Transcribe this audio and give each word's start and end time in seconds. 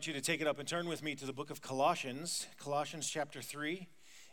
Invite 0.00 0.14
you 0.14 0.18
to 0.18 0.26
take 0.26 0.40
it 0.40 0.46
up 0.46 0.58
and 0.58 0.66
turn 0.66 0.88
with 0.88 1.02
me 1.02 1.14
to 1.14 1.26
the 1.26 1.32
book 1.34 1.50
of 1.50 1.60
Colossians. 1.60 2.46
Colossians 2.58 3.06
chapter 3.06 3.42
3 3.42 3.86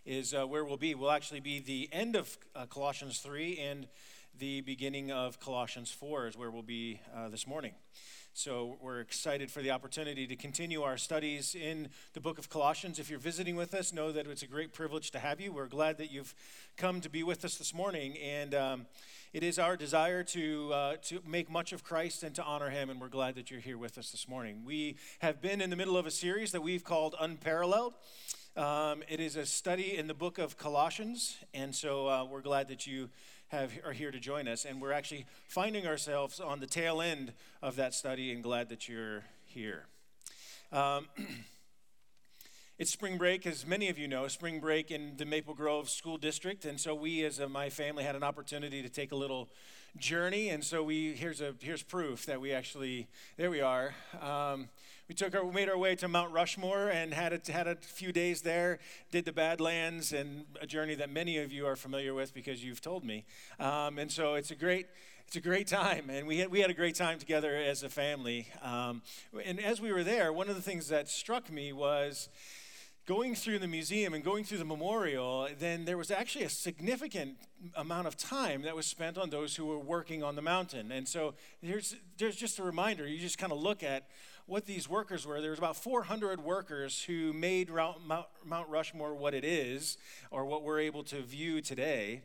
is 0.05 0.33
uh, 0.33 0.47
where 0.47 0.63
we'll 0.63 0.77
be. 0.77 0.95
We'll 0.95 1.11
actually 1.11 1.41
be 1.41 1.59
the 1.59 1.89
end 1.91 2.15
of 2.15 2.37
uh, 2.55 2.67
Colossians 2.67 3.19
3 3.19 3.57
and 3.57 3.87
the 4.39 4.61
beginning 4.61 5.11
of 5.11 5.41
Colossians 5.41 5.91
4 5.91 6.27
is 6.27 6.37
where 6.37 6.51
we'll 6.51 6.61
be 6.61 7.01
uh, 7.13 7.27
this 7.27 7.45
morning. 7.45 7.73
So 8.31 8.77
we're 8.81 9.01
excited 9.01 9.51
for 9.51 9.61
the 9.61 9.71
opportunity 9.71 10.25
to 10.25 10.37
continue 10.37 10.83
our 10.83 10.95
studies 10.95 11.53
in 11.53 11.89
the 12.13 12.21
book 12.21 12.37
of 12.37 12.49
Colossians. 12.49 12.97
If 12.97 13.09
you're 13.09 13.19
visiting 13.19 13.57
with 13.57 13.73
us, 13.73 13.91
know 13.91 14.13
that 14.13 14.25
it's 14.25 14.43
a 14.43 14.47
great 14.47 14.71
privilege 14.71 15.11
to 15.11 15.19
have 15.19 15.41
you. 15.41 15.51
We're 15.51 15.67
glad 15.67 15.97
that 15.97 16.11
you've 16.11 16.33
come 16.77 17.01
to 17.01 17.09
be 17.09 17.23
with 17.23 17.43
us 17.43 17.55
this 17.55 17.73
morning. 17.73 18.15
And 18.19 18.55
um, 18.55 18.85
it 19.37 19.43
is 19.43 19.59
our 19.59 19.77
desire 19.77 20.23
to, 20.23 20.73
uh, 20.73 20.95
to 20.95 21.21
make 21.23 21.47
much 21.47 21.71
of 21.71 21.83
Christ 21.83 22.23
and 22.23 22.33
to 22.33 22.43
honor 22.43 22.71
him, 22.71 22.89
and 22.89 22.99
we're 22.99 23.07
glad 23.07 23.35
that 23.35 23.51
you're 23.51 23.59
here 23.59 23.77
with 23.77 23.99
us 23.99 24.09
this 24.09 24.27
morning. 24.27 24.63
We 24.65 24.95
have 25.19 25.43
been 25.43 25.61
in 25.61 25.69
the 25.69 25.75
middle 25.75 25.95
of 25.95 26.07
a 26.07 26.11
series 26.11 26.51
that 26.53 26.61
we've 26.61 26.83
called 26.83 27.13
Unparalleled. 27.19 27.93
Um, 28.55 29.03
it 29.07 29.19
is 29.19 29.35
a 29.35 29.45
study 29.45 29.95
in 29.95 30.07
the 30.07 30.15
book 30.15 30.39
of 30.39 30.57
Colossians, 30.57 31.37
and 31.53 31.75
so 31.75 32.07
uh, 32.07 32.25
we're 32.25 32.41
glad 32.41 32.67
that 32.69 32.87
you 32.87 33.11
have, 33.49 33.71
are 33.85 33.93
here 33.93 34.09
to 34.09 34.19
join 34.19 34.47
us. 34.47 34.65
And 34.65 34.81
we're 34.81 34.91
actually 34.91 35.27
finding 35.47 35.85
ourselves 35.85 36.39
on 36.39 36.59
the 36.59 36.65
tail 36.65 36.99
end 36.99 37.31
of 37.61 37.75
that 37.75 37.93
study, 37.93 38.31
and 38.31 38.41
glad 38.41 38.69
that 38.69 38.89
you're 38.89 39.23
here. 39.45 39.85
Um, 40.71 41.09
It's 42.79 42.91
spring 42.91 43.17
break, 43.17 43.47
as 43.47 43.65
many 43.65 43.89
of 43.89 43.97
you 43.97 44.07
know, 44.07 44.27
spring 44.27 44.59
break 44.59 44.91
in 44.91 45.17
the 45.17 45.25
Maple 45.25 45.55
Grove 45.55 45.89
School 45.89 46.19
District. 46.19 46.63
And 46.63 46.79
so 46.79 46.93
we, 46.93 47.25
as 47.25 47.39
a, 47.39 47.49
my 47.49 47.71
family, 47.71 48.03
had 48.03 48.15
an 48.15 48.21
opportunity 48.21 48.83
to 48.83 48.89
take 48.89 49.11
a 49.11 49.15
little 49.15 49.49
journey. 49.97 50.49
And 50.49 50.63
so 50.63 50.83
we, 50.83 51.13
here's, 51.13 51.41
a, 51.41 51.55
here's 51.59 51.81
proof 51.81 52.27
that 52.27 52.39
we 52.39 52.51
actually, 52.51 53.07
there 53.35 53.49
we 53.49 53.61
are. 53.61 53.95
Um, 54.21 54.69
we 55.09 55.15
took 55.15 55.33
our, 55.33 55.51
made 55.51 55.69
our 55.69 55.77
way 55.77 55.95
to 55.95 56.07
Mount 56.07 56.31
Rushmore 56.31 56.89
and 56.89 57.15
had 57.15 57.33
a, 57.33 57.51
had 57.51 57.65
a 57.65 57.77
few 57.77 58.11
days 58.11 58.43
there, 58.43 58.77
did 59.09 59.25
the 59.25 59.33
Badlands 59.33 60.13
and 60.13 60.45
a 60.61 60.67
journey 60.67 60.93
that 60.93 61.09
many 61.09 61.39
of 61.39 61.51
you 61.51 61.65
are 61.65 61.75
familiar 61.75 62.13
with 62.13 62.31
because 62.31 62.63
you've 62.63 62.81
told 62.81 63.03
me. 63.03 63.25
Um, 63.59 63.97
and 63.97 64.11
so 64.11 64.35
it's 64.35 64.51
a 64.51 64.55
great, 64.55 64.85
it's 65.25 65.35
a 65.35 65.41
great 65.41 65.65
time, 65.65 66.11
and 66.11 66.27
we 66.27 66.37
had, 66.37 66.51
we 66.51 66.59
had 66.59 66.69
a 66.69 66.75
great 66.75 66.93
time 66.93 67.17
together 67.17 67.55
as 67.55 67.81
a 67.81 67.89
family. 67.89 68.49
Um, 68.61 69.01
and 69.43 69.59
as 69.59 69.81
we 69.81 69.91
were 69.91 70.03
there, 70.03 70.31
one 70.31 70.47
of 70.47 70.55
the 70.55 70.61
things 70.61 70.89
that 70.89 71.09
struck 71.09 71.51
me 71.51 71.73
was 71.73 72.29
going 73.07 73.33
through 73.33 73.57
the 73.57 73.67
museum 73.67 74.13
and 74.13 74.21
going 74.21 74.43
through 74.43 74.57
the 74.57 74.65
memorial, 74.65 75.47
then 75.59 75.85
there 75.85 75.97
was 75.97 76.11
actually 76.11 76.43
a 76.43 76.49
significant 76.49 77.37
amount 77.75 78.05
of 78.05 78.17
time 78.17 78.63
that 78.63 78.75
was 78.75 78.85
spent 78.85 79.17
on 79.17 79.29
those 79.29 79.55
who 79.55 79.65
were 79.65 79.79
working 79.79 80.23
on 80.23 80.35
the 80.35 80.41
mountain. 80.41 80.91
And 80.91 81.07
so 81.07 81.33
there's, 81.63 81.95
there's 82.17 82.35
just 82.35 82.59
a 82.59 82.63
reminder. 82.63 83.07
You 83.07 83.17
just 83.17 83.37
kind 83.37 83.53
of 83.53 83.59
look 83.59 83.81
at 83.81 84.09
what 84.45 84.65
these 84.65 84.89
workers 84.89 85.25
were. 85.25 85.39
There 85.39 85.51
was 85.51 85.59
about 85.59 85.77
400 85.77 86.41
workers 86.41 87.01
who 87.01 87.31
made 87.31 87.69
Mount 87.69 88.69
Rushmore 88.69 89.15
what 89.15 89.33
it 89.33 89.45
is, 89.45 89.97
or 90.29 90.43
what 90.43 90.63
we're 90.63 90.81
able 90.81 91.03
to 91.05 91.21
view 91.21 91.61
today. 91.61 92.23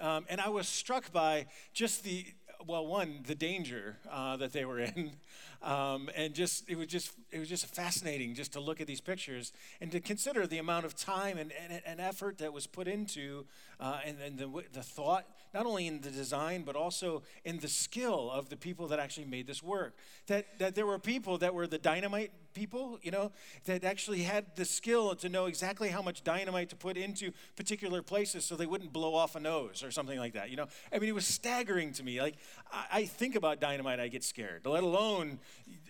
Um, 0.00 0.26
and 0.28 0.40
I 0.40 0.48
was 0.48 0.68
struck 0.68 1.12
by 1.12 1.46
just 1.72 2.02
the 2.02 2.26
well, 2.66 2.86
one, 2.86 3.20
the 3.26 3.34
danger 3.34 3.96
uh, 4.10 4.36
that 4.36 4.52
they 4.52 4.64
were 4.64 4.80
in, 4.80 5.12
um, 5.62 6.08
and 6.14 6.34
just 6.34 6.68
it 6.68 6.76
was 6.76 6.86
just 6.86 7.12
it 7.30 7.38
was 7.38 7.48
just 7.48 7.66
fascinating 7.66 8.34
just 8.34 8.52
to 8.52 8.60
look 8.60 8.80
at 8.80 8.86
these 8.86 9.00
pictures 9.00 9.52
and 9.80 9.90
to 9.92 10.00
consider 10.00 10.46
the 10.46 10.58
amount 10.58 10.84
of 10.84 10.94
time 10.94 11.38
and, 11.38 11.52
and, 11.52 11.82
and 11.84 12.00
effort 12.00 12.38
that 12.38 12.52
was 12.52 12.66
put 12.66 12.86
into 12.86 13.44
uh, 13.80 13.98
and, 14.04 14.18
and 14.20 14.38
the, 14.38 14.48
the 14.72 14.82
thought 14.82 15.26
not 15.52 15.66
only 15.66 15.86
in 15.86 16.00
the 16.00 16.10
design 16.10 16.62
but 16.62 16.76
also 16.76 17.22
in 17.44 17.58
the 17.58 17.68
skill 17.68 18.30
of 18.30 18.48
the 18.48 18.56
people 18.56 18.86
that 18.88 18.98
actually 18.98 19.26
made 19.26 19.46
this 19.46 19.62
work. 19.62 19.96
That 20.26 20.58
that 20.58 20.74
there 20.74 20.86
were 20.86 20.98
people 20.98 21.38
that 21.38 21.54
were 21.54 21.66
the 21.66 21.78
dynamite 21.78 22.32
people 22.56 22.98
you 23.02 23.10
know 23.10 23.30
that 23.66 23.84
actually 23.84 24.22
had 24.22 24.44
the 24.56 24.64
skill 24.64 25.14
to 25.14 25.28
know 25.28 25.46
exactly 25.46 25.88
how 25.90 26.02
much 26.02 26.24
dynamite 26.24 26.70
to 26.70 26.76
put 26.76 26.96
into 26.96 27.30
particular 27.54 28.02
places 28.02 28.44
so 28.44 28.56
they 28.56 28.66
wouldn't 28.66 28.92
blow 28.92 29.14
off 29.14 29.36
a 29.36 29.40
nose 29.40 29.84
or 29.84 29.90
something 29.90 30.18
like 30.18 30.32
that 30.32 30.50
you 30.50 30.56
know 30.56 30.66
i 30.92 30.98
mean 30.98 31.08
it 31.08 31.14
was 31.14 31.26
staggering 31.26 31.92
to 31.92 32.02
me 32.02 32.20
like 32.20 32.34
i, 32.72 32.86
I 32.92 33.04
think 33.04 33.36
about 33.36 33.60
dynamite 33.60 34.00
i 34.00 34.08
get 34.08 34.24
scared 34.24 34.66
let 34.66 34.82
alone 34.82 35.38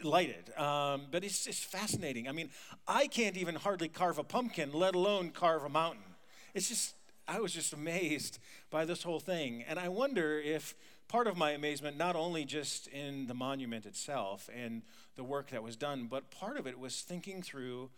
lighted. 0.03 0.57
Um, 0.57 1.03
but 1.11 1.25
it's 1.25 1.45
just 1.45 1.65
fascinating. 1.65 2.29
I 2.29 2.33
mean, 2.33 2.51
I 2.87 3.07
can't 3.07 3.37
even 3.37 3.55
hardly 3.55 3.89
carve 3.89 4.19
a 4.19 4.25
pumpkin, 4.25 4.73
let 4.73 4.95
alone 4.95 5.31
carve 5.31 5.65
a 5.65 5.69
mountain. 5.69 6.03
It's 6.55 6.69
just, 6.69 6.95
I 7.29 7.41
was 7.41 7.53
just 7.53 7.73
amazed 7.73 8.39
by 8.71 8.85
this 8.85 9.03
whole 9.03 9.21
thing. 9.21 9.65
And 9.69 9.79
I 9.79 9.89
wonder 9.89 10.39
if 10.39 10.75
part 11.09 11.27
of 11.27 11.37
my 11.37 11.53
amazement, 11.53 11.97
not 11.97 12.17
only 12.17 12.45
just 12.45 12.89
in 12.89 13.27
the 13.27 13.35
monument 13.35 13.87
itself 13.87 14.49
and 14.55 14.83
the 15.17 15.25
work 15.25 15.51
that 15.51 15.63
was 15.63 15.77
done, 15.77 16.07
but 16.11 16.31
part 16.31 16.57
of 16.57 16.67
it 16.67 16.79
was 16.79 17.01
thinking 17.01 17.43
through. 17.43 17.91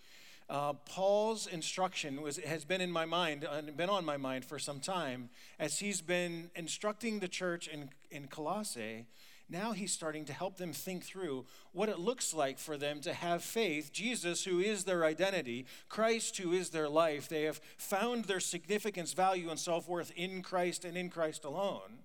Uh, 0.48 0.72
Paul's 0.72 1.46
instruction 1.46 2.22
was, 2.22 2.38
has 2.38 2.64
been 2.64 2.80
in 2.80 2.90
my 2.90 3.04
mind 3.04 3.44
and 3.44 3.76
been 3.76 3.90
on 3.90 4.04
my 4.04 4.16
mind 4.16 4.46
for 4.46 4.58
some 4.58 4.80
time 4.80 5.28
as 5.58 5.80
he's 5.80 6.00
been 6.00 6.50
instructing 6.54 7.18
the 7.18 7.28
church 7.28 7.68
in, 7.68 7.90
in 8.10 8.28
Colossae 8.28 9.06
now 9.50 9.72
he's 9.72 9.92
starting 9.92 10.26
to 10.26 10.32
help 10.32 10.58
them 10.58 10.72
think 10.72 11.04
through 11.04 11.46
what 11.72 11.88
it 11.88 11.98
looks 11.98 12.34
like 12.34 12.58
for 12.58 12.76
them 12.76 13.00
to 13.00 13.14
have 13.14 13.42
faith. 13.42 13.92
Jesus, 13.92 14.44
who 14.44 14.60
is 14.60 14.84
their 14.84 15.04
identity, 15.04 15.66
Christ, 15.88 16.36
who 16.36 16.52
is 16.52 16.70
their 16.70 16.88
life. 16.88 17.28
They 17.28 17.44
have 17.44 17.60
found 17.78 18.26
their 18.26 18.40
significance, 18.40 19.14
value, 19.14 19.48
and 19.48 19.58
self 19.58 19.88
worth 19.88 20.12
in 20.14 20.42
Christ 20.42 20.84
and 20.84 20.96
in 20.96 21.08
Christ 21.08 21.44
alone. 21.44 22.00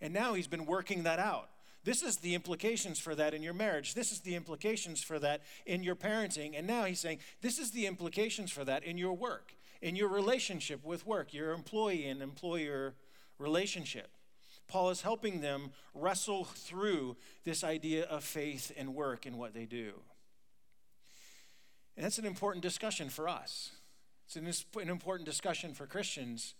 And 0.00 0.12
now 0.12 0.34
he's 0.34 0.46
been 0.46 0.66
working 0.66 1.04
that 1.04 1.18
out. 1.18 1.48
This 1.84 2.02
is 2.02 2.16
the 2.16 2.34
implications 2.34 2.98
for 2.98 3.14
that 3.14 3.34
in 3.34 3.42
your 3.42 3.52
marriage. 3.52 3.94
This 3.94 4.10
is 4.10 4.20
the 4.20 4.34
implications 4.34 5.02
for 5.02 5.18
that 5.18 5.42
in 5.66 5.82
your 5.82 5.94
parenting. 5.94 6.58
And 6.58 6.66
now 6.66 6.84
he's 6.84 7.00
saying, 7.00 7.18
this 7.42 7.58
is 7.58 7.70
the 7.70 7.86
implications 7.86 8.50
for 8.50 8.64
that 8.64 8.84
in 8.84 8.96
your 8.96 9.12
work, 9.12 9.54
in 9.82 9.94
your 9.94 10.08
relationship 10.08 10.84
with 10.84 11.06
work, 11.06 11.34
your 11.34 11.52
employee 11.52 12.06
and 12.06 12.22
employer 12.22 12.94
relationship. 13.38 14.08
Paul 14.66 14.88
is 14.90 15.02
helping 15.02 15.42
them 15.42 15.72
wrestle 15.94 16.44
through 16.44 17.16
this 17.44 17.62
idea 17.62 18.04
of 18.04 18.24
faith 18.24 18.72
and 18.76 18.94
work 18.94 19.26
and 19.26 19.38
what 19.38 19.52
they 19.52 19.66
do. 19.66 19.92
And 21.96 22.04
that's 22.04 22.18
an 22.18 22.24
important 22.24 22.62
discussion 22.62 23.10
for 23.10 23.28
us. 23.28 23.72
It's 24.26 24.36
an, 24.36 24.80
an 24.82 24.88
important 24.88 25.26
discussion 25.26 25.74
for 25.74 25.86
Christians 25.86 26.54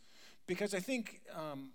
because 0.47 0.75
I 0.75 0.81
think 0.81 1.23
um, 1.35 1.71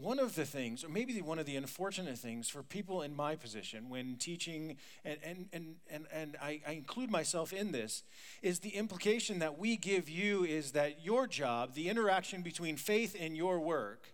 one 0.00 0.18
of 0.18 0.34
the 0.34 0.44
things, 0.44 0.84
or 0.84 0.88
maybe 0.88 1.20
one 1.22 1.38
of 1.38 1.46
the 1.46 1.56
unfortunate 1.56 2.18
things 2.18 2.48
for 2.48 2.62
people 2.62 3.02
in 3.02 3.16
my 3.16 3.34
position 3.34 3.88
when 3.88 4.16
teaching, 4.16 4.76
and, 5.04 5.18
and, 5.24 5.48
and, 5.52 5.74
and, 5.90 6.06
and 6.12 6.36
I, 6.40 6.60
I 6.66 6.72
include 6.72 7.10
myself 7.10 7.52
in 7.52 7.72
this, 7.72 8.02
is 8.42 8.58
the 8.58 8.70
implication 8.70 9.38
that 9.38 9.58
we 9.58 9.76
give 9.76 10.08
you 10.08 10.44
is 10.44 10.72
that 10.72 11.04
your 11.04 11.26
job, 11.26 11.74
the 11.74 11.88
interaction 11.88 12.42
between 12.42 12.76
faith 12.76 13.16
and 13.18 13.36
your 13.36 13.58
work, 13.58 14.08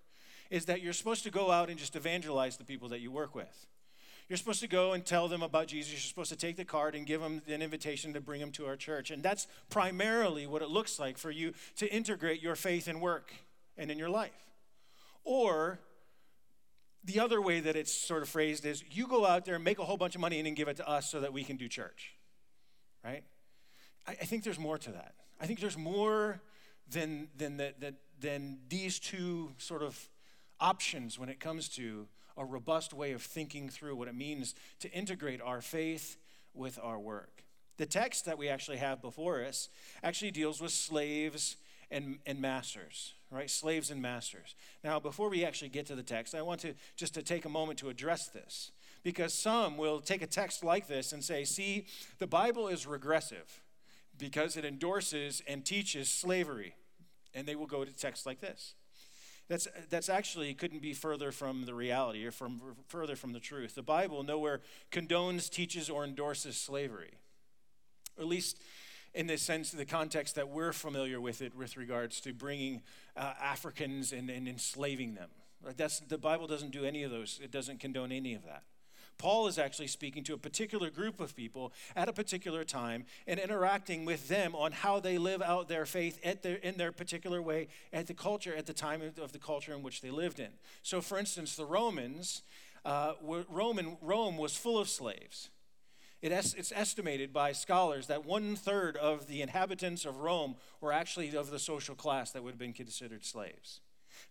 is 0.50 0.66
that 0.66 0.82
you're 0.82 0.92
supposed 0.92 1.24
to 1.24 1.30
go 1.30 1.50
out 1.50 1.68
and 1.68 1.78
just 1.78 1.96
evangelize 1.96 2.56
the 2.56 2.64
people 2.64 2.88
that 2.90 3.00
you 3.00 3.10
work 3.10 3.34
with. 3.34 3.66
You're 4.28 4.36
supposed 4.36 4.60
to 4.60 4.68
go 4.68 4.92
and 4.92 5.04
tell 5.04 5.28
them 5.28 5.42
about 5.42 5.66
Jesus. 5.66 5.92
You're 5.92 6.00
supposed 6.00 6.30
to 6.30 6.36
take 6.36 6.56
the 6.56 6.64
card 6.64 6.94
and 6.94 7.04
give 7.04 7.20
them 7.20 7.42
an 7.48 7.60
invitation 7.60 8.12
to 8.12 8.20
bring 8.20 8.40
them 8.40 8.52
to 8.52 8.66
our 8.66 8.76
church. 8.76 9.10
And 9.10 9.22
that's 9.22 9.46
primarily 9.68 10.46
what 10.46 10.62
it 10.62 10.68
looks 10.68 10.98
like 10.98 11.18
for 11.18 11.30
you 11.30 11.52
to 11.76 11.92
integrate 11.92 12.40
your 12.40 12.54
faith 12.54 12.86
in 12.86 13.00
work 13.00 13.32
and 13.76 13.90
in 13.90 13.98
your 13.98 14.08
life. 14.08 14.51
Or 15.24 15.78
the 17.04 17.20
other 17.20 17.40
way 17.40 17.60
that 17.60 17.76
it's 17.76 17.92
sort 17.92 18.22
of 18.22 18.28
phrased 18.28 18.64
is 18.64 18.84
you 18.90 19.06
go 19.06 19.26
out 19.26 19.44
there 19.44 19.56
and 19.56 19.64
make 19.64 19.78
a 19.78 19.84
whole 19.84 19.96
bunch 19.96 20.14
of 20.14 20.20
money 20.20 20.38
and 20.38 20.46
then 20.46 20.54
give 20.54 20.68
it 20.68 20.76
to 20.76 20.88
us 20.88 21.10
so 21.10 21.20
that 21.20 21.32
we 21.32 21.44
can 21.44 21.56
do 21.56 21.68
church. 21.68 22.14
Right? 23.04 23.24
I, 24.06 24.12
I 24.12 24.24
think 24.24 24.44
there's 24.44 24.58
more 24.58 24.78
to 24.78 24.92
that. 24.92 25.14
I 25.40 25.46
think 25.46 25.60
there's 25.60 25.78
more 25.78 26.40
than, 26.90 27.28
than, 27.36 27.56
the, 27.56 27.74
the, 27.78 27.94
than 28.20 28.58
these 28.68 28.98
two 28.98 29.52
sort 29.58 29.82
of 29.82 30.08
options 30.60 31.18
when 31.18 31.28
it 31.28 31.40
comes 31.40 31.68
to 31.70 32.06
a 32.36 32.44
robust 32.44 32.94
way 32.94 33.12
of 33.12 33.22
thinking 33.22 33.68
through 33.68 33.96
what 33.96 34.08
it 34.08 34.14
means 34.14 34.54
to 34.80 34.90
integrate 34.92 35.40
our 35.40 35.60
faith 35.60 36.16
with 36.54 36.78
our 36.82 36.98
work. 36.98 37.44
The 37.78 37.86
text 37.86 38.26
that 38.26 38.38
we 38.38 38.48
actually 38.48 38.76
have 38.76 39.02
before 39.02 39.44
us 39.44 39.68
actually 40.02 40.30
deals 40.30 40.60
with 40.60 40.70
slaves 40.70 41.56
and, 41.92 42.18
and 42.26 42.40
masters, 42.40 43.14
right? 43.30 43.50
Slaves 43.50 43.90
and 43.90 44.00
masters. 44.02 44.54
Now, 44.82 44.98
before 44.98 45.28
we 45.28 45.44
actually 45.44 45.68
get 45.68 45.86
to 45.86 45.94
the 45.94 46.02
text, 46.02 46.34
I 46.34 46.42
want 46.42 46.60
to 46.62 46.74
just 46.96 47.14
to 47.14 47.22
take 47.22 47.44
a 47.44 47.48
moment 47.48 47.78
to 47.80 47.88
address 47.88 48.28
this 48.28 48.72
because 49.02 49.34
some 49.34 49.76
will 49.76 50.00
take 50.00 50.22
a 50.22 50.26
text 50.26 50.64
like 50.64 50.88
this 50.88 51.12
and 51.12 51.22
say, 51.22 51.44
see, 51.44 51.86
the 52.18 52.26
Bible 52.26 52.68
is 52.68 52.86
regressive 52.86 53.60
because 54.18 54.56
it 54.56 54.64
endorses 54.64 55.42
and 55.46 55.64
teaches 55.64 56.08
slavery. 56.08 56.74
And 57.34 57.46
they 57.46 57.56
will 57.56 57.66
go 57.66 57.84
to 57.84 57.92
texts 57.92 58.26
like 58.26 58.40
this. 58.40 58.74
That's, 59.48 59.66
that's 59.90 60.08
actually 60.08 60.54
couldn't 60.54 60.82
be 60.82 60.94
further 60.94 61.32
from 61.32 61.66
the 61.66 61.74
reality 61.74 62.24
or 62.24 62.30
from 62.30 62.60
further 62.88 63.16
from 63.16 63.32
the 63.32 63.40
truth. 63.40 63.74
The 63.74 63.82
Bible 63.82 64.22
nowhere 64.22 64.60
condones, 64.90 65.50
teaches, 65.50 65.90
or 65.90 66.04
endorses 66.04 66.56
slavery. 66.56 67.12
At 68.18 68.26
least 68.26 68.58
in 69.14 69.26
the 69.26 69.36
sense, 69.36 69.72
of 69.72 69.78
the 69.78 69.84
context 69.84 70.34
that 70.36 70.48
we're 70.48 70.72
familiar 70.72 71.20
with 71.20 71.42
it 71.42 71.54
with 71.54 71.76
regards 71.76 72.20
to 72.22 72.32
bringing 72.32 72.82
uh, 73.16 73.34
Africans 73.42 74.12
and, 74.12 74.30
and 74.30 74.48
enslaving 74.48 75.14
them. 75.14 75.28
That's, 75.76 76.00
the 76.00 76.18
Bible 76.18 76.46
doesn't 76.46 76.70
do 76.70 76.84
any 76.84 77.02
of 77.02 77.10
those, 77.10 77.40
it 77.42 77.50
doesn't 77.50 77.78
condone 77.80 78.10
any 78.10 78.34
of 78.34 78.44
that. 78.44 78.62
Paul 79.18 79.46
is 79.46 79.58
actually 79.58 79.86
speaking 79.86 80.24
to 80.24 80.34
a 80.34 80.38
particular 80.38 80.90
group 80.90 81.20
of 81.20 81.36
people 81.36 81.72
at 81.94 82.08
a 82.08 82.12
particular 82.12 82.64
time 82.64 83.04
and 83.26 83.38
interacting 83.38 84.04
with 84.04 84.28
them 84.28 84.54
on 84.54 84.72
how 84.72 84.98
they 84.98 85.18
live 85.18 85.42
out 85.42 85.68
their 85.68 85.86
faith 85.86 86.20
their, 86.42 86.56
in 86.56 86.76
their 86.76 86.90
particular 86.90 87.40
way 87.40 87.68
at 87.92 88.06
the 88.06 88.14
culture, 88.14 88.54
at 88.56 88.66
the 88.66 88.72
time 88.72 89.00
of 89.20 89.32
the 89.32 89.38
culture 89.38 89.74
in 89.74 89.82
which 89.82 90.00
they 90.00 90.10
lived 90.10 90.40
in. 90.40 90.48
So, 90.82 91.00
for 91.00 91.18
instance, 91.18 91.54
the 91.54 91.66
Romans, 91.66 92.42
uh, 92.84 93.12
Roman, 93.22 93.96
Rome 94.00 94.38
was 94.38 94.56
full 94.56 94.78
of 94.78 94.88
slaves. 94.88 95.50
It 96.22 96.30
es- 96.30 96.54
it's 96.54 96.72
estimated 96.72 97.32
by 97.32 97.52
scholars 97.52 98.06
that 98.06 98.24
one 98.24 98.54
third 98.54 98.96
of 98.96 99.26
the 99.26 99.42
inhabitants 99.42 100.04
of 100.04 100.18
Rome 100.18 100.54
were 100.80 100.92
actually 100.92 101.34
of 101.36 101.50
the 101.50 101.58
social 101.58 101.96
class 101.96 102.30
that 102.30 102.44
would 102.44 102.52
have 102.52 102.58
been 102.58 102.72
considered 102.72 103.24
slaves. 103.24 103.80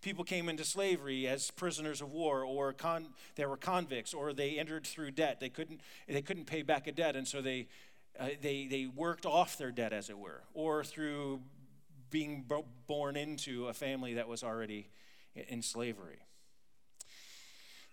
People 0.01 0.23
came 0.23 0.47
into 0.47 0.63
slavery 0.63 1.27
as 1.27 1.51
prisoners 1.51 2.01
of 2.01 2.13
war, 2.13 2.45
or 2.45 2.71
con- 2.71 3.13
they 3.35 3.45
were 3.45 3.57
convicts, 3.57 4.13
or 4.13 4.31
they 4.31 4.57
entered 4.57 4.87
through 4.87 5.11
debt. 5.11 5.39
They 5.41 5.49
couldn't, 5.49 5.81
they 6.07 6.21
couldn't 6.21 6.45
pay 6.45 6.61
back 6.61 6.87
a 6.87 6.93
debt, 6.93 7.15
and 7.17 7.27
so 7.27 7.41
they, 7.41 7.67
uh, 8.17 8.29
they, 8.41 8.67
they 8.67 8.85
worked 8.85 9.25
off 9.25 9.57
their 9.57 9.71
debt, 9.71 9.91
as 9.91 10.09
it 10.09 10.17
were, 10.17 10.43
or 10.53 10.83
through 10.83 11.41
being 12.09 12.45
born 12.87 13.17
into 13.17 13.67
a 13.67 13.73
family 13.73 14.13
that 14.13 14.27
was 14.27 14.43
already 14.43 14.89
in 15.35 15.61
slavery. 15.61 16.19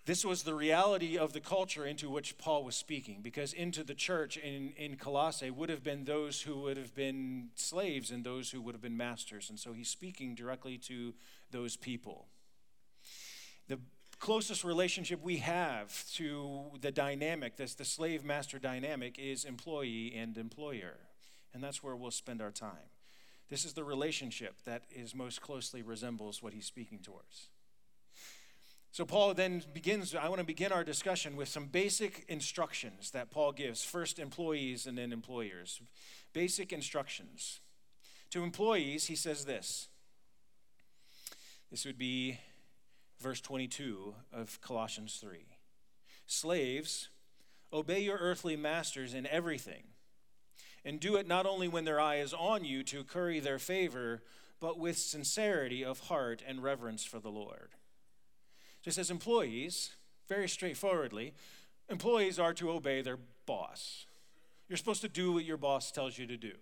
This 0.08 0.24
was 0.24 0.42
the 0.42 0.54
reality 0.54 1.18
of 1.18 1.34
the 1.34 1.40
culture 1.40 1.84
into 1.84 2.08
which 2.08 2.38
Paul 2.38 2.64
was 2.64 2.74
speaking, 2.74 3.20
because 3.20 3.52
into 3.52 3.84
the 3.84 3.92
church 3.92 4.38
in, 4.38 4.72
in 4.78 4.96
Colossae 4.96 5.50
would 5.50 5.68
have 5.68 5.82
been 5.82 6.06
those 6.06 6.40
who 6.40 6.60
would 6.60 6.78
have 6.78 6.94
been 6.94 7.50
slaves 7.56 8.10
and 8.10 8.24
those 8.24 8.50
who 8.50 8.62
would 8.62 8.74
have 8.74 8.80
been 8.80 8.96
masters. 8.96 9.50
And 9.50 9.60
so 9.60 9.74
he's 9.74 9.90
speaking 9.90 10.34
directly 10.34 10.78
to 10.78 11.12
those 11.50 11.76
people. 11.76 12.28
The 13.68 13.80
closest 14.18 14.64
relationship 14.64 15.22
we 15.22 15.36
have 15.36 16.06
to 16.14 16.62
the 16.80 16.90
dynamic, 16.90 17.58
this 17.58 17.74
the 17.74 17.84
slave 17.84 18.24
master 18.24 18.58
dynamic, 18.58 19.18
is 19.18 19.44
employee 19.44 20.14
and 20.16 20.38
employer. 20.38 20.96
And 21.52 21.62
that's 21.62 21.82
where 21.82 21.94
we'll 21.94 22.12
spend 22.12 22.40
our 22.40 22.50
time. 22.50 22.88
This 23.50 23.66
is 23.66 23.74
the 23.74 23.84
relationship 23.84 24.54
that 24.64 24.84
is 24.90 25.14
most 25.14 25.42
closely 25.42 25.82
resembles 25.82 26.42
what 26.42 26.54
he's 26.54 26.64
speaking 26.64 27.00
towards. 27.00 27.50
So, 28.90 29.04
Paul 29.04 29.34
then 29.34 29.62
begins. 29.72 30.14
I 30.14 30.28
want 30.28 30.40
to 30.40 30.46
begin 30.46 30.72
our 30.72 30.84
discussion 30.84 31.36
with 31.36 31.48
some 31.48 31.66
basic 31.66 32.24
instructions 32.28 33.10
that 33.10 33.30
Paul 33.30 33.52
gives 33.52 33.84
first 33.84 34.18
employees 34.18 34.86
and 34.86 34.96
then 34.96 35.12
employers. 35.12 35.80
Basic 36.32 36.72
instructions. 36.72 37.60
To 38.30 38.42
employees, 38.42 39.06
he 39.06 39.16
says 39.16 39.44
this 39.44 39.88
this 41.70 41.84
would 41.84 41.98
be 41.98 42.38
verse 43.20 43.40
22 43.40 44.14
of 44.32 44.60
Colossians 44.60 45.18
3. 45.20 45.46
Slaves, 46.26 47.08
obey 47.72 48.00
your 48.00 48.16
earthly 48.18 48.56
masters 48.56 49.12
in 49.12 49.26
everything, 49.26 49.84
and 50.84 51.00
do 51.00 51.16
it 51.16 51.28
not 51.28 51.46
only 51.46 51.68
when 51.68 51.84
their 51.84 52.00
eye 52.00 52.16
is 52.16 52.32
on 52.32 52.64
you 52.64 52.82
to 52.84 53.04
curry 53.04 53.40
their 53.40 53.58
favor, 53.58 54.22
but 54.60 54.78
with 54.78 54.98
sincerity 54.98 55.84
of 55.84 56.00
heart 56.00 56.42
and 56.46 56.62
reverence 56.62 57.04
for 57.04 57.18
the 57.18 57.30
Lord. 57.30 57.70
It 58.88 58.94
says, 58.94 59.10
employees, 59.10 59.90
very 60.30 60.48
straightforwardly, 60.48 61.34
employees 61.90 62.38
are 62.38 62.54
to 62.54 62.70
obey 62.70 63.02
their 63.02 63.18
boss. 63.44 64.06
You're 64.66 64.78
supposed 64.78 65.02
to 65.02 65.10
do 65.10 65.34
what 65.34 65.44
your 65.44 65.58
boss 65.58 65.92
tells 65.92 66.16
you 66.16 66.26
to 66.26 66.38
do. 66.38 66.52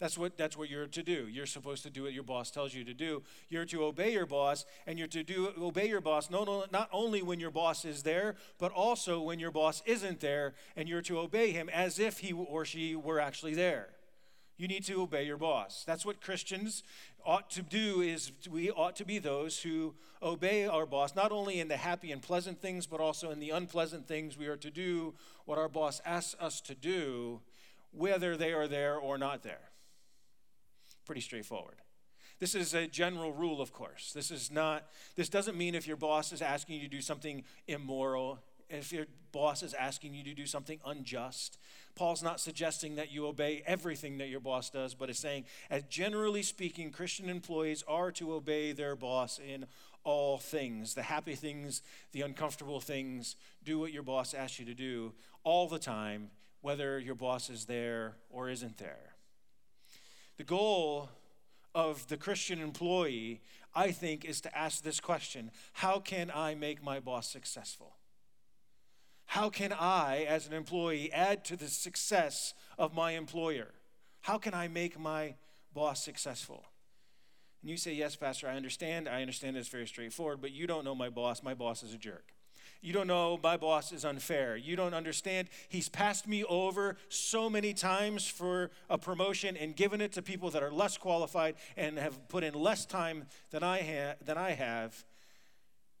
That's 0.00 0.18
what, 0.18 0.36
that's 0.36 0.56
what 0.56 0.68
you're 0.68 0.88
to 0.88 1.02
do. 1.04 1.28
You're 1.30 1.46
supposed 1.46 1.84
to 1.84 1.90
do 1.90 2.02
what 2.02 2.14
your 2.14 2.24
boss 2.24 2.50
tells 2.50 2.74
you 2.74 2.82
to 2.82 2.94
do. 2.94 3.22
You're 3.48 3.64
to 3.66 3.84
obey 3.84 4.12
your 4.12 4.26
boss, 4.26 4.64
and 4.88 4.98
you're 4.98 5.06
to 5.06 5.22
do 5.22 5.52
obey 5.62 5.88
your 5.88 6.00
boss 6.00 6.30
not, 6.30 6.72
not 6.72 6.88
only 6.92 7.22
when 7.22 7.38
your 7.38 7.52
boss 7.52 7.84
is 7.84 8.02
there, 8.02 8.34
but 8.58 8.72
also 8.72 9.20
when 9.20 9.38
your 9.38 9.52
boss 9.52 9.84
isn't 9.86 10.18
there, 10.18 10.54
and 10.74 10.88
you're 10.88 11.00
to 11.02 11.20
obey 11.20 11.52
him 11.52 11.68
as 11.68 12.00
if 12.00 12.18
he 12.18 12.32
or 12.32 12.64
she 12.64 12.96
were 12.96 13.20
actually 13.20 13.54
there. 13.54 13.90
You 14.60 14.68
need 14.68 14.84
to 14.84 15.00
obey 15.00 15.24
your 15.24 15.38
boss. 15.38 15.84
That's 15.86 16.04
what 16.04 16.20
Christians 16.20 16.82
ought 17.24 17.48
to 17.52 17.62
do 17.62 18.02
is 18.02 18.30
we 18.50 18.70
ought 18.70 18.94
to 18.96 19.06
be 19.06 19.18
those 19.18 19.62
who 19.62 19.94
obey 20.22 20.66
our 20.66 20.84
boss 20.84 21.16
not 21.16 21.32
only 21.32 21.60
in 21.60 21.68
the 21.68 21.78
happy 21.78 22.12
and 22.12 22.20
pleasant 22.20 22.60
things 22.60 22.86
but 22.86 23.00
also 23.00 23.30
in 23.30 23.40
the 23.40 23.50
unpleasant 23.50 24.06
things 24.06 24.36
we 24.36 24.46
are 24.48 24.58
to 24.58 24.70
do 24.70 25.14
what 25.46 25.58
our 25.58 25.68
boss 25.68 26.02
asks 26.04 26.36
us 26.40 26.60
to 26.60 26.74
do 26.74 27.40
whether 27.90 28.36
they 28.36 28.52
are 28.52 28.68
there 28.68 28.96
or 28.96 29.16
not 29.16 29.42
there 29.42 29.70
Pretty 31.06 31.22
straightforward. 31.22 31.76
This 32.38 32.54
is 32.54 32.72
a 32.72 32.86
general 32.86 33.32
rule, 33.32 33.60
of 33.60 33.72
course. 33.72 34.12
This 34.14 34.30
is 34.30 34.50
not, 34.50 34.86
this 35.16 35.28
doesn't 35.28 35.56
mean 35.56 35.74
if 35.74 35.86
your 35.86 35.96
boss 35.96 36.32
is 36.32 36.40
asking 36.40 36.76
you 36.76 36.82
to 36.82 36.88
do 36.88 37.00
something 37.00 37.44
immoral, 37.66 38.38
if 38.70 38.92
your 38.92 39.06
boss 39.32 39.62
is 39.62 39.74
asking 39.74 40.14
you 40.14 40.24
to 40.24 40.34
do 40.34 40.46
something 40.46 40.78
unjust. 40.84 41.58
Paul's 41.94 42.22
not 42.22 42.40
suggesting 42.40 42.96
that 42.96 43.12
you 43.12 43.26
obey 43.26 43.62
everything 43.66 44.18
that 44.18 44.28
your 44.28 44.40
boss 44.40 44.70
does, 44.70 44.94
but 44.94 45.10
is 45.10 45.18
saying, 45.18 45.44
as 45.70 45.82
generally 45.84 46.42
speaking, 46.42 46.90
Christian 46.90 47.28
employees 47.28 47.84
are 47.86 48.10
to 48.12 48.32
obey 48.32 48.72
their 48.72 48.96
boss 48.96 49.38
in 49.38 49.66
all 50.02 50.38
things 50.38 50.94
the 50.94 51.02
happy 51.02 51.34
things, 51.34 51.82
the 52.12 52.22
uncomfortable 52.22 52.80
things. 52.80 53.36
Do 53.62 53.78
what 53.78 53.92
your 53.92 54.02
boss 54.02 54.34
asks 54.34 54.58
you 54.58 54.64
to 54.66 54.74
do 54.74 55.12
all 55.44 55.68
the 55.68 55.78
time, 55.78 56.30
whether 56.62 56.98
your 56.98 57.14
boss 57.14 57.50
is 57.50 57.66
there 57.66 58.16
or 58.30 58.48
isn't 58.48 58.78
there. 58.78 59.14
The 60.38 60.44
goal 60.44 61.10
of 61.74 62.08
the 62.08 62.16
Christian 62.16 62.60
employee, 62.60 63.42
I 63.74 63.90
think, 63.92 64.24
is 64.24 64.40
to 64.42 64.58
ask 64.58 64.82
this 64.82 65.00
question 65.00 65.50
How 65.74 65.98
can 65.98 66.30
I 66.34 66.54
make 66.54 66.82
my 66.82 67.00
boss 67.00 67.28
successful? 67.28 67.94
How 69.30 69.48
can 69.48 69.72
I, 69.72 70.24
as 70.28 70.48
an 70.48 70.52
employee, 70.54 71.12
add 71.12 71.44
to 71.44 71.56
the 71.56 71.68
success 71.68 72.52
of 72.76 72.94
my 72.94 73.12
employer? 73.12 73.68
How 74.22 74.38
can 74.38 74.54
I 74.54 74.66
make 74.66 74.98
my 74.98 75.36
boss 75.72 76.02
successful? 76.02 76.64
And 77.62 77.70
you 77.70 77.76
say, 77.76 77.92
Yes, 77.92 78.16
Pastor, 78.16 78.48
I 78.48 78.56
understand. 78.56 79.08
I 79.08 79.20
understand 79.20 79.56
it's 79.56 79.68
very 79.68 79.86
straightforward, 79.86 80.40
but 80.40 80.50
you 80.50 80.66
don't 80.66 80.84
know 80.84 80.96
my 80.96 81.10
boss. 81.10 81.44
My 81.44 81.54
boss 81.54 81.84
is 81.84 81.94
a 81.94 81.96
jerk. 81.96 82.32
You 82.82 82.92
don't 82.92 83.06
know 83.06 83.38
my 83.40 83.56
boss 83.56 83.92
is 83.92 84.04
unfair. 84.04 84.56
You 84.56 84.74
don't 84.74 84.94
understand. 84.94 85.46
He's 85.68 85.88
passed 85.88 86.26
me 86.26 86.42
over 86.42 86.96
so 87.08 87.48
many 87.48 87.72
times 87.72 88.26
for 88.26 88.72
a 88.88 88.98
promotion 88.98 89.56
and 89.56 89.76
given 89.76 90.00
it 90.00 90.10
to 90.14 90.22
people 90.22 90.50
that 90.50 90.64
are 90.64 90.72
less 90.72 90.98
qualified 90.98 91.54
and 91.76 92.00
have 92.00 92.28
put 92.28 92.42
in 92.42 92.54
less 92.54 92.84
time 92.84 93.26
than 93.52 93.62
I, 93.62 93.78
ha- 93.78 94.16
than 94.24 94.36
I 94.36 94.54
have. 94.54 95.04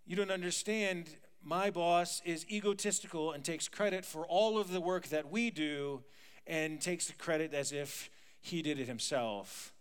You 0.04 0.16
don't 0.16 0.32
understand. 0.32 1.08
My 1.42 1.70
boss 1.70 2.20
is 2.24 2.46
egotistical 2.50 3.32
and 3.32 3.42
takes 3.42 3.68
credit 3.68 4.04
for 4.04 4.26
all 4.26 4.58
of 4.58 4.70
the 4.70 4.80
work 4.80 5.08
that 5.08 5.30
we 5.30 5.50
do 5.50 6.02
and 6.46 6.80
takes 6.80 7.06
the 7.06 7.14
credit 7.14 7.54
as 7.54 7.72
if 7.72 8.10
he 8.40 8.62
did 8.62 8.78
it 8.78 8.86
himself. 8.86 9.72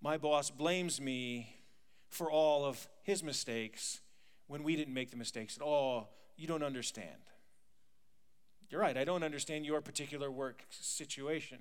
My 0.00 0.16
boss 0.16 0.50
blames 0.50 1.00
me 1.00 1.56
for 2.08 2.30
all 2.30 2.64
of 2.64 2.88
his 3.02 3.22
mistakes 3.22 4.00
when 4.46 4.62
we 4.62 4.76
didn't 4.76 4.94
make 4.94 5.10
the 5.10 5.16
mistakes 5.16 5.56
at 5.56 5.62
all 5.62 6.10
you 6.38 6.46
don't 6.46 6.62
understand. 6.62 7.10
You're 8.70 8.80
right, 8.80 8.96
I 8.96 9.04
don't 9.04 9.24
understand 9.24 9.66
your 9.66 9.80
particular 9.80 10.30
work 10.30 10.64
situation. 10.70 11.58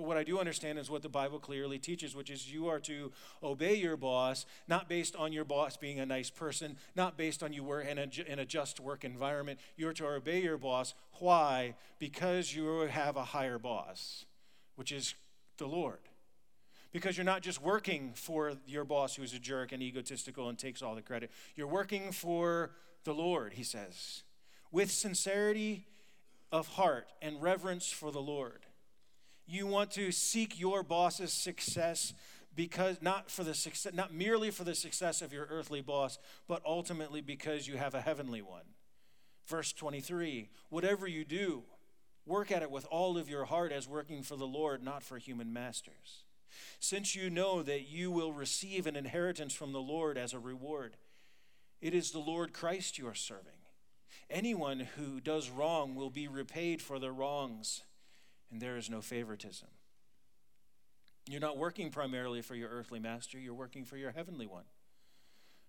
But 0.00 0.06
what 0.06 0.16
I 0.16 0.24
do 0.24 0.38
understand 0.38 0.78
is 0.78 0.88
what 0.88 1.02
the 1.02 1.10
Bible 1.10 1.38
clearly 1.38 1.78
teaches, 1.78 2.16
which 2.16 2.30
is 2.30 2.50
you 2.50 2.68
are 2.68 2.80
to 2.80 3.12
obey 3.42 3.74
your 3.74 3.98
boss, 3.98 4.46
not 4.66 4.88
based 4.88 5.14
on 5.14 5.30
your 5.30 5.44
boss 5.44 5.76
being 5.76 6.00
a 6.00 6.06
nice 6.06 6.30
person, 6.30 6.78
not 6.96 7.18
based 7.18 7.42
on 7.42 7.52
you 7.52 7.62
work 7.62 7.86
in 7.86 7.98
a, 7.98 8.08
in 8.26 8.38
a 8.38 8.46
just 8.46 8.80
work 8.80 9.04
environment. 9.04 9.60
You're 9.76 9.92
to 9.92 10.06
obey 10.06 10.40
your 10.40 10.56
boss. 10.56 10.94
Why? 11.18 11.74
Because 11.98 12.54
you 12.56 12.88
have 12.90 13.18
a 13.18 13.24
higher 13.24 13.58
boss, 13.58 14.24
which 14.76 14.90
is 14.90 15.14
the 15.58 15.66
Lord. 15.66 15.98
Because 16.92 17.18
you're 17.18 17.24
not 17.24 17.42
just 17.42 17.60
working 17.60 18.12
for 18.14 18.54
your 18.66 18.86
boss 18.86 19.16
who's 19.16 19.34
a 19.34 19.38
jerk 19.38 19.70
and 19.70 19.82
egotistical 19.82 20.48
and 20.48 20.58
takes 20.58 20.80
all 20.80 20.94
the 20.94 21.02
credit. 21.02 21.30
You're 21.56 21.66
working 21.66 22.10
for 22.10 22.70
the 23.04 23.12
Lord, 23.12 23.52
he 23.52 23.64
says, 23.64 24.22
with 24.72 24.90
sincerity 24.90 25.84
of 26.50 26.68
heart 26.68 27.06
and 27.20 27.42
reverence 27.42 27.90
for 27.90 28.10
the 28.10 28.22
Lord. 28.22 28.64
You 29.50 29.66
want 29.66 29.90
to 29.92 30.12
seek 30.12 30.60
your 30.60 30.84
boss's 30.84 31.32
success 31.32 32.14
because 32.54 33.02
not 33.02 33.32
for 33.32 33.42
the 33.42 33.52
success 33.52 33.92
not 33.92 34.14
merely 34.14 34.52
for 34.52 34.62
the 34.62 34.76
success 34.76 35.22
of 35.22 35.32
your 35.32 35.48
earthly 35.50 35.80
boss, 35.80 36.18
but 36.46 36.62
ultimately 36.64 37.20
because 37.20 37.66
you 37.66 37.76
have 37.76 37.94
a 37.94 38.00
heavenly 38.00 38.42
one. 38.42 38.62
Verse 39.48 39.72
23, 39.72 40.50
whatever 40.68 41.08
you 41.08 41.24
do, 41.24 41.64
work 42.24 42.52
at 42.52 42.62
it 42.62 42.70
with 42.70 42.86
all 42.92 43.18
of 43.18 43.28
your 43.28 43.44
heart 43.46 43.72
as 43.72 43.88
working 43.88 44.22
for 44.22 44.36
the 44.36 44.46
Lord, 44.46 44.84
not 44.84 45.02
for 45.02 45.18
human 45.18 45.52
masters. 45.52 46.22
Since 46.78 47.16
you 47.16 47.28
know 47.28 47.60
that 47.64 47.88
you 47.88 48.12
will 48.12 48.32
receive 48.32 48.86
an 48.86 48.94
inheritance 48.94 49.52
from 49.52 49.72
the 49.72 49.80
Lord 49.80 50.16
as 50.16 50.32
a 50.32 50.38
reward. 50.38 50.96
It 51.80 51.92
is 51.92 52.12
the 52.12 52.20
Lord 52.20 52.52
Christ 52.52 52.98
you 52.98 53.08
are 53.08 53.14
serving. 53.14 53.52
Anyone 54.30 54.86
who 54.96 55.20
does 55.20 55.50
wrong 55.50 55.96
will 55.96 56.10
be 56.10 56.28
repaid 56.28 56.80
for 56.80 57.00
their 57.00 57.12
wrongs, 57.12 57.82
and 58.50 58.60
there 58.60 58.76
is 58.76 58.90
no 58.90 59.00
favoritism. 59.00 59.68
You're 61.28 61.40
not 61.40 61.56
working 61.56 61.90
primarily 61.90 62.42
for 62.42 62.54
your 62.54 62.70
earthly 62.70 62.98
master, 62.98 63.38
you're 63.38 63.54
working 63.54 63.84
for 63.84 63.96
your 63.96 64.10
heavenly 64.10 64.46
one. 64.46 64.64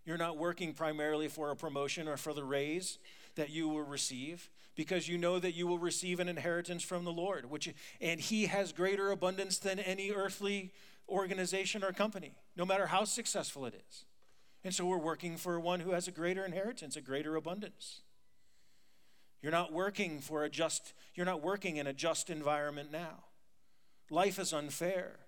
You're 0.05 0.17
not 0.17 0.37
working 0.37 0.73
primarily 0.73 1.27
for 1.27 1.51
a 1.51 1.55
promotion 1.55 2.07
or 2.07 2.17
for 2.17 2.33
the 2.33 2.43
raise. 2.43 2.97
that 3.35 3.49
you 3.49 3.69
will 3.69 3.83
receive 3.83 4.49
because 4.75 5.07
you 5.07 5.17
know 5.17 5.39
that 5.39 5.53
you 5.53 5.67
will 5.67 5.79
receive 5.79 6.19
an 6.19 6.27
inheritance 6.27 6.83
from 6.83 7.05
the 7.05 7.11
Lord, 7.11 7.49
which 7.49 7.73
and 7.99 8.19
he 8.19 8.47
has 8.47 8.73
greater 8.73 9.11
abundance 9.11 9.57
than 9.57 9.79
any 9.79 10.11
earthly 10.11 10.71
organization 11.07 11.83
or 11.83 11.91
company, 11.91 12.35
no 12.55 12.65
matter 12.65 12.87
how 12.87 13.03
successful 13.03 13.65
it 13.65 13.73
is. 13.89 14.05
And 14.63 14.73
so 14.73 14.85
we're 14.85 14.97
working 14.97 15.37
for 15.37 15.59
one 15.59 15.79
who 15.81 15.91
has 15.91 16.07
a 16.07 16.11
greater 16.11 16.45
inheritance, 16.45 16.95
a 16.95 17.01
greater 17.01 17.35
abundance. 17.35 18.01
You're 19.41 19.51
not 19.51 19.73
working 19.73 20.19
for 20.19 20.43
a 20.43 20.49
just 20.49 20.93
you're 21.15 21.25
not 21.25 21.41
working 21.41 21.77
in 21.77 21.87
a 21.87 21.93
just 21.93 22.29
environment 22.29 22.91
now. 22.91 23.25
Life 24.09 24.39
is 24.39 24.53
unfair. 24.53 25.19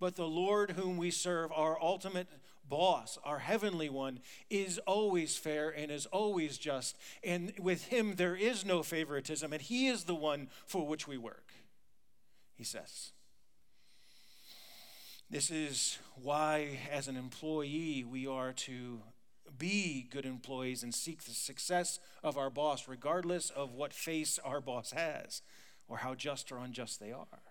But 0.00 0.16
the 0.16 0.26
Lord 0.26 0.72
whom 0.72 0.96
we 0.96 1.10
serve, 1.10 1.52
our 1.52 1.80
ultimate 1.80 2.26
boss, 2.66 3.18
our 3.22 3.40
heavenly 3.40 3.90
one, 3.90 4.20
is 4.48 4.78
always 4.86 5.36
fair 5.36 5.68
and 5.68 5.90
is 5.90 6.06
always 6.06 6.56
just. 6.56 6.96
And 7.22 7.52
with 7.58 7.88
him, 7.88 8.14
there 8.16 8.34
is 8.34 8.64
no 8.64 8.82
favoritism, 8.82 9.52
and 9.52 9.60
he 9.60 9.88
is 9.88 10.04
the 10.04 10.14
one 10.14 10.48
for 10.66 10.86
which 10.86 11.06
we 11.06 11.18
work, 11.18 11.52
he 12.56 12.64
says. 12.64 13.12
This 15.28 15.50
is 15.50 15.98
why, 16.22 16.78
as 16.90 17.06
an 17.06 17.16
employee, 17.16 18.04
we 18.04 18.26
are 18.26 18.52
to 18.52 19.02
be 19.58 20.08
good 20.10 20.26
employees 20.26 20.82
and 20.82 20.94
seek 20.94 21.24
the 21.24 21.32
success 21.32 21.98
of 22.22 22.36
our 22.36 22.50
boss, 22.50 22.88
regardless 22.88 23.50
of 23.50 23.72
what 23.72 23.92
face 23.92 24.38
our 24.44 24.60
boss 24.60 24.92
has 24.92 25.42
or 25.88 25.98
how 25.98 26.14
just 26.14 26.50
or 26.52 26.58
unjust 26.58 27.00
they 27.00 27.12
are. 27.12 27.42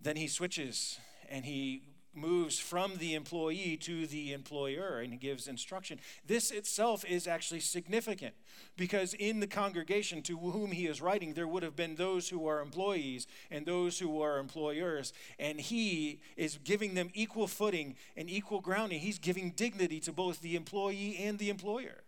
Then 0.00 0.16
he 0.16 0.26
switches 0.26 0.98
and 1.28 1.44
he 1.44 1.82
moves 2.14 2.58
from 2.58 2.96
the 2.96 3.14
employee 3.14 3.76
to 3.76 4.06
the 4.06 4.32
employer 4.32 5.00
and 5.00 5.20
gives 5.20 5.46
instruction. 5.46 6.00
This 6.26 6.50
itself 6.50 7.04
is 7.04 7.26
actually 7.26 7.60
significant 7.60 8.34
because 8.76 9.14
in 9.14 9.40
the 9.40 9.46
congregation 9.46 10.22
to 10.22 10.36
whom 10.36 10.72
he 10.72 10.86
is 10.86 11.00
writing, 11.00 11.34
there 11.34 11.46
would 11.46 11.62
have 11.62 11.76
been 11.76 11.94
those 11.94 12.28
who 12.28 12.46
are 12.46 12.60
employees 12.60 13.26
and 13.50 13.64
those 13.64 13.98
who 13.98 14.20
are 14.20 14.38
employers. 14.38 15.12
And 15.38 15.60
he 15.60 16.20
is 16.36 16.58
giving 16.64 16.94
them 16.94 17.10
equal 17.14 17.46
footing 17.46 17.96
and 18.16 18.28
equal 18.28 18.60
grounding. 18.60 19.00
He's 19.00 19.18
giving 19.18 19.50
dignity 19.50 20.00
to 20.00 20.12
both 20.12 20.40
the 20.40 20.56
employee 20.56 21.16
and 21.18 21.38
the 21.38 21.50
employer. 21.50 22.02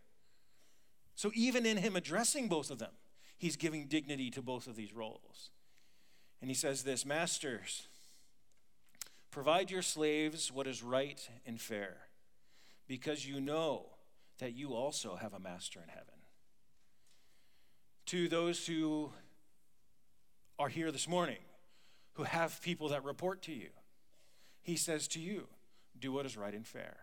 So 1.15 1.31
even 1.35 1.67
in 1.67 1.77
him 1.77 1.95
addressing 1.95 2.49
both 2.49 2.71
of 2.71 2.79
them, 2.79 2.93
he's 3.39 3.57
giving 3.57 3.87
dignity 3.87 4.31
to 4.31 4.43
both 4.43 4.67
of 4.67 4.77
these 4.77 4.93
roles. 4.93 5.51
And 6.41 6.51
he 6.51 6.55
says 6.55 6.83
this 6.83 7.07
Masters, 7.07 7.87
provide 9.33 9.71
your 9.71 9.83
slaves 9.83 10.53
what 10.53 10.69
is 10.69 10.83
right 10.83 11.29
and 11.45 11.61
fair, 11.61 11.97
because 12.87 13.27
you 13.27 13.41
know 13.41 13.87
that 14.39 14.53
you 14.53 14.75
also 14.75 15.17
have 15.17 15.33
a 15.33 15.41
master 15.41 15.81
in 15.83 15.89
heaven. 15.89 16.15
To 18.07 18.29
those 18.29 18.67
who 18.67 19.11
are 20.59 20.69
here 20.69 20.93
this 20.93 21.09
morning, 21.09 21.39
who 22.13 22.25
have 22.25 22.61
people 22.63 22.91
that 22.91 23.05
report 23.05 23.43
to 23.43 23.53
you, 23.53 23.71
he 24.63 24.77
says 24.77 25.09
to 25.09 25.21
you, 25.21 25.49
do 25.99 26.13
what 26.13 26.27
is 26.27 26.37
right 26.37 26.55
and 26.55 26.67
fair. 26.67 26.99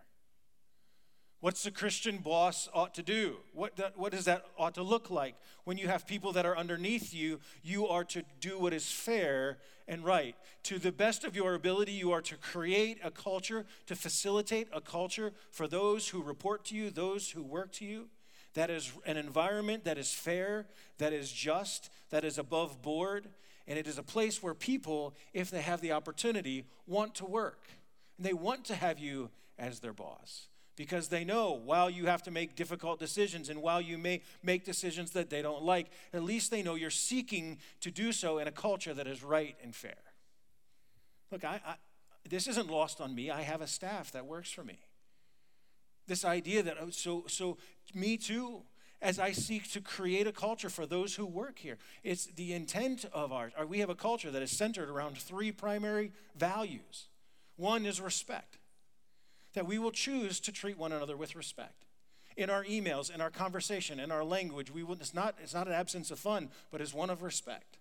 What's 1.40 1.62
the 1.62 1.70
Christian 1.70 2.18
boss 2.18 2.68
ought 2.74 2.94
to 2.96 3.02
do? 3.02 3.36
What, 3.54 3.76
that, 3.76 3.96
what 3.96 4.12
does 4.12 4.26
that 4.26 4.44
ought 4.58 4.74
to 4.74 4.82
look 4.82 5.10
like? 5.10 5.36
When 5.64 5.78
you 5.78 5.88
have 5.88 6.06
people 6.06 6.32
that 6.32 6.44
are 6.44 6.56
underneath 6.56 7.14
you, 7.14 7.40
you 7.62 7.88
are 7.88 8.04
to 8.04 8.22
do 8.40 8.58
what 8.58 8.74
is 8.74 8.90
fair 8.90 9.56
and 9.88 10.04
right. 10.04 10.36
To 10.64 10.78
the 10.78 10.92
best 10.92 11.24
of 11.24 11.34
your 11.34 11.54
ability, 11.54 11.92
you 11.92 12.12
are 12.12 12.20
to 12.20 12.36
create 12.36 12.98
a 13.02 13.10
culture, 13.10 13.64
to 13.86 13.96
facilitate 13.96 14.68
a 14.70 14.82
culture 14.82 15.32
for 15.50 15.66
those 15.66 16.08
who 16.08 16.22
report 16.22 16.66
to 16.66 16.76
you, 16.76 16.90
those 16.90 17.30
who 17.30 17.42
work 17.42 17.72
to 17.72 17.86
you. 17.86 18.08
That 18.52 18.68
is 18.68 18.92
an 19.06 19.16
environment 19.16 19.84
that 19.84 19.96
is 19.96 20.12
fair, 20.12 20.66
that 20.98 21.14
is 21.14 21.32
just, 21.32 21.88
that 22.10 22.22
is 22.22 22.36
above 22.36 22.82
board, 22.82 23.30
and 23.66 23.78
it 23.78 23.86
is 23.86 23.96
a 23.96 24.02
place 24.02 24.42
where 24.42 24.54
people, 24.54 25.14
if 25.32 25.50
they 25.50 25.62
have 25.62 25.80
the 25.80 25.92
opportunity, 25.92 26.66
want 26.86 27.14
to 27.14 27.24
work. 27.24 27.62
And 28.18 28.26
they 28.26 28.34
want 28.34 28.66
to 28.66 28.74
have 28.74 28.98
you 28.98 29.30
as 29.58 29.80
their 29.80 29.94
boss 29.94 30.49
because 30.80 31.08
they 31.08 31.24
know 31.24 31.60
while 31.62 31.90
you 31.90 32.06
have 32.06 32.22
to 32.22 32.30
make 32.30 32.56
difficult 32.56 32.98
decisions 32.98 33.50
and 33.50 33.60
while 33.60 33.82
you 33.82 33.98
may 33.98 34.22
make 34.42 34.64
decisions 34.64 35.10
that 35.10 35.28
they 35.28 35.42
don't 35.42 35.62
like, 35.62 35.88
at 36.14 36.22
least 36.22 36.50
they 36.50 36.62
know 36.62 36.74
you're 36.74 36.88
seeking 36.88 37.58
to 37.82 37.90
do 37.90 38.12
so 38.12 38.38
in 38.38 38.48
a 38.48 38.50
culture 38.50 38.94
that 38.94 39.06
is 39.06 39.22
right 39.22 39.56
and 39.62 39.76
fair. 39.76 39.98
Look, 41.30 41.44
I, 41.44 41.60
I, 41.66 41.74
this 42.30 42.48
isn't 42.48 42.70
lost 42.70 42.98
on 43.02 43.14
me. 43.14 43.30
I 43.30 43.42
have 43.42 43.60
a 43.60 43.66
staff 43.66 44.10
that 44.12 44.24
works 44.24 44.50
for 44.50 44.64
me. 44.64 44.78
This 46.06 46.24
idea 46.24 46.62
that, 46.62 46.78
oh, 46.80 46.88
so, 46.88 47.24
so 47.28 47.58
me 47.94 48.16
too, 48.16 48.62
as 49.02 49.18
I 49.18 49.32
seek 49.32 49.70
to 49.72 49.82
create 49.82 50.26
a 50.26 50.32
culture 50.32 50.70
for 50.70 50.86
those 50.86 51.14
who 51.14 51.26
work 51.26 51.58
here. 51.58 51.76
It's 52.02 52.24
the 52.24 52.54
intent 52.54 53.04
of 53.12 53.34
ours. 53.34 53.52
Uh, 53.54 53.66
we 53.66 53.80
have 53.80 53.90
a 53.90 53.94
culture 53.94 54.30
that 54.30 54.40
is 54.40 54.50
centered 54.50 54.88
around 54.88 55.18
three 55.18 55.52
primary 55.52 56.12
values. 56.34 57.08
One 57.56 57.84
is 57.84 58.00
respect 58.00 58.59
that 59.54 59.66
we 59.66 59.78
will 59.78 59.90
choose 59.90 60.40
to 60.40 60.52
treat 60.52 60.78
one 60.78 60.92
another 60.92 61.16
with 61.16 61.36
respect. 61.36 61.84
In 62.36 62.48
our 62.50 62.64
emails, 62.64 63.12
in 63.12 63.20
our 63.20 63.30
conversation, 63.30 64.00
in 64.00 64.10
our 64.10 64.24
language, 64.24 64.70
we 64.70 64.82
will, 64.82 64.94
it's, 64.94 65.14
not, 65.14 65.34
it's 65.42 65.54
not 65.54 65.66
an 65.66 65.72
absence 65.72 66.10
of 66.10 66.18
fun, 66.18 66.48
but 66.70 66.80
it's 66.80 66.94
one 66.94 67.10
of 67.10 67.22
respect. 67.22 67.78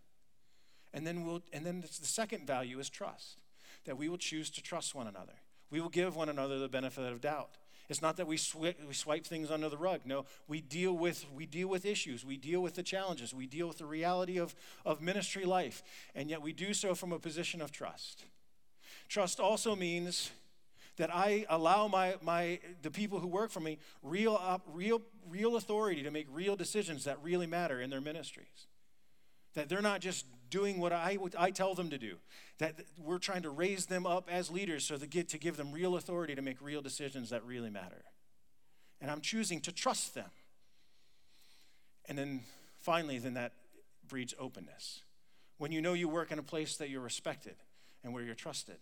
And 0.94 1.06
then, 1.06 1.24
we'll, 1.24 1.42
and 1.54 1.66
then 1.66 1.82
the 1.82 1.88
second 1.88 2.48
value 2.48 2.80
is 2.80 2.90
trust, 2.90 3.38
that 3.86 3.98
we 3.98 4.10
will 4.10 4.18
choose 4.18 4.50
to 4.52 4.62
trust 4.64 4.96
one 4.96 5.08
another. 5.08 5.34
We 5.70 5.80
will 5.80 5.90
give 5.90 6.16
one 6.16 6.30
another 6.30 6.58
the 6.58 6.68
benefit 6.68 7.12
of 7.12 7.22
doubt. 7.22 7.52
It's 7.90 8.02
not 8.02 8.18
that 8.18 8.28
we, 8.28 8.38
sw- 8.38 8.76
we 8.88 8.94
swipe 8.94 9.26
things 9.26 9.50
under 9.50 9.68
the 9.68 9.78
rug. 9.78 10.02
No, 10.06 10.26
we 10.48 10.62
deal 10.62 10.94
with 10.94 11.26
we 11.34 11.48
deal 11.48 11.68
with 11.68 11.86
issues. 11.86 12.24
We 12.24 12.38
deal 12.38 12.62
with 12.62 12.76
the 12.76 12.84
challenges. 12.84 13.34
We 13.34 13.48
deal 13.48 13.68
with 13.68 13.80
the 13.80 13.86
reality 13.86 14.38
of, 14.38 14.56
of 14.86 15.02
ministry 15.02 15.44
life, 15.44 15.82
and 16.14 16.30
yet 16.30 16.42
we 16.42 16.54
do 16.54 16.74
so 16.76 16.94
from 16.94 17.12
a 17.12 17.20
position 17.20 17.62
of 17.62 17.72
trust. 17.72 18.26
Trust 19.08 19.40
also 19.40 19.76
means 19.76 20.30
that 21.00 21.16
I 21.16 21.46
allow 21.50 21.88
my, 21.88 22.16
my, 22.22 22.60
the 22.82 22.92
people 22.92 23.20
who 23.20 23.28
work 23.28 23.52
for 23.52 23.62
me 23.62 23.80
real, 24.04 24.62
real, 24.74 25.02
real 25.30 25.56
authority 25.56 26.04
to 26.04 26.12
make 26.12 26.28
real 26.30 26.58
decisions 26.58 27.06
that 27.06 27.18
really 27.24 27.48
matter 27.48 27.80
in 27.80 27.90
their 27.90 28.02
ministries. 28.02 28.68
That 29.54 29.70
they're 29.70 29.82
not 29.82 30.02
just 30.02 30.26
doing 30.50 30.78
what 30.78 30.92
I, 30.92 31.18
I 31.38 31.52
tell 31.52 31.74
them 31.74 31.90
to 31.92 31.98
do. 31.98 32.18
That 32.58 32.76
we're 32.98 33.18
trying 33.18 33.44
to 33.44 33.50
raise 33.50 33.86
them 33.86 34.06
up 34.06 34.28
as 34.30 34.52
leaders 34.52 34.84
so 34.84 34.98
that 34.98 35.10
get 35.10 35.30
to 35.30 35.38
give 35.38 35.56
them 35.56 35.72
real 35.72 35.96
authority 35.96 36.36
to 36.36 36.42
make 36.42 36.62
real 36.62 36.82
decisions 36.82 37.30
that 37.30 37.46
really 37.46 37.70
matter. 37.70 38.04
And 39.00 39.10
I'm 39.10 39.22
choosing 39.22 39.62
to 39.62 39.72
trust 39.72 40.14
them. 40.14 40.30
And 42.10 42.18
then 42.18 42.42
finally, 42.82 43.20
then 43.20 43.36
that 43.36 43.54
breeds 44.06 44.34
openness. 44.38 45.00
When 45.60 45.72
you 45.72 45.80
know 45.80 45.94
you 45.94 46.10
work 46.10 46.34
in 46.34 46.40
a 46.40 46.44
place 46.44 46.76
that 46.76 46.90
you're 46.90 47.00
respected 47.00 47.56
and 48.04 48.14
where 48.14 48.24
you're 48.24 48.36
trusted 48.36 48.80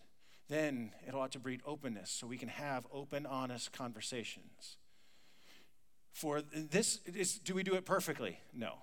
then 0.50 0.92
it 1.06 1.14
ought 1.14 1.32
to 1.34 1.40
breed 1.40 1.62
openness 1.66 2.10
so 2.10 2.28
we 2.28 2.38
can 2.38 2.50
have 2.50 2.86
open, 2.94 3.26
honest 3.26 3.72
conversations. 3.74 4.78
For 6.14 6.42
this, 6.42 7.00
is, 7.06 7.38
do 7.38 7.54
we 7.54 7.64
do 7.64 7.76
it 7.76 7.86
perfectly? 7.86 8.40
No. 8.54 8.74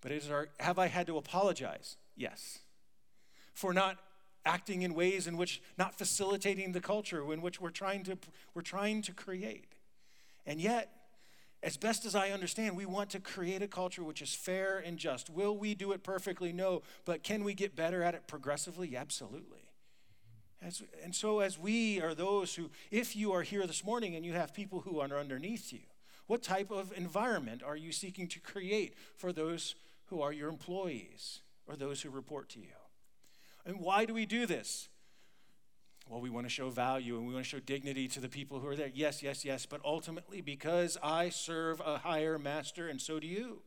But 0.00 0.12
is 0.12 0.30
our, 0.30 0.48
have 0.58 0.78
I 0.78 0.86
had 0.86 1.06
to 1.06 1.16
apologize? 1.16 1.96
Yes. 2.16 2.60
For 3.54 3.72
not 3.72 3.98
acting 4.44 4.82
in 4.82 4.94
ways 4.94 5.26
in 5.26 5.36
which, 5.36 5.60
not 5.76 5.96
facilitating 5.96 6.72
the 6.72 6.80
culture 6.80 7.32
in 7.32 7.42
which 7.42 7.60
we're 7.60 7.70
trying 7.70 8.04
to, 8.04 8.18
we're 8.54 8.62
trying 8.62 9.02
to 9.02 9.12
create. 9.12 9.74
And 10.46 10.60
yet, 10.60 10.90
as 11.62 11.76
best 11.76 12.04
as 12.04 12.14
I 12.14 12.30
understand, 12.30 12.76
we 12.76 12.86
want 12.86 13.10
to 13.10 13.20
create 13.20 13.62
a 13.62 13.68
culture 13.68 14.04
which 14.04 14.22
is 14.22 14.34
fair 14.34 14.78
and 14.78 14.98
just. 14.98 15.28
Will 15.28 15.56
we 15.56 15.74
do 15.74 15.92
it 15.92 16.04
perfectly? 16.04 16.52
No. 16.52 16.82
But 17.04 17.22
can 17.22 17.44
we 17.44 17.54
get 17.54 17.74
better 17.74 18.02
at 18.02 18.14
it 18.14 18.28
progressively? 18.28 18.96
Absolutely. 18.96 19.65
As, 20.62 20.82
and 21.04 21.14
so, 21.14 21.40
as 21.40 21.58
we 21.58 22.00
are 22.00 22.14
those 22.14 22.54
who, 22.54 22.70
if 22.90 23.14
you 23.14 23.32
are 23.32 23.42
here 23.42 23.66
this 23.66 23.84
morning 23.84 24.16
and 24.16 24.24
you 24.24 24.32
have 24.32 24.54
people 24.54 24.80
who 24.80 25.00
are 25.00 25.18
underneath 25.18 25.72
you, 25.72 25.80
what 26.26 26.42
type 26.42 26.70
of 26.70 26.92
environment 26.96 27.62
are 27.62 27.76
you 27.76 27.92
seeking 27.92 28.26
to 28.28 28.40
create 28.40 28.94
for 29.16 29.32
those 29.32 29.74
who 30.06 30.22
are 30.22 30.32
your 30.32 30.48
employees 30.48 31.40
or 31.66 31.76
those 31.76 32.02
who 32.02 32.10
report 32.10 32.48
to 32.50 32.58
you? 32.58 32.66
And 33.64 33.80
why 33.80 34.04
do 34.04 34.14
we 34.14 34.26
do 34.26 34.46
this? 34.46 34.88
Well, 36.08 36.20
we 36.20 36.30
want 36.30 36.46
to 36.46 36.50
show 36.50 36.70
value 36.70 37.16
and 37.16 37.26
we 37.26 37.34
want 37.34 37.44
to 37.44 37.50
show 37.50 37.58
dignity 37.58 38.06
to 38.08 38.20
the 38.20 38.28
people 38.28 38.60
who 38.60 38.68
are 38.68 38.76
there. 38.76 38.90
Yes, 38.94 39.22
yes, 39.22 39.44
yes, 39.44 39.66
but 39.66 39.80
ultimately 39.84 40.40
because 40.40 40.96
I 41.02 41.30
serve 41.30 41.80
a 41.84 41.98
higher 41.98 42.38
master 42.38 42.88
and 42.88 43.00
so 43.00 43.18
do 43.18 43.26
you. 43.26 43.62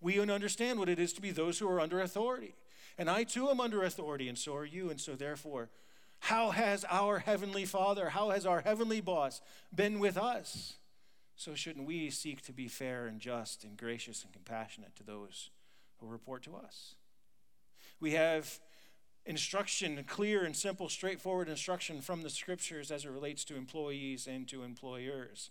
We 0.00 0.20
understand 0.20 0.78
what 0.78 0.88
it 0.88 0.98
is 0.98 1.12
to 1.14 1.20
be 1.20 1.30
those 1.30 1.58
who 1.58 1.68
are 1.68 1.80
under 1.80 2.00
authority. 2.00 2.54
And 2.98 3.08
I 3.08 3.24
too 3.24 3.48
am 3.48 3.60
under 3.60 3.82
authority, 3.82 4.28
and 4.28 4.36
so 4.36 4.54
are 4.56 4.64
you. 4.64 4.90
And 4.90 5.00
so, 5.00 5.14
therefore, 5.14 5.70
how 6.20 6.50
has 6.50 6.84
our 6.90 7.20
Heavenly 7.20 7.64
Father, 7.64 8.10
how 8.10 8.30
has 8.30 8.44
our 8.44 8.60
Heavenly 8.60 9.00
Boss 9.00 9.40
been 9.74 9.98
with 9.98 10.16
us? 10.16 10.76
So, 11.36 11.54
shouldn't 11.54 11.86
we 11.86 12.10
seek 12.10 12.42
to 12.42 12.52
be 12.52 12.66
fair 12.68 13.06
and 13.06 13.20
just 13.20 13.62
and 13.64 13.76
gracious 13.76 14.24
and 14.24 14.32
compassionate 14.32 14.96
to 14.96 15.04
those 15.04 15.50
who 15.98 16.06
report 16.06 16.42
to 16.42 16.56
us? 16.56 16.94
We 18.00 18.12
have 18.12 18.58
instruction, 19.24 20.02
clear 20.06 20.44
and 20.44 20.56
simple, 20.56 20.88
straightforward 20.88 21.48
instruction 21.48 22.00
from 22.00 22.22
the 22.22 22.30
scriptures 22.30 22.90
as 22.90 23.04
it 23.04 23.10
relates 23.10 23.44
to 23.44 23.56
employees 23.56 24.26
and 24.26 24.48
to 24.48 24.62
employers. 24.62 25.50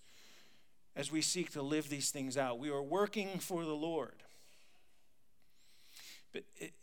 as 0.97 1.11
we 1.11 1.21
seek 1.21 1.51
to 1.51 1.61
live 1.61 1.89
these 1.89 2.09
things 2.09 2.37
out. 2.37 2.57
We 2.57 2.71
are 2.71 2.81
working 2.81 3.37
for 3.37 3.63
the 3.63 3.75
Lord. 3.75 4.23
But 6.33 6.43
it, 6.57 6.73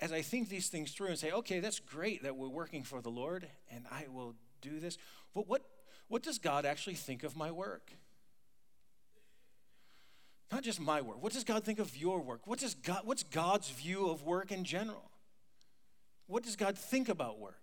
as 0.00 0.12
I 0.12 0.22
think 0.22 0.48
these 0.48 0.68
things 0.68 0.92
through 0.92 1.08
and 1.08 1.18
say, 1.18 1.32
okay, 1.32 1.60
that's 1.60 1.80
great 1.80 2.22
that 2.22 2.36
we're 2.36 2.48
working 2.48 2.84
for 2.84 3.00
the 3.00 3.10
Lord 3.10 3.48
and 3.70 3.84
I 3.90 4.06
will 4.12 4.34
do 4.60 4.80
this, 4.80 4.98
but 5.34 5.48
what, 5.48 5.62
what 6.08 6.22
does 6.22 6.38
God 6.38 6.64
actually 6.64 6.94
think 6.94 7.22
of 7.22 7.36
my 7.36 7.50
work? 7.50 7.92
Not 10.50 10.62
just 10.62 10.80
my 10.80 11.00
work. 11.00 11.22
What 11.22 11.32
does 11.32 11.44
God 11.44 11.64
think 11.64 11.78
of 11.78 11.96
your 11.96 12.20
work? 12.20 12.46
What 12.46 12.58
does 12.58 12.74
God, 12.74 13.02
what's 13.04 13.22
God's 13.22 13.68
view 13.70 14.08
of 14.08 14.22
work 14.22 14.50
in 14.50 14.64
general? 14.64 15.10
What 16.26 16.42
does 16.42 16.56
God 16.56 16.78
think 16.78 17.08
about 17.08 17.38
work? 17.38 17.60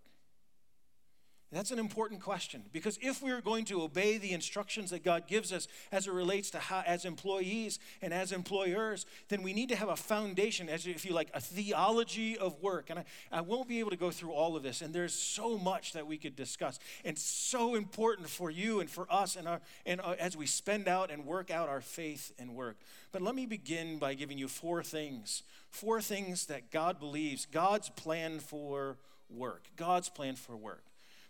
That's 1.56 1.72
an 1.72 1.80
important 1.80 2.20
question 2.20 2.64
because 2.74 3.00
if 3.02 3.24
we're 3.24 3.40
going 3.40 3.64
to 3.66 3.82
obey 3.82 4.18
the 4.18 4.34
instructions 4.34 4.90
that 4.90 5.06
God 5.06 5.26
gives 5.26 5.54
us 5.54 5.70
as 5.90 6.06
it 6.06 6.12
relates 6.12 6.50
to 6.50 6.60
how, 6.60 6.84
as 6.86 7.06
employees 7.06 7.80
and 8.02 8.14
as 8.14 8.34
employers, 8.34 9.06
then 9.30 9.42
we 9.42 9.54
need 9.54 9.70
to 9.70 9.78
have 9.78 9.88
a 9.88 9.96
foundation, 9.96 10.68
as 10.68 10.86
if 10.86 11.06
you 11.06 11.14
like, 11.14 11.30
a 11.34 11.40
theology 11.40 12.38
of 12.38 12.62
work. 12.62 12.90
And 12.90 13.00
I, 13.00 13.06
I 13.32 13.40
won't 13.40 13.70
be 13.70 13.80
able 13.80 13.92
to 13.92 13.96
go 13.96 14.12
through 14.12 14.34
all 14.34 14.58
of 14.58 14.64
this, 14.64 14.82
and 14.82 14.94
there's 14.94 15.14
so 15.14 15.58
much 15.58 15.94
that 15.94 16.06
we 16.06 16.18
could 16.18 16.36
discuss, 16.36 16.78
and 17.06 17.18
so 17.18 17.76
important 17.76 18.28
for 18.30 18.52
you 18.52 18.82
and 18.82 18.90
for 18.90 19.08
us, 19.10 19.38
and, 19.38 19.48
our, 19.48 19.62
and 19.86 20.02
our, 20.02 20.18
as 20.20 20.36
we 20.36 20.48
spend 20.48 20.90
out 20.90 21.10
and 21.10 21.26
work 21.26 21.52
out 21.52 21.70
our 21.70 21.80
faith 21.80 22.34
and 22.38 22.54
work. 22.54 22.76
But 23.14 23.22
let 23.22 23.34
me 23.34 23.46
begin 23.46 23.98
by 23.98 24.16
giving 24.16 24.38
you 24.38 24.50
four 24.50 24.84
things, 24.84 25.44
four 25.70 26.02
things 26.02 26.48
that 26.48 26.70
God 26.70 27.00
believes, 27.00 27.46
God's 27.46 27.88
plan 27.88 28.40
for 28.40 28.98
work, 29.30 29.68
God's 29.78 30.10
plan 30.10 30.36
for 30.36 30.58
work. 30.58 30.84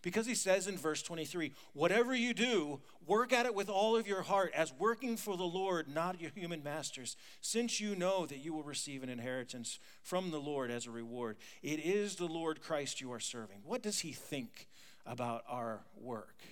Because 0.06 0.28
he 0.28 0.36
says 0.36 0.68
in 0.68 0.78
verse 0.78 1.02
23, 1.02 1.52
whatever 1.74 2.14
you 2.14 2.36
do, 2.36 2.80
work 3.08 3.34
at 3.34 3.48
it 3.48 3.56
with 3.56 3.70
all 3.70 3.98
of 3.98 4.08
your 4.08 4.22
heart 4.22 4.52
as 4.54 4.72
working 4.72 5.18
for 5.18 5.36
the 5.36 5.44
Lord, 5.44 5.88
not 5.92 6.22
your 6.22 6.30
human 6.36 6.62
masters, 6.62 7.18
since 7.42 7.82
you 7.82 7.96
know 7.96 8.28
that 8.28 8.38
you 8.38 8.54
will 8.54 8.62
receive 8.62 9.02
an 9.02 9.10
inheritance 9.10 9.80
from 10.04 10.30
the 10.30 10.40
Lord 10.40 10.70
as 10.70 10.86
a 10.86 10.92
reward. 10.92 11.38
It 11.64 11.80
is 11.80 12.18
the 12.18 12.28
Lord 12.28 12.62
Christ 12.62 13.02
you 13.02 13.12
are 13.14 13.20
serving. 13.20 13.62
What 13.64 13.82
does 13.82 14.02
he 14.02 14.12
think 14.12 14.68
about 15.08 15.44
our 15.50 15.82
work? 16.00 16.44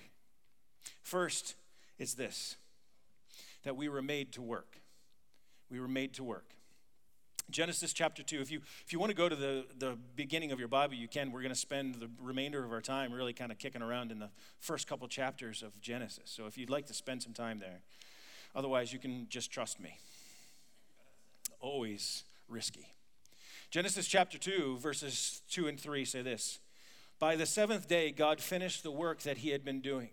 First, 1.04 1.54
it's 1.96 2.14
this 2.14 2.56
that 3.62 3.76
we 3.76 3.88
were 3.88 4.02
made 4.02 4.32
to 4.32 4.42
work. 4.42 4.80
We 5.70 5.78
were 5.78 5.86
made 5.86 6.12
to 6.14 6.24
work. 6.24 6.56
Genesis 7.50 7.92
chapter 7.92 8.22
2. 8.22 8.40
If 8.40 8.50
you, 8.50 8.60
if 8.84 8.92
you 8.92 8.98
want 8.98 9.10
to 9.10 9.16
go 9.16 9.28
to 9.28 9.36
the, 9.36 9.64
the 9.78 9.96
beginning 10.16 10.50
of 10.50 10.58
your 10.58 10.68
Bible, 10.68 10.94
you 10.94 11.08
can. 11.08 11.30
We're 11.30 11.42
going 11.42 11.52
to 11.54 11.58
spend 11.58 11.96
the 11.96 12.08
remainder 12.20 12.64
of 12.64 12.72
our 12.72 12.80
time 12.80 13.12
really 13.12 13.32
kind 13.32 13.52
of 13.52 13.58
kicking 13.58 13.82
around 13.82 14.10
in 14.10 14.18
the 14.18 14.30
first 14.60 14.86
couple 14.86 15.06
chapters 15.08 15.62
of 15.62 15.80
Genesis. 15.80 16.24
So 16.26 16.46
if 16.46 16.56
you'd 16.56 16.70
like 16.70 16.86
to 16.86 16.94
spend 16.94 17.22
some 17.22 17.32
time 17.32 17.58
there, 17.58 17.80
otherwise, 18.54 18.92
you 18.92 18.98
can 18.98 19.26
just 19.28 19.50
trust 19.50 19.78
me. 19.78 19.98
Always 21.60 22.24
risky. 22.48 22.88
Genesis 23.70 24.06
chapter 24.06 24.38
2, 24.38 24.78
verses 24.78 25.42
2 25.50 25.66
and 25.66 25.78
3 25.80 26.04
say 26.04 26.22
this 26.22 26.60
By 27.18 27.36
the 27.36 27.46
seventh 27.46 27.88
day, 27.88 28.10
God 28.10 28.40
finished 28.40 28.82
the 28.82 28.90
work 28.90 29.20
that 29.22 29.38
he 29.38 29.50
had 29.50 29.64
been 29.64 29.80
doing. 29.80 30.10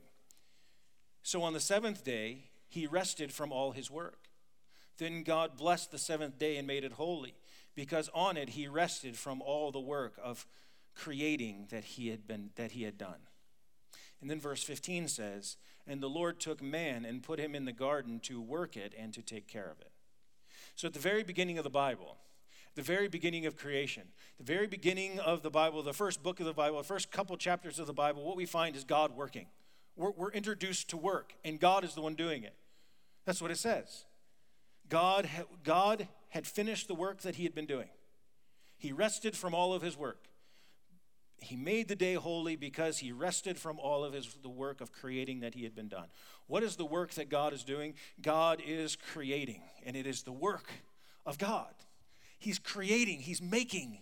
So 1.24 1.44
on 1.44 1.54
the 1.54 1.60
seventh 1.60 2.04
day, 2.04 2.46
he 2.68 2.88
rested 2.88 3.32
from 3.32 3.52
all 3.52 3.72
his 3.72 3.92
work. 3.92 4.21
Then 4.98 5.24
God 5.24 5.58
blessed 5.58 5.92
the 5.92 5.98
seventh 5.98 6.38
day 6.38 6.58
and 6.58 6.68
made 6.68 6.84
it 6.84 6.94
holy, 6.94 7.36
because 7.76 8.10
on 8.14 8.38
it 8.38 8.50
he 8.50 8.68
rested 8.68 9.18
from 9.18 9.42
all 9.42 9.72
the 9.72 9.80
work 9.80 10.20
of 10.22 10.46
creating 10.94 11.68
that 11.70 11.84
he 11.84 12.10
had 12.10 12.28
been 12.28 12.52
that 12.56 12.72
he 12.72 12.84
had 12.84 12.98
done. 12.98 13.28
And 14.20 14.30
then 14.30 14.40
verse 14.40 14.64
15 14.64 15.08
says, 15.08 15.58
"And 15.88 16.02
the 16.02 16.10
Lord 16.10 16.40
took 16.40 16.62
man 16.62 17.06
and 17.06 17.24
put 17.24 17.40
him 17.40 17.56
in 17.56 17.66
the 17.66 17.72
garden 17.72 18.20
to 18.22 18.40
work 18.40 18.78
it 18.78 18.94
and 18.98 19.14
to 19.14 19.22
take 19.22 19.48
care 19.48 19.70
of 19.70 19.80
it." 19.80 19.92
So 20.76 20.88
at 20.88 20.94
the 20.94 21.00
very 21.00 21.24
beginning 21.24 21.58
of 21.58 21.64
the 21.64 21.70
Bible, 21.70 22.18
the 22.76 22.82
very 22.82 23.08
beginning 23.08 23.46
of 23.46 23.58
creation, 23.58 24.12
the 24.38 24.44
very 24.44 24.68
beginning 24.68 25.20
of 25.20 25.42
the 25.42 25.50
Bible, 25.50 25.84
the 25.84 25.94
first 25.94 26.24
book 26.24 26.40
of 26.40 26.46
the 26.46 26.54
Bible, 26.54 26.78
the 26.78 26.84
first 26.84 27.12
couple 27.12 27.36
chapters 27.38 27.80
of 27.80 27.88
the 27.88 27.94
Bible, 27.94 28.24
what 28.24 28.38
we 28.38 28.46
find 28.46 28.76
is 28.76 28.84
God 28.84 29.12
working. 29.12 29.48
We're, 29.96 30.12
we're 30.12 30.32
introduced 30.32 30.90
to 30.90 30.98
work, 30.98 31.36
and 31.44 31.60
God 31.60 31.84
is 31.84 31.96
the 31.96 32.02
one 32.02 32.16
doing 32.16 32.44
it. 32.44 32.56
That's 33.26 33.42
what 33.42 33.52
it 33.52 33.58
says. 33.58 34.06
God, 34.92 35.30
God 35.64 36.10
had 36.30 36.46
finished 36.46 36.90
the 36.90 36.94
work 36.94 37.22
that 37.22 37.36
he 37.36 37.44
had 37.44 37.56
been 37.56 37.66
doing. 37.66 37.88
He 38.78 38.92
rested 38.92 39.38
from 39.38 39.56
all 39.56 39.74
of 39.74 39.82
his 39.82 39.98
work. 39.98 40.26
He 41.40 41.56
made 41.56 41.88
the 41.88 41.96
day 41.96 42.16
holy 42.16 42.58
because 42.58 42.98
he 42.98 43.14
rested 43.14 43.58
from 43.58 43.80
all 43.80 44.04
of 44.04 44.14
his 44.14 44.28
the 44.44 44.50
work 44.50 44.82
of 44.82 44.92
creating 44.92 45.40
that 45.40 45.56
he 45.56 45.64
had 45.64 45.74
been 45.74 45.88
done. 45.88 46.08
What 46.48 46.62
is 46.62 46.76
the 46.76 46.86
work 46.86 47.12
that 47.12 47.30
God 47.30 47.54
is 47.54 47.64
doing? 47.64 47.94
God 48.22 48.62
is 48.64 48.98
creating, 48.98 49.62
and 49.86 49.96
it 49.96 50.06
is 50.06 50.24
the 50.24 50.34
work 50.34 50.70
of 51.26 51.38
God. 51.38 51.74
He's 52.38 52.60
creating, 52.60 53.20
he's 53.20 53.42
making. 53.42 54.00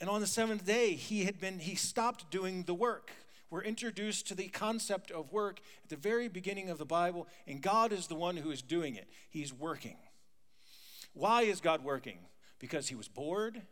And 0.00 0.10
on 0.10 0.20
the 0.20 0.26
seventh 0.26 0.66
day, 0.66 0.94
he 0.94 1.24
had 1.26 1.40
been 1.40 1.60
he 1.60 1.76
stopped 1.76 2.30
doing 2.30 2.64
the 2.64 2.74
work 2.74 3.12
we're 3.50 3.62
introduced 3.62 4.28
to 4.28 4.34
the 4.34 4.48
concept 4.48 5.10
of 5.10 5.32
work 5.32 5.60
at 5.82 5.90
the 5.90 5.96
very 5.96 6.28
beginning 6.28 6.70
of 6.70 6.78
the 6.78 6.84
Bible, 6.84 7.26
and 7.46 7.60
God 7.60 7.92
is 7.92 8.06
the 8.06 8.14
one 8.14 8.36
who 8.36 8.50
is 8.50 8.62
doing 8.62 8.94
it. 8.94 9.08
He's 9.28 9.52
working. 9.52 9.96
Why 11.12 11.42
is 11.42 11.60
God 11.60 11.82
working? 11.82 12.18
Because 12.60 12.88
he 12.88 12.94
was 12.94 13.08
bored? 13.08 13.62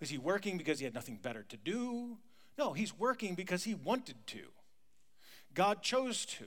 Is 0.00 0.10
he 0.10 0.18
working 0.18 0.58
because 0.58 0.78
he 0.78 0.84
had 0.84 0.94
nothing 0.94 1.18
better 1.22 1.42
to 1.44 1.56
do? 1.56 2.18
No, 2.58 2.74
he's 2.74 2.98
working 2.98 3.34
because 3.34 3.64
he 3.64 3.74
wanted 3.74 4.26
to. 4.28 4.48
God 5.54 5.82
chose 5.82 6.26
to. 6.26 6.44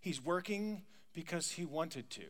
He's 0.00 0.24
working 0.24 0.82
because 1.12 1.52
he 1.52 1.64
wanted 1.66 2.08
to. 2.10 2.24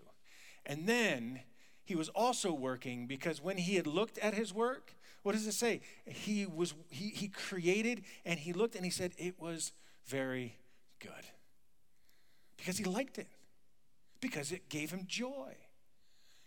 And 0.67 0.89
then 0.89 1.41
he 1.85 1.95
was 1.95 2.09
also 2.11 2.53
working 2.53 3.07
because 3.07 3.43
when 3.43 3.59
he 3.59 3.77
had 3.77 3.87
looked 3.87 4.19
at 4.19 4.35
his 4.35 4.53
work, 4.53 4.95
what 5.23 5.33
does 5.33 5.47
it 5.47 5.53
say? 5.53 5.81
He 6.07 6.47
was 6.47 6.75
he, 6.89 7.09
he 7.11 7.29
created 7.29 8.05
and 8.25 8.39
he 8.39 8.53
looked 8.53 8.75
and 8.75 8.85
he 8.85 8.91
said 8.91 9.13
it 9.19 9.39
was 9.39 9.73
very 10.07 10.57
good. 10.99 11.27
Because 12.57 12.79
he 12.79 12.85
liked 12.85 13.19
it. 13.19 13.29
Because 14.21 14.53
it 14.53 14.69
gave 14.69 14.91
him 14.91 15.05
joy. 15.07 15.55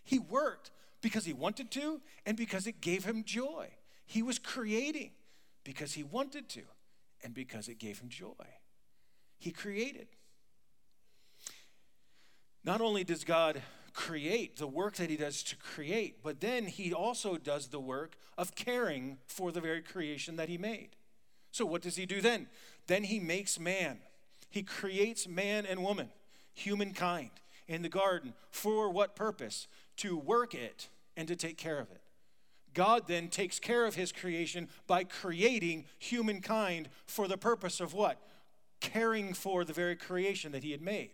He 0.04 0.20
worked 0.20 0.72
because 1.02 1.26
he 1.26 1.34
wanted 1.34 1.72
to 1.72 2.02
and 2.26 2.36
because 2.36 2.68
it 2.68 2.82
gave 2.82 3.06
him 3.06 3.24
joy. 3.24 3.70
He 4.06 4.22
was 4.22 4.40
creating 4.40 5.12
because 5.64 5.94
he 5.94 6.04
wanted 6.04 6.50
to 6.50 6.62
and 7.24 7.34
because 7.34 7.68
it 7.68 7.80
gave 7.80 8.00
him 8.00 8.10
joy. 8.10 8.32
He 9.40 9.52
created. 9.52 10.08
Not 12.64 12.82
only 12.82 13.04
does 13.04 13.24
God 13.24 13.62
create, 13.94 14.58
the 14.58 14.68
work 14.68 14.96
that 14.96 15.10
he 15.10 15.18
does 15.18 15.44
to 15.44 15.56
create, 15.56 16.24
but 16.24 16.42
then 16.42 16.66
he 16.66 16.94
also 16.94 17.38
does 17.38 17.68
the 17.68 17.80
work 17.80 18.18
of 18.38 18.56
caring 18.56 19.18
for 19.28 19.52
the 19.52 19.62
very 19.62 19.82
creation 19.82 20.36
that 20.36 20.50
he 20.50 20.58
made. 20.58 20.90
So, 21.52 21.66
what 21.66 21.82
does 21.82 21.96
he 21.96 22.06
do 22.06 22.20
then? 22.20 22.48
Then 22.88 23.04
he 23.04 23.20
makes 23.20 23.60
man. 23.60 24.00
He 24.50 24.64
creates 24.64 25.28
man 25.28 25.66
and 25.66 25.84
woman, 25.84 26.10
humankind, 26.54 27.32
in 27.68 27.82
the 27.82 27.90
garden. 27.90 28.34
For 28.52 28.90
what 28.90 29.16
purpose? 29.16 29.68
To 29.98 30.18
work 30.18 30.56
it 30.56 30.90
and 31.16 31.28
to 31.28 31.36
take 31.36 31.58
care 31.58 31.80
of 31.80 31.92
it. 31.92 32.02
God 32.74 33.08
then 33.08 33.28
takes 33.28 33.60
care 33.60 33.86
of 33.86 33.96
his 33.96 34.12
creation 34.12 34.68
by 34.88 35.04
creating 35.04 35.86
humankind 36.00 36.90
for 37.06 37.28
the 37.28 37.38
purpose 37.38 37.80
of 37.80 37.94
what? 37.94 38.20
Caring 38.80 39.34
for 39.34 39.64
the 39.64 39.74
very 39.74 39.96
creation 39.96 40.52
that 40.52 40.64
he 40.64 40.72
had 40.72 40.82
made. 40.82 41.12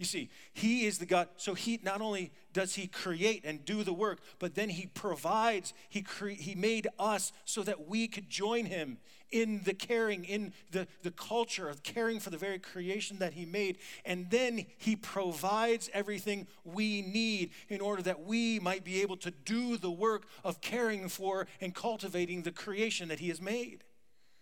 You 0.00 0.06
see, 0.06 0.30
he 0.54 0.86
is 0.86 0.96
the 0.96 1.04
God. 1.04 1.28
So 1.36 1.52
he 1.52 1.78
not 1.82 2.00
only 2.00 2.32
does 2.54 2.74
he 2.74 2.86
create 2.86 3.44
and 3.44 3.62
do 3.66 3.84
the 3.84 3.92
work, 3.92 4.20
but 4.38 4.54
then 4.54 4.70
he 4.70 4.86
provides. 4.86 5.74
He 5.90 6.00
cre- 6.00 6.30
he 6.30 6.54
made 6.54 6.88
us 6.98 7.34
so 7.44 7.62
that 7.64 7.86
we 7.86 8.08
could 8.08 8.30
join 8.30 8.64
him 8.64 8.96
in 9.30 9.60
the 9.64 9.74
caring, 9.74 10.24
in 10.24 10.54
the, 10.70 10.86
the 11.02 11.10
culture 11.10 11.68
of 11.68 11.82
caring 11.82 12.18
for 12.18 12.30
the 12.30 12.38
very 12.38 12.58
creation 12.58 13.18
that 13.18 13.34
he 13.34 13.44
made. 13.44 13.76
And 14.06 14.30
then 14.30 14.64
he 14.78 14.96
provides 14.96 15.90
everything 15.92 16.46
we 16.64 17.02
need 17.02 17.50
in 17.68 17.82
order 17.82 18.00
that 18.00 18.24
we 18.24 18.58
might 18.58 18.84
be 18.84 19.02
able 19.02 19.18
to 19.18 19.30
do 19.30 19.76
the 19.76 19.90
work 19.90 20.24
of 20.42 20.62
caring 20.62 21.10
for 21.10 21.46
and 21.60 21.74
cultivating 21.74 22.40
the 22.40 22.52
creation 22.52 23.08
that 23.08 23.20
he 23.20 23.28
has 23.28 23.42
made. 23.42 23.84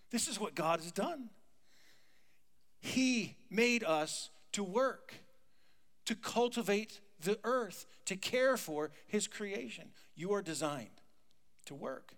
This 0.09 0.29
is 0.29 0.39
what 0.39 0.55
God 0.55 0.79
has 0.79 0.93
done. 0.93 1.31
He 2.79 3.35
made 3.49 3.83
us 3.83 4.29
to 4.53 4.63
work 4.63 5.15
to 6.09 6.15
cultivate 6.15 7.01
the 7.21 7.37
earth, 7.43 7.85
to 8.03 8.15
care 8.15 8.57
for 8.57 8.89
his 9.05 9.27
creation. 9.27 9.89
You 10.15 10.33
are 10.33 10.41
designed 10.41 11.03
to 11.65 11.75
work. 11.75 12.15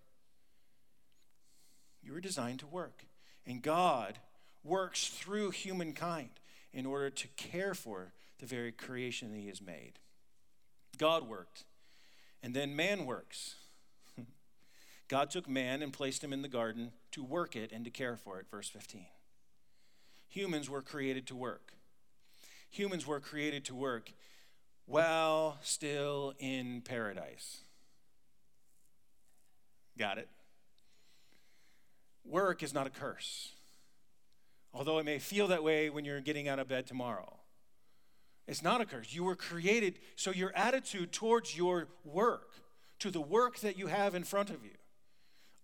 You 2.02 2.14
are 2.14 2.20
designed 2.20 2.60
to 2.60 2.66
work. 2.66 3.04
And 3.46 3.60
God 3.60 4.16
works 4.64 5.08
through 5.08 5.50
humankind 5.50 6.30
in 6.72 6.86
order 6.86 7.10
to 7.10 7.28
care 7.36 7.74
for 7.74 8.14
the 8.38 8.46
very 8.46 8.72
creation 8.72 9.30
that 9.30 9.38
he 9.38 9.48
has 9.48 9.60
made. 9.60 9.98
God 10.96 11.28
worked, 11.28 11.64
and 12.42 12.54
then 12.54 12.74
man 12.74 13.04
works. 13.04 13.56
God 15.08 15.30
took 15.30 15.46
man 15.46 15.82
and 15.82 15.92
placed 15.92 16.24
him 16.24 16.32
in 16.32 16.40
the 16.40 16.48
garden 16.48 16.92
to 17.10 17.22
work 17.22 17.56
it 17.56 17.72
and 17.72 17.84
to 17.84 17.90
care 17.90 18.16
for 18.16 18.40
it, 18.40 18.46
verse 18.50 18.70
15. 18.70 19.04
Humans 20.30 20.70
were 20.70 20.80
created 20.80 21.26
to 21.26 21.36
work. 21.36 21.74
Humans 22.72 23.06
were 23.06 23.20
created 23.20 23.64
to 23.66 23.74
work 23.74 24.10
while 24.86 25.58
still 25.62 26.32
in 26.38 26.80
paradise. 26.80 27.58
Got 29.98 30.18
it? 30.18 30.28
Work 32.24 32.62
is 32.62 32.72
not 32.72 32.86
a 32.86 32.90
curse, 32.90 33.52
although 34.72 34.98
it 34.98 35.04
may 35.04 35.18
feel 35.18 35.48
that 35.48 35.62
way 35.62 35.90
when 35.90 36.04
you're 36.04 36.20
getting 36.20 36.48
out 36.48 36.58
of 36.58 36.68
bed 36.68 36.86
tomorrow. 36.86 37.36
It's 38.48 38.62
not 38.62 38.80
a 38.80 38.86
curse. 38.86 39.12
You 39.12 39.24
were 39.24 39.36
created, 39.36 39.98
so 40.16 40.30
your 40.30 40.52
attitude 40.56 41.12
towards 41.12 41.56
your 41.56 41.88
work, 42.04 42.54
to 43.00 43.10
the 43.10 43.20
work 43.20 43.58
that 43.60 43.76
you 43.78 43.88
have 43.88 44.14
in 44.14 44.24
front 44.24 44.50
of 44.50 44.64
you, 44.64 44.72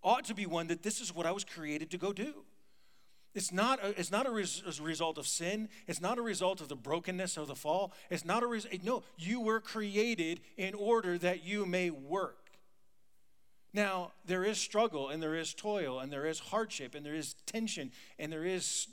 ought 0.03 0.25
to 0.25 0.35
be 0.35 0.45
one 0.45 0.67
that 0.67 0.83
this 0.83 1.01
is 1.01 1.13
what 1.13 1.25
I 1.25 1.31
was 1.31 1.43
created 1.43 1.89
to 1.91 1.97
go 1.97 2.13
do. 2.13 2.45
It's 3.35 3.51
not 3.51 3.83
a, 3.83 3.99
it's 3.99 4.11
not 4.11 4.25
a, 4.25 4.31
res, 4.31 4.63
a 4.79 4.83
result 4.83 5.17
of 5.17 5.27
sin. 5.27 5.69
It's 5.87 6.01
not 6.01 6.17
a 6.17 6.21
result 6.21 6.61
of 6.61 6.67
the 6.67 6.75
brokenness 6.75 7.37
of 7.37 7.47
the 7.47 7.55
fall. 7.55 7.93
It's 8.09 8.25
not 8.25 8.43
a 8.43 8.47
result. 8.47 8.73
No, 8.83 9.03
you 9.17 9.39
were 9.39 9.59
created 9.59 10.41
in 10.57 10.73
order 10.73 11.17
that 11.19 11.43
you 11.43 11.65
may 11.65 11.89
work. 11.89 12.48
Now, 13.71 14.13
there 14.25 14.43
is 14.43 14.57
struggle 14.57 15.09
and 15.09 15.21
there 15.21 15.35
is 15.35 15.53
toil 15.53 15.99
and 15.99 16.11
there 16.11 16.25
is 16.25 16.39
hardship 16.39 16.95
and 16.95 17.05
there 17.05 17.13
is 17.13 17.35
tension 17.45 17.91
and 18.17 18.31
there 18.31 18.45
is 18.45 18.87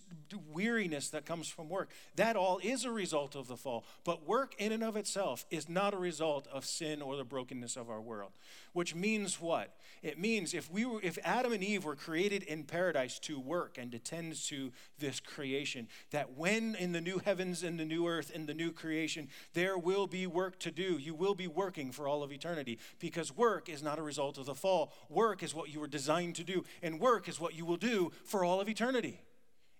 weariness 0.52 1.08
that 1.10 1.24
comes 1.24 1.48
from 1.48 1.70
work. 1.70 1.90
That 2.16 2.36
all 2.36 2.60
is 2.62 2.84
a 2.84 2.90
result 2.90 3.34
of 3.34 3.48
the 3.48 3.56
fall. 3.56 3.84
But 4.04 4.26
work 4.28 4.54
in 4.58 4.72
and 4.72 4.82
of 4.84 4.96
itself 4.96 5.46
is 5.50 5.68
not 5.68 5.94
a 5.94 5.98
result 5.98 6.46
of 6.52 6.66
sin 6.66 7.00
or 7.00 7.16
the 7.16 7.24
brokenness 7.24 7.76
of 7.76 7.88
our 7.88 8.02
world. 8.02 8.32
Which 8.74 8.94
means 8.94 9.40
what? 9.40 9.74
It 10.02 10.18
means 10.18 10.52
if 10.52 10.70
we 10.70 10.84
were 10.84 11.00
if 11.02 11.18
Adam 11.24 11.52
and 11.52 11.64
Eve 11.64 11.84
were 11.84 11.96
created 11.96 12.42
in 12.42 12.64
paradise 12.64 13.18
to 13.20 13.40
work 13.40 13.78
and 13.78 13.90
to 13.92 13.98
tend 13.98 14.34
to 14.48 14.72
this 14.98 15.20
creation, 15.20 15.88
that 16.10 16.36
when 16.36 16.74
in 16.74 16.92
the 16.92 17.00
new 17.00 17.18
heavens 17.24 17.62
and 17.62 17.80
the 17.80 17.84
new 17.86 18.06
earth 18.06 18.30
and 18.34 18.46
the 18.46 18.54
new 18.54 18.72
creation, 18.72 19.28
there 19.54 19.78
will 19.78 20.06
be 20.06 20.26
work 20.26 20.58
to 20.60 20.70
do. 20.70 20.98
You 20.98 21.14
will 21.14 21.34
be 21.34 21.46
working 21.46 21.92
for 21.92 22.06
all 22.06 22.22
of 22.22 22.30
eternity 22.30 22.78
because 22.98 23.34
work 23.34 23.70
is 23.70 23.82
not 23.82 23.98
a 23.98 24.02
result 24.02 24.36
of 24.36 24.44
the 24.44 24.54
fall. 24.54 24.65
Work 25.08 25.42
is 25.42 25.54
what 25.54 25.72
you 25.72 25.80
were 25.80 25.86
designed 25.86 26.36
to 26.36 26.44
do, 26.44 26.64
and 26.82 27.00
work 27.00 27.28
is 27.28 27.40
what 27.40 27.54
you 27.54 27.64
will 27.64 27.76
do 27.76 28.12
for 28.24 28.44
all 28.44 28.60
of 28.60 28.68
eternity 28.68 29.20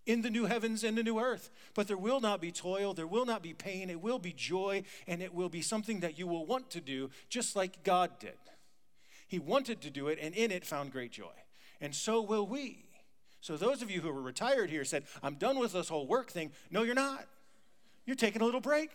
in 0.06 0.22
the 0.22 0.30
new 0.30 0.46
heavens 0.46 0.84
and 0.84 0.96
the 0.96 1.02
new 1.02 1.18
earth. 1.18 1.50
But 1.74 1.88
there 1.88 1.96
will 1.96 2.20
not 2.20 2.40
be 2.40 2.52
toil, 2.52 2.94
there 2.94 3.06
will 3.06 3.26
not 3.26 3.42
be 3.42 3.52
pain, 3.52 3.90
it 3.90 4.00
will 4.00 4.18
be 4.18 4.32
joy, 4.32 4.84
and 5.06 5.20
it 5.20 5.34
will 5.34 5.48
be 5.48 5.62
something 5.62 6.00
that 6.00 6.18
you 6.18 6.26
will 6.26 6.46
want 6.46 6.70
to 6.70 6.80
do, 6.80 7.10
just 7.28 7.56
like 7.56 7.82
God 7.82 8.18
did. 8.20 8.38
He 9.28 9.38
wanted 9.38 9.80
to 9.82 9.90
do 9.90 10.08
it, 10.08 10.18
and 10.22 10.34
in 10.34 10.50
it 10.50 10.64
found 10.64 10.92
great 10.92 11.10
joy. 11.10 11.34
And 11.80 11.94
so 11.94 12.22
will 12.22 12.46
we. 12.46 12.84
So, 13.40 13.56
those 13.56 13.82
of 13.82 13.90
you 13.90 14.00
who 14.00 14.08
are 14.08 14.22
retired 14.22 14.70
here 14.70 14.84
said, 14.84 15.04
I'm 15.22 15.34
done 15.34 15.58
with 15.58 15.72
this 15.72 15.88
whole 15.88 16.06
work 16.06 16.30
thing. 16.30 16.52
No, 16.70 16.82
you're 16.82 16.94
not. 16.94 17.26
You're 18.06 18.16
taking 18.16 18.42
a 18.42 18.44
little 18.44 18.60
break. 18.60 18.90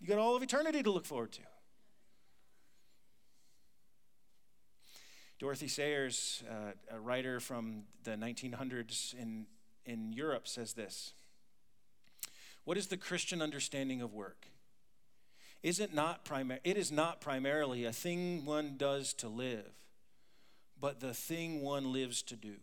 You 0.00 0.06
got 0.06 0.18
all 0.18 0.36
of 0.36 0.42
eternity 0.42 0.82
to 0.82 0.90
look 0.90 1.06
forward 1.06 1.32
to. 1.32 1.40
Dorothy 5.38 5.68
Sayers, 5.68 6.42
uh, 6.50 6.72
a 6.90 6.98
writer 6.98 7.40
from 7.40 7.82
the 8.04 8.12
1900s 8.12 9.14
in, 9.14 9.46
in 9.84 10.12
Europe, 10.12 10.48
says 10.48 10.72
this 10.72 11.12
What 12.64 12.76
is 12.76 12.86
the 12.86 12.96
Christian 12.96 13.42
understanding 13.42 14.00
of 14.00 14.14
work? 14.14 14.46
Is 15.62 15.80
it, 15.80 15.92
not 15.92 16.24
primar- 16.24 16.60
it 16.64 16.76
is 16.76 16.92
not 16.92 17.20
primarily 17.20 17.84
a 17.84 17.92
thing 17.92 18.44
one 18.44 18.76
does 18.76 19.12
to 19.14 19.28
live, 19.28 19.72
but 20.80 21.00
the 21.00 21.14
thing 21.14 21.60
one 21.60 21.92
lives 21.92 22.22
to 22.22 22.36
do. 22.36 22.56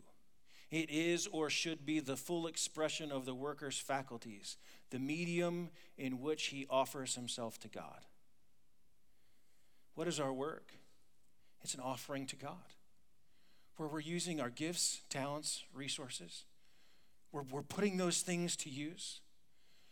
It 0.72 0.90
is 0.90 1.28
or 1.28 1.52
should 1.52 1.86
be 1.86 2.00
the 2.00 2.18
full 2.18 2.48
expression 2.48 3.12
of 3.12 3.26
the 3.26 3.36
worker's 3.36 3.78
faculties, 3.78 4.58
the 4.90 4.98
medium 4.98 5.70
in 5.98 6.22
which 6.22 6.46
he 6.46 6.66
offers 6.70 7.14
himself 7.14 7.60
to 7.60 7.68
God. 7.68 8.06
What 9.94 10.08
is 10.08 10.20
our 10.20 10.34
work? 10.34 10.74
It's 11.64 11.74
an 11.74 11.80
offering 11.80 12.26
to 12.28 12.36
God 12.36 12.58
where 13.78 13.88
we're 13.90 14.00
using 14.00 14.40
our 14.40 14.50
gifts, 14.50 15.02
talents, 15.10 15.64
resources. 15.74 16.44
We're, 17.32 17.44
we're 17.44 17.62
putting 17.64 17.98
those 17.98 18.22
things 18.22 18.56
to 18.58 18.70
use 18.70 19.22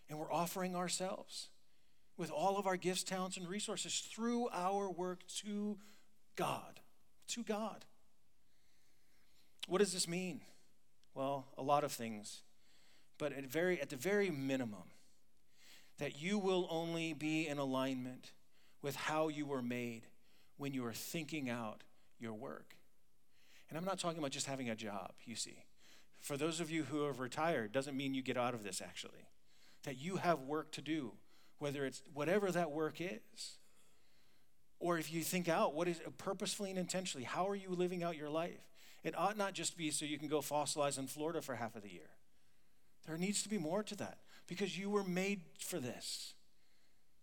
and 0.09 0.19
we're 0.19 0.31
offering 0.31 0.75
ourselves 0.75 1.47
with 2.17 2.29
all 2.29 2.57
of 2.57 2.67
our 2.67 2.75
gifts, 2.75 3.03
talents, 3.03 3.37
and 3.37 3.47
resources 3.47 3.99
through 3.99 4.49
our 4.51 4.89
work 4.89 5.25
to 5.37 5.77
God. 6.35 6.81
To 7.29 7.43
God. 7.43 7.85
What 9.67 9.79
does 9.79 9.93
this 9.93 10.07
mean? 10.07 10.41
Well, 11.15 11.47
a 11.57 11.63
lot 11.63 11.83
of 11.83 11.91
things. 11.91 12.41
But 13.17 13.33
at, 13.33 13.45
very, 13.45 13.81
at 13.81 13.89
the 13.89 13.95
very 13.95 14.29
minimum, 14.29 14.83
that 15.97 16.21
you 16.21 16.37
will 16.37 16.67
only 16.69 17.13
be 17.13 17.47
in 17.47 17.57
alignment 17.57 18.31
with 18.81 18.95
how 18.95 19.29
you 19.29 19.45
were 19.45 19.61
made 19.61 20.07
when 20.61 20.75
you 20.75 20.85
are 20.85 20.93
thinking 20.93 21.49
out 21.49 21.81
your 22.19 22.35
work. 22.35 22.75
And 23.67 23.79
I'm 23.79 23.83
not 23.83 23.97
talking 23.97 24.19
about 24.19 24.29
just 24.29 24.45
having 24.45 24.69
a 24.69 24.75
job, 24.75 25.13
you 25.25 25.35
see. 25.35 25.65
For 26.19 26.37
those 26.37 26.59
of 26.59 26.69
you 26.69 26.83
who 26.83 27.05
have 27.05 27.19
retired, 27.19 27.71
doesn't 27.71 27.97
mean 27.97 28.13
you 28.13 28.21
get 28.21 28.37
out 28.37 28.53
of 28.53 28.63
this 28.63 28.79
actually. 28.79 29.25
That 29.85 29.97
you 29.97 30.17
have 30.17 30.41
work 30.41 30.71
to 30.73 30.81
do, 30.81 31.13
whether 31.57 31.83
it's 31.83 32.03
whatever 32.13 32.51
that 32.51 32.69
work 32.69 33.01
is. 33.01 33.57
Or 34.79 34.99
if 34.99 35.11
you 35.11 35.23
think 35.23 35.49
out 35.49 35.73
what 35.73 35.87
is 35.87 35.99
purposefully 36.19 36.69
and 36.69 36.77
intentionally, 36.77 37.25
how 37.25 37.47
are 37.47 37.55
you 37.55 37.71
living 37.71 38.03
out 38.03 38.15
your 38.15 38.29
life? 38.29 38.69
It 39.03 39.17
ought 39.17 39.37
not 39.37 39.53
just 39.53 39.75
be 39.75 39.89
so 39.89 40.05
you 40.05 40.19
can 40.19 40.27
go 40.27 40.41
fossilize 40.41 40.99
in 40.99 41.07
Florida 41.07 41.41
for 41.41 41.55
half 41.55 41.75
of 41.75 41.81
the 41.81 41.91
year. 41.91 42.11
There 43.07 43.17
needs 43.17 43.41
to 43.41 43.49
be 43.49 43.57
more 43.57 43.81
to 43.81 43.95
that 43.95 44.19
because 44.45 44.77
you 44.77 44.91
were 44.91 45.03
made 45.03 45.41
for 45.57 45.79
this. 45.79 46.35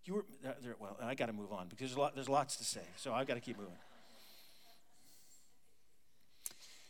You 0.08 0.14
were, 0.14 0.24
uh, 0.42 0.52
there, 0.62 0.74
well, 0.80 0.96
I 1.02 1.14
got 1.14 1.26
to 1.26 1.34
move 1.34 1.52
on 1.52 1.68
because 1.68 1.90
there's, 1.90 1.98
lot, 1.98 2.14
there's 2.14 2.30
lots 2.30 2.56
to 2.56 2.64
say, 2.64 2.80
so 2.96 3.12
I've 3.12 3.26
got 3.26 3.34
to 3.34 3.40
keep 3.40 3.58
moving. 3.58 3.74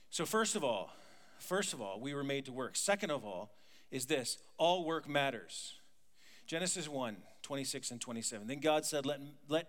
So, 0.09 0.25
first 0.25 0.55
of 0.55 0.63
all, 0.63 0.93
first 1.41 1.73
of 1.73 1.81
all, 1.81 1.99
we 1.99 2.15
were 2.15 2.23
made 2.23 2.45
to 2.45 2.53
work. 2.53 2.77
Second 2.77 3.11
of 3.11 3.25
all, 3.25 3.51
is 3.91 4.07
this 4.07 4.39
all 4.57 4.85
work 4.85 5.09
matters. 5.09 5.75
Genesis 6.47 6.89
1 6.89 7.17
26 7.43 7.91
and 7.91 8.01
27. 8.01 8.47
Then 8.47 8.61
God 8.61 8.85
said, 8.85 9.05
Let, 9.05 9.19
let, 9.49 9.69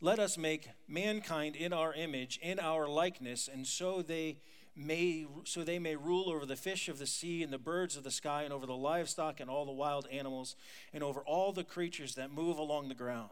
let 0.00 0.18
us 0.18 0.38
make 0.38 0.70
mankind 0.88 1.56
in 1.56 1.74
our 1.74 1.92
image, 1.92 2.38
in 2.42 2.58
our 2.58 2.88
likeness, 2.88 3.50
and 3.52 3.66
so 3.66 4.00
they 4.00 4.38
may 4.78 5.26
so 5.44 5.64
they 5.64 5.78
may 5.78 5.96
rule 5.96 6.30
over 6.30 6.46
the 6.46 6.56
fish 6.56 6.88
of 6.88 6.98
the 6.98 7.06
sea 7.06 7.42
and 7.42 7.52
the 7.52 7.58
birds 7.58 7.96
of 7.96 8.04
the 8.04 8.10
sky 8.10 8.42
and 8.42 8.52
over 8.52 8.66
the 8.66 8.76
livestock 8.76 9.40
and 9.40 9.50
all 9.50 9.64
the 9.64 9.72
wild 9.72 10.06
animals 10.10 10.56
and 10.92 11.02
over 11.02 11.20
all 11.20 11.52
the 11.52 11.64
creatures 11.64 12.14
that 12.14 12.30
move 12.30 12.58
along 12.58 12.88
the 12.88 12.94
ground. 12.94 13.30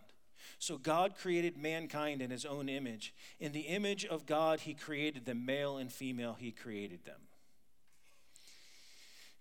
So 0.59 0.79
God 0.79 1.15
created 1.17 1.57
mankind 1.57 2.23
in 2.23 2.31
his 2.31 2.45
own 2.45 2.69
image. 2.69 3.15
In 3.39 3.53
the 3.53 3.61
image 3.61 4.05
of 4.05 4.27
God 4.27 4.61
he 4.61 4.75
created 4.75 5.25
them 5.25 5.45
male 5.47 5.77
and 5.77 5.93
female 5.93 6.37
he 6.39 6.51
created 6.51 7.05
them. 7.05 7.21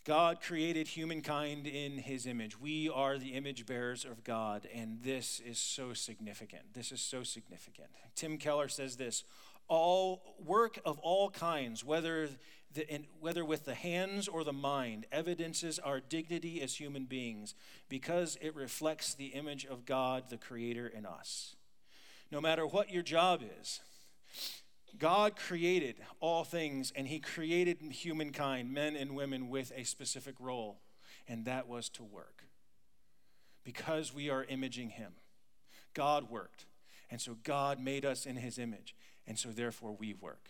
God 0.05 0.39
created 0.39 0.89
humankind 0.89 1.65
in 1.65 1.97
his 1.97 2.27
image. 2.27 2.61
We 2.61 2.89
are 2.89 3.17
the 3.17 3.29
image 3.29 3.65
bearers 3.65 4.05
of 4.05 4.23
God, 4.23 4.67
and 4.71 5.01
this 5.01 5.41
is 5.43 5.57
so 5.57 5.93
significant. 5.93 6.75
This 6.75 6.91
is 6.91 7.01
so 7.01 7.23
significant. 7.23 7.87
Tim 8.15 8.37
Keller 8.37 8.67
says 8.67 8.97
this 8.97 9.23
all 9.67 10.35
work 10.43 10.79
of 10.85 10.99
all 10.99 11.29
kinds, 11.29 11.83
whether, 11.83 12.29
the, 12.73 12.87
in, 12.93 13.05
whether 13.19 13.43
with 13.43 13.65
the 13.65 13.73
hands 13.73 14.27
or 14.27 14.43
the 14.43 14.53
mind, 14.53 15.05
evidences 15.11 15.79
our 15.79 15.99
dignity 15.99 16.61
as 16.61 16.75
human 16.75 17.05
beings 17.05 17.55
because 17.89 18.37
it 18.41 18.55
reflects 18.55 19.13
the 19.13 19.27
image 19.27 19.65
of 19.65 19.85
God, 19.85 20.25
the 20.29 20.37
Creator, 20.37 20.87
in 20.87 21.05
us. 21.05 21.55
No 22.31 22.41
matter 22.41 22.65
what 22.65 22.91
your 22.91 23.03
job 23.03 23.41
is, 23.61 23.81
God 24.97 25.35
created 25.35 25.95
all 26.19 26.43
things 26.43 26.91
and 26.95 27.07
He 27.07 27.19
created 27.19 27.77
humankind, 27.91 28.71
men 28.71 28.95
and 28.95 29.15
women, 29.15 29.49
with 29.49 29.71
a 29.75 29.83
specific 29.83 30.35
role, 30.39 30.79
and 31.27 31.45
that 31.45 31.67
was 31.67 31.89
to 31.89 32.03
work. 32.03 32.43
Because 33.63 34.13
we 34.13 34.29
are 34.29 34.43
imaging 34.45 34.91
Him, 34.91 35.13
God 35.93 36.29
worked. 36.29 36.65
And 37.09 37.21
so 37.21 37.37
God 37.43 37.79
made 37.79 38.05
us 38.05 38.25
in 38.25 38.35
His 38.35 38.57
image 38.57 38.95
and 39.27 39.37
so 39.37 39.49
therefore 39.49 39.95
we 39.97 40.13
work. 40.13 40.49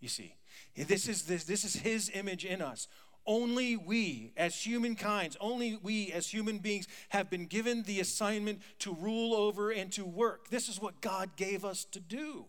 You 0.00 0.08
see, 0.08 0.34
this 0.76 1.08
is, 1.08 1.22
this, 1.22 1.44
this 1.44 1.64
is 1.64 1.76
His 1.76 2.10
image 2.12 2.44
in 2.44 2.60
us. 2.60 2.88
Only 3.24 3.76
we, 3.76 4.32
as 4.36 4.56
humankind, 4.56 5.36
only 5.40 5.78
we, 5.80 6.10
as 6.10 6.26
human 6.26 6.58
beings, 6.58 6.88
have 7.10 7.30
been 7.30 7.46
given 7.46 7.84
the 7.84 8.00
assignment 8.00 8.60
to 8.80 8.92
rule 8.92 9.32
over 9.32 9.70
and 9.70 9.92
to 9.92 10.04
work. 10.04 10.48
This 10.48 10.68
is 10.68 10.80
what 10.80 11.00
God 11.00 11.36
gave 11.36 11.64
us 11.64 11.84
to 11.92 12.00
do. 12.00 12.46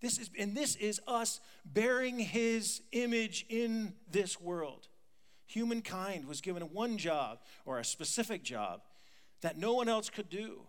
This 0.00 0.18
is, 0.18 0.30
and 0.36 0.56
this 0.56 0.74
is 0.76 1.00
us 1.06 1.40
bearing 1.64 2.18
His 2.18 2.82
image 2.90 3.46
in 3.48 3.94
this 4.10 4.40
world. 4.40 4.88
Humankind 5.46 6.24
was 6.24 6.40
given 6.40 6.62
one 6.64 6.98
job 6.98 7.38
or 7.64 7.78
a 7.78 7.84
specific 7.84 8.42
job 8.42 8.80
that 9.42 9.58
no 9.58 9.74
one 9.74 9.88
else 9.88 10.10
could 10.10 10.28
do 10.28 10.62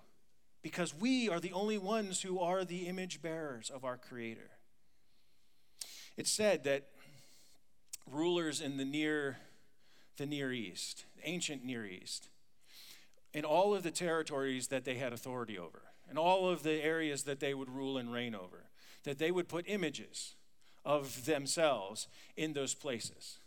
because 0.66 0.96
we 0.96 1.30
are 1.30 1.40
the 1.40 1.54
only 1.54 1.78
ones 1.78 2.24
who 2.24 2.40
are 2.40 2.66
the 2.66 2.88
image 2.88 3.22
bearers 3.22 3.70
of 3.70 3.86
our 3.86 3.98
Creator. 3.98 4.50
It's 6.18 6.32
said 6.32 6.64
that 6.64 6.88
rulers 8.12 8.62
in 8.62 8.78
the 8.78 8.84
near 8.84 9.38
the 10.18 10.26
Near 10.26 10.52
East, 10.52 11.06
ancient 11.24 11.64
Near 11.64 11.86
East, 11.86 12.30
in 13.32 13.46
all 13.46 13.76
of 13.76 13.84
the 13.84 13.92
territories 13.92 14.70
that 14.70 14.86
they 14.86 14.96
had 14.96 15.14
authority 15.14 15.56
over, 15.56 15.84
in 16.10 16.18
all 16.18 16.50
of 16.50 16.64
the 16.64 16.84
areas 16.84 17.26
that 17.26 17.40
they 17.40 17.54
would 17.54 17.70
rule 17.70 18.00
and 18.00 18.12
reign 18.12 18.34
over, 18.34 18.64
that 19.04 19.20
they 19.20 19.30
would 19.30 19.48
put 19.48 19.66
images 19.68 20.34
of 20.84 21.26
themselves 21.26 22.08
in 22.36 22.54
those 22.54 22.74
places. 22.74 23.38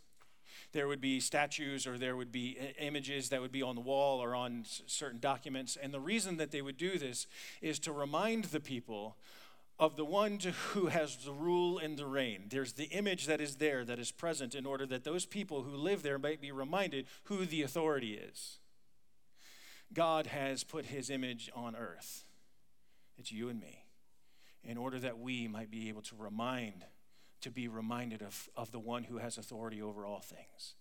There 0.73 0.89
would 0.89 1.01
be 1.01 1.21
statues 1.21 1.87
or 1.87 1.97
there 1.97 2.17
would 2.17 2.31
be 2.31 2.59
images 2.79 3.31
that 3.31 3.41
would 3.41 3.53
be 3.53 3.63
on 3.63 3.75
the 3.75 3.81
wall 3.81 4.23
or 4.23 4.35
on 4.35 4.65
certain 4.87 5.19
documents. 5.19 5.77
And 5.81 5.95
the 5.95 6.01
reason 6.01 6.37
that 6.37 6.51
they 6.51 6.63
would 6.63 6.77
do 6.77 6.99
this 6.99 7.27
is 7.63 7.79
to 7.81 7.93
remind 7.93 8.45
the 8.45 8.61
people 8.61 9.17
of 9.79 9.97
the 9.97 10.05
one 10.05 10.39
who 10.73 10.87
has 10.87 11.17
the 11.19 11.33
rule 11.33 11.79
and 11.79 11.97
the 11.97 12.07
reign. 12.07 12.47
There's 12.51 12.73
the 12.73 12.87
image 12.87 13.27
that 13.27 13.41
is 13.41 13.57
there, 13.57 13.85
that 13.85 13.99
is 13.99 14.11
present, 14.11 14.55
in 14.55 14.67
order 14.67 14.85
that 14.87 15.05
those 15.05 15.25
people 15.25 15.63
who 15.63 15.77
live 15.77 16.03
there 16.03 16.19
might 16.19 16.41
be 16.41 16.51
reminded 16.51 17.07
who 17.25 17.47
the 17.47 17.63
authority 17.63 18.15
is. 18.15 18.59
God 19.93 20.27
has 20.27 20.65
put 20.65 20.87
his 20.87 21.11
image 21.11 21.51
on 21.55 21.77
earth. 21.77 22.25
It's 23.17 23.33
you 23.33 23.49
and 23.49 23.61
me, 23.61 23.85
in 24.65 24.77
order 24.77 24.99
that 24.99 25.19
we 25.19 25.49
might 25.49 25.71
be 25.71 25.89
able 25.89 26.03
to 26.03 26.17
remind, 26.19 26.85
to 27.41 27.51
be 27.51 27.69
reminded 27.69 28.23
of, 28.23 28.49
of 28.57 28.73
the 28.73 28.79
one 28.79 29.05
who 29.05 29.19
has 29.19 29.39
authority 29.39 29.83
over 29.83 30.05
all 30.05 30.21
things. 30.21 30.75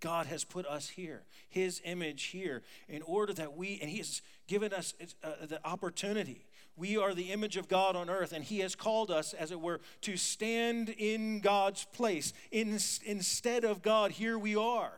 God 0.00 0.26
has 0.26 0.44
put 0.44 0.66
us 0.66 0.88
here, 0.88 1.24
His 1.48 1.80
image 1.84 2.24
here, 2.24 2.62
in 2.88 3.02
order 3.02 3.34
that 3.34 3.56
we, 3.56 3.78
and 3.82 3.90
He 3.90 3.98
has 3.98 4.22
given 4.46 4.72
us 4.72 4.94
uh, 5.22 5.46
the 5.46 5.60
opportunity 5.66 6.46
we 6.80 6.96
are 6.96 7.14
the 7.14 7.30
image 7.30 7.58
of 7.58 7.68
God 7.68 7.94
on 7.94 8.08
earth, 8.08 8.32
and 8.32 8.42
He 8.42 8.60
has 8.60 8.74
called 8.74 9.10
us, 9.10 9.34
as 9.34 9.50
it 9.50 9.60
were, 9.60 9.80
to 10.00 10.16
stand 10.16 10.88
in 10.88 11.40
God's 11.40 11.84
place. 11.92 12.32
In, 12.50 12.78
instead 13.04 13.64
of 13.64 13.82
God, 13.82 14.12
here 14.12 14.38
we 14.38 14.56
are, 14.56 14.92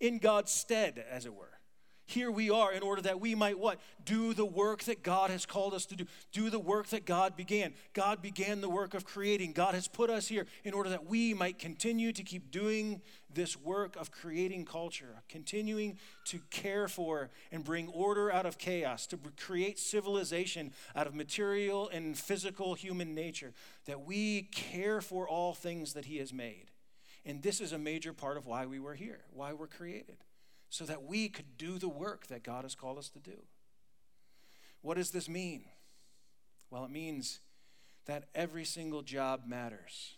in 0.00 0.18
God's 0.18 0.50
stead, 0.50 1.04
as 1.10 1.26
it 1.26 1.34
were 1.34 1.57
here 2.08 2.30
we 2.30 2.48
are 2.48 2.72
in 2.72 2.82
order 2.82 3.02
that 3.02 3.20
we 3.20 3.34
might 3.34 3.58
what? 3.58 3.78
Do 4.02 4.32
the 4.32 4.46
work 4.46 4.84
that 4.84 5.02
god 5.02 5.28
has 5.28 5.44
called 5.44 5.74
us 5.74 5.84
to 5.86 5.96
do. 5.96 6.06
Do 6.32 6.48
the 6.48 6.58
work 6.58 6.86
that 6.88 7.04
god 7.04 7.36
began. 7.36 7.74
God 7.92 8.22
began 8.22 8.62
the 8.62 8.68
work 8.70 8.94
of 8.94 9.04
creating. 9.04 9.52
God 9.52 9.74
has 9.74 9.88
put 9.88 10.08
us 10.08 10.26
here 10.26 10.46
in 10.64 10.72
order 10.72 10.88
that 10.88 11.04
we 11.04 11.34
might 11.34 11.58
continue 11.58 12.10
to 12.12 12.22
keep 12.22 12.50
doing 12.50 13.02
this 13.30 13.58
work 13.58 13.94
of 13.96 14.10
creating 14.10 14.64
culture 14.64 15.22
continuing 15.28 15.98
to 16.24 16.38
care 16.50 16.88
for 16.88 17.28
and 17.52 17.62
bring 17.62 17.88
order 17.88 18.32
out 18.32 18.46
of 18.46 18.56
chaos 18.56 19.06
to 19.06 19.18
create 19.36 19.78
civilization 19.78 20.72
out 20.96 21.06
of 21.06 21.14
material 21.14 21.90
and 21.92 22.16
physical 22.16 22.72
human 22.72 23.14
nature 23.14 23.52
that 23.84 24.00
we 24.00 24.44
care 24.50 25.02
for 25.02 25.28
all 25.28 25.52
things 25.52 25.92
that 25.92 26.06
he 26.06 26.16
has 26.16 26.32
made. 26.32 26.70
And 27.26 27.42
this 27.42 27.60
is 27.60 27.72
a 27.72 27.78
major 27.78 28.14
part 28.14 28.38
of 28.38 28.46
why 28.46 28.64
we 28.64 28.80
were 28.80 28.94
here 28.94 29.20
why 29.34 29.52
we're 29.52 29.66
created 29.66 30.16
so 30.70 30.84
that 30.84 31.04
we 31.04 31.28
could 31.28 31.56
do 31.56 31.78
the 31.78 31.88
work 31.88 32.26
that 32.26 32.42
God 32.42 32.64
has 32.64 32.74
called 32.74 32.98
us 32.98 33.08
to 33.10 33.18
do. 33.18 33.38
What 34.82 34.96
does 34.96 35.10
this 35.10 35.28
mean? 35.28 35.64
Well, 36.70 36.84
it 36.84 36.90
means 36.90 37.40
that 38.06 38.28
every 38.34 38.64
single 38.64 39.02
job 39.02 39.42
matters. 39.46 40.14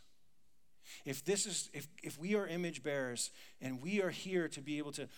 If 1.05 1.25
this 1.25 1.47
is 1.47 1.71
if, 1.73 1.89
if 2.03 2.19
we 2.19 2.35
are 2.35 2.47
image 2.47 2.83
bearers 2.83 3.31
and 3.61 3.81
we 3.81 4.03
are 4.03 4.11
here 4.11 4.49
to 4.49 4.61
be 4.61 4.79
able 4.79 4.93
to 4.93 5.09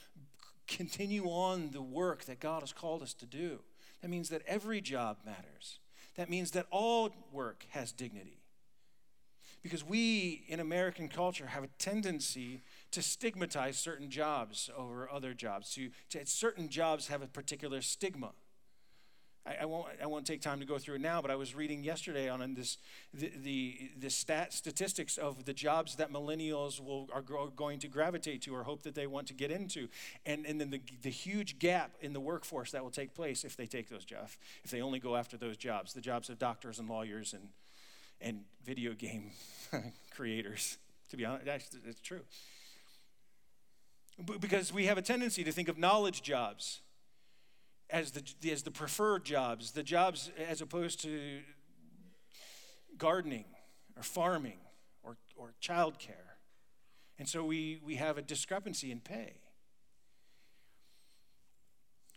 continue 0.66 1.24
on 1.26 1.70
the 1.70 1.82
work 1.82 2.24
that 2.24 2.40
God 2.40 2.60
has 2.60 2.72
called 2.72 3.02
us 3.02 3.14
to 3.14 3.26
do, 3.26 3.60
that 4.00 4.08
means 4.08 4.28
that 4.28 4.42
every 4.46 4.80
job 4.80 5.18
matters. 5.24 5.78
That 6.16 6.28
means 6.28 6.50
that 6.52 6.66
all 6.70 7.10
work 7.32 7.66
has 7.70 7.92
dignity. 7.92 8.42
Because 9.62 9.84
we 9.84 10.44
in 10.48 10.60
American 10.60 11.08
culture 11.08 11.46
have 11.46 11.64
a 11.64 11.68
tendency 11.78 12.62
to 12.92 13.02
stigmatize 13.02 13.78
certain 13.78 14.10
jobs 14.10 14.70
over 14.76 15.10
other 15.10 15.34
jobs. 15.34 15.74
To, 15.74 15.90
to 16.10 16.26
certain 16.26 16.68
jobs 16.68 17.08
have 17.08 17.22
a 17.22 17.26
particular 17.26 17.82
stigma. 17.82 18.32
I, 19.44 19.56
I, 19.62 19.64
won't, 19.64 19.88
I 20.00 20.06
won't 20.06 20.26
take 20.26 20.40
time 20.40 20.60
to 20.60 20.66
go 20.66 20.78
through 20.78 20.96
it 20.96 21.00
now, 21.00 21.20
but 21.20 21.30
I 21.30 21.36
was 21.36 21.54
reading 21.54 21.82
yesterday 21.82 22.28
on 22.28 22.54
this, 22.54 22.78
the, 23.12 23.32
the, 23.42 23.90
the 23.98 24.10
stat 24.10 24.52
statistics 24.52 25.18
of 25.18 25.44
the 25.44 25.52
jobs 25.52 25.96
that 25.96 26.12
millennials 26.12 26.80
will, 26.80 27.08
are 27.12 27.22
going 27.22 27.78
to 27.80 27.88
gravitate 27.88 28.42
to 28.42 28.54
or 28.54 28.62
hope 28.62 28.82
that 28.82 28.94
they 28.94 29.06
want 29.06 29.26
to 29.28 29.34
get 29.34 29.50
into. 29.50 29.88
And, 30.24 30.46
and 30.46 30.60
then 30.60 30.70
the, 30.70 30.80
the 31.02 31.10
huge 31.10 31.58
gap 31.58 31.92
in 32.00 32.12
the 32.12 32.20
workforce 32.20 32.70
that 32.72 32.84
will 32.84 32.90
take 32.90 33.14
place 33.14 33.44
if 33.44 33.56
they 33.56 33.66
take 33.66 33.88
those 33.88 34.04
jobs, 34.04 34.36
if 34.64 34.70
they 34.70 34.80
only 34.80 35.00
go 35.00 35.16
after 35.16 35.36
those 35.36 35.56
jobs, 35.56 35.92
the 35.92 36.00
jobs 36.00 36.28
of 36.28 36.38
doctors 36.38 36.78
and 36.78 36.88
lawyers 36.88 37.32
and, 37.32 37.48
and 38.20 38.42
video 38.64 38.92
game 38.92 39.30
creators. 40.14 40.78
To 41.10 41.16
be 41.16 41.24
honest, 41.24 41.76
it's 41.86 42.00
true. 42.00 42.22
Because 44.40 44.72
we 44.72 44.86
have 44.86 44.98
a 44.98 45.02
tendency 45.02 45.42
to 45.44 45.52
think 45.52 45.68
of 45.68 45.78
knowledge 45.78 46.22
jobs 46.22 46.80
as 47.90 48.12
the, 48.12 48.50
as 48.50 48.62
the 48.62 48.70
preferred 48.70 49.24
jobs, 49.24 49.72
the 49.72 49.82
jobs 49.82 50.30
as 50.48 50.60
opposed 50.60 51.00
to 51.02 51.40
gardening 52.98 53.44
or 53.96 54.02
farming 54.02 54.58
or, 55.02 55.16
or 55.36 55.54
childcare. 55.62 56.36
And 57.18 57.28
so 57.28 57.44
we, 57.44 57.80
we 57.84 57.96
have 57.96 58.18
a 58.18 58.22
discrepancy 58.22 58.90
in 58.90 59.00
pay. 59.00 59.34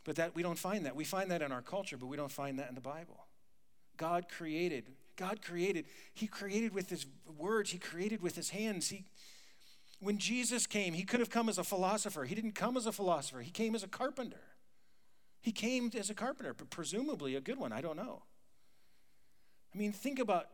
But 0.03 0.15
that 0.17 0.35
we 0.35 0.43
don't 0.43 0.59
find 0.59 0.85
that. 0.85 0.95
We 0.95 1.03
find 1.03 1.31
that 1.31 1.41
in 1.41 1.51
our 1.51 1.61
culture, 1.61 1.97
but 1.97 2.07
we 2.07 2.17
don't 2.17 2.31
find 2.31 2.59
that 2.59 2.69
in 2.69 2.75
the 2.75 2.81
Bible. 2.81 3.25
God 3.97 4.27
created. 4.29 4.91
God 5.15 5.41
created. 5.41 5.85
He 6.13 6.27
created 6.27 6.73
with 6.73 6.89
his 6.89 7.05
words, 7.37 7.71
he 7.71 7.77
created 7.77 8.21
with 8.21 8.35
his 8.35 8.51
hands. 8.51 8.89
He 8.89 9.05
when 10.05 10.19
Jesus 10.19 10.67
came, 10.67 10.93
he 10.93 11.03
could 11.03 11.19
have 11.19 11.31
come 11.31 11.49
as 11.49 11.57
a 11.57 11.63
philosopher. 11.63 12.25
He 12.25 12.35
didn't 12.35 12.53
come 12.53 12.77
as 12.77 12.85
a 12.85 12.91
philosopher, 12.91 13.41
he 13.41 13.49
came 13.49 13.73
as 13.73 13.83
a 13.83 13.87
carpenter. 13.87 14.41
He 15.41 15.51
came 15.51 15.91
as 15.97 16.09
a 16.09 16.15
carpenter, 16.15 16.53
but 16.53 16.69
presumably 16.69 17.35
a 17.35 17.41
good 17.41 17.59
one. 17.59 17.71
I 17.71 17.81
don't 17.81 17.97
know. 17.97 18.23
I 19.73 19.77
mean, 19.77 19.91
think 19.91 20.19
about 20.19 20.47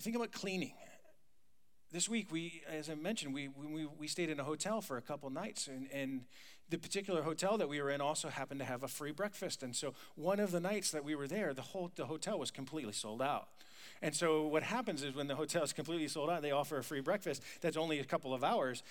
think 0.00 0.16
about 0.16 0.32
cleaning. 0.32 0.72
This 1.90 2.08
week, 2.08 2.30
we, 2.30 2.62
as 2.70 2.90
I 2.90 2.94
mentioned, 2.94 3.32
we, 3.32 3.48
we, 3.48 3.86
we 3.86 4.08
stayed 4.08 4.28
in 4.28 4.38
a 4.38 4.44
hotel 4.44 4.82
for 4.82 4.98
a 4.98 5.02
couple 5.02 5.30
nights, 5.30 5.68
and, 5.68 5.88
and 5.90 6.24
the 6.68 6.76
particular 6.76 7.22
hotel 7.22 7.56
that 7.56 7.68
we 7.68 7.80
were 7.80 7.88
in 7.88 8.02
also 8.02 8.28
happened 8.28 8.60
to 8.60 8.66
have 8.66 8.82
a 8.82 8.88
free 8.88 9.10
breakfast. 9.10 9.62
And 9.62 9.74
so, 9.74 9.94
one 10.14 10.38
of 10.38 10.50
the 10.50 10.60
nights 10.60 10.90
that 10.90 11.02
we 11.04 11.14
were 11.14 11.26
there, 11.26 11.54
the 11.54 11.62
whole 11.62 11.90
the 11.94 12.06
hotel 12.06 12.38
was 12.38 12.50
completely 12.50 12.92
sold 12.92 13.22
out. 13.22 13.48
And 14.02 14.14
so 14.14 14.46
what 14.46 14.62
happens 14.62 15.02
is 15.02 15.14
when 15.14 15.26
the 15.26 15.34
hotel 15.34 15.62
is 15.62 15.72
completely 15.72 16.08
sold 16.08 16.30
out, 16.30 16.42
they 16.42 16.50
offer 16.50 16.78
a 16.78 16.84
free 16.84 17.00
breakfast 17.00 17.42
that's 17.60 17.76
only 17.76 17.98
a 17.98 18.04
couple 18.04 18.32
of 18.32 18.44
hours. 18.44 18.82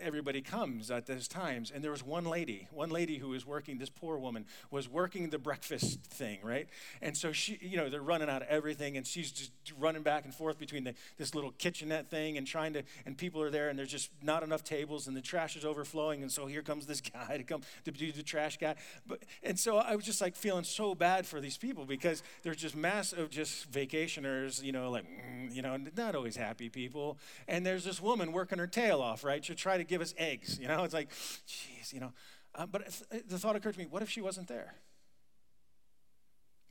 Everybody 0.00 0.42
comes 0.42 0.90
at 0.90 1.06
those 1.06 1.28
times. 1.28 1.70
And 1.70 1.82
there 1.82 1.90
was 1.90 2.04
one 2.04 2.24
lady, 2.24 2.68
one 2.72 2.90
lady 2.90 3.18
who 3.18 3.28
was 3.28 3.46
working, 3.46 3.78
this 3.78 3.90
poor 3.90 4.18
woman, 4.18 4.44
was 4.70 4.88
working 4.88 5.30
the 5.30 5.38
breakfast 5.38 6.02
thing, 6.02 6.38
right? 6.42 6.68
And 7.00 7.16
so 7.16 7.32
she, 7.32 7.58
you 7.60 7.76
know, 7.76 7.88
they're 7.88 8.02
running 8.02 8.28
out 8.28 8.42
of 8.42 8.48
everything 8.48 8.96
and 8.96 9.06
she's 9.06 9.30
just 9.30 9.52
running 9.78 10.02
back 10.02 10.24
and 10.24 10.34
forth 10.34 10.58
between 10.58 10.84
the, 10.84 10.94
this 11.16 11.34
little 11.34 11.52
kitchenette 11.52 12.10
thing 12.10 12.36
and 12.36 12.46
trying 12.46 12.72
to, 12.74 12.82
and 13.06 13.16
people 13.16 13.40
are 13.42 13.50
there 13.50 13.68
and 13.68 13.78
there's 13.78 13.90
just 13.90 14.10
not 14.22 14.42
enough 14.42 14.64
tables 14.64 15.06
and 15.06 15.16
the 15.16 15.22
trash 15.22 15.56
is 15.56 15.64
overflowing. 15.64 16.22
And 16.22 16.30
so 16.30 16.46
here 16.46 16.62
comes 16.62 16.86
this 16.86 17.00
guy 17.12 17.36
to 17.36 17.42
come 17.42 17.62
to 17.84 17.90
do 17.90 18.12
the 18.12 18.22
trash 18.22 18.58
guy. 18.58 18.74
But, 19.06 19.20
and 19.42 19.58
so 19.58 19.78
I 19.78 19.96
was 19.96 20.04
just 20.04 20.20
like 20.20 20.36
feeling 20.36 20.64
so 20.64 20.94
bad 20.94 21.26
for 21.26 21.40
these 21.40 21.56
people 21.56 21.84
because 21.84 22.22
they're 22.42 22.54
just 22.54 22.76
mass 22.76 23.12
of 23.12 23.30
just 23.30 23.70
vacationers 23.70 24.49
you 24.62 24.72
know, 24.72 24.90
like, 24.90 25.04
mm, 25.04 25.54
you 25.54 25.62
know, 25.62 25.76
not 25.96 26.14
always 26.14 26.36
happy 26.36 26.68
people. 26.68 27.18
And 27.46 27.64
there's 27.64 27.84
this 27.84 28.00
woman 28.00 28.32
working 28.32 28.58
her 28.58 28.66
tail 28.66 29.00
off, 29.00 29.24
right, 29.24 29.42
to 29.44 29.54
try 29.54 29.78
to 29.78 29.84
give 29.84 30.00
us 30.00 30.14
eggs. 30.18 30.58
You 30.60 30.68
know, 30.68 30.84
it's 30.84 30.94
like, 30.94 31.10
jeez, 31.46 31.92
you 31.92 32.00
know. 32.00 32.12
Uh, 32.54 32.66
but 32.66 32.88
the 33.28 33.38
thought 33.38 33.56
occurred 33.56 33.74
to 33.74 33.78
me 33.78 33.86
what 33.88 34.02
if 34.02 34.10
she 34.10 34.20
wasn't 34.20 34.48
there? 34.48 34.74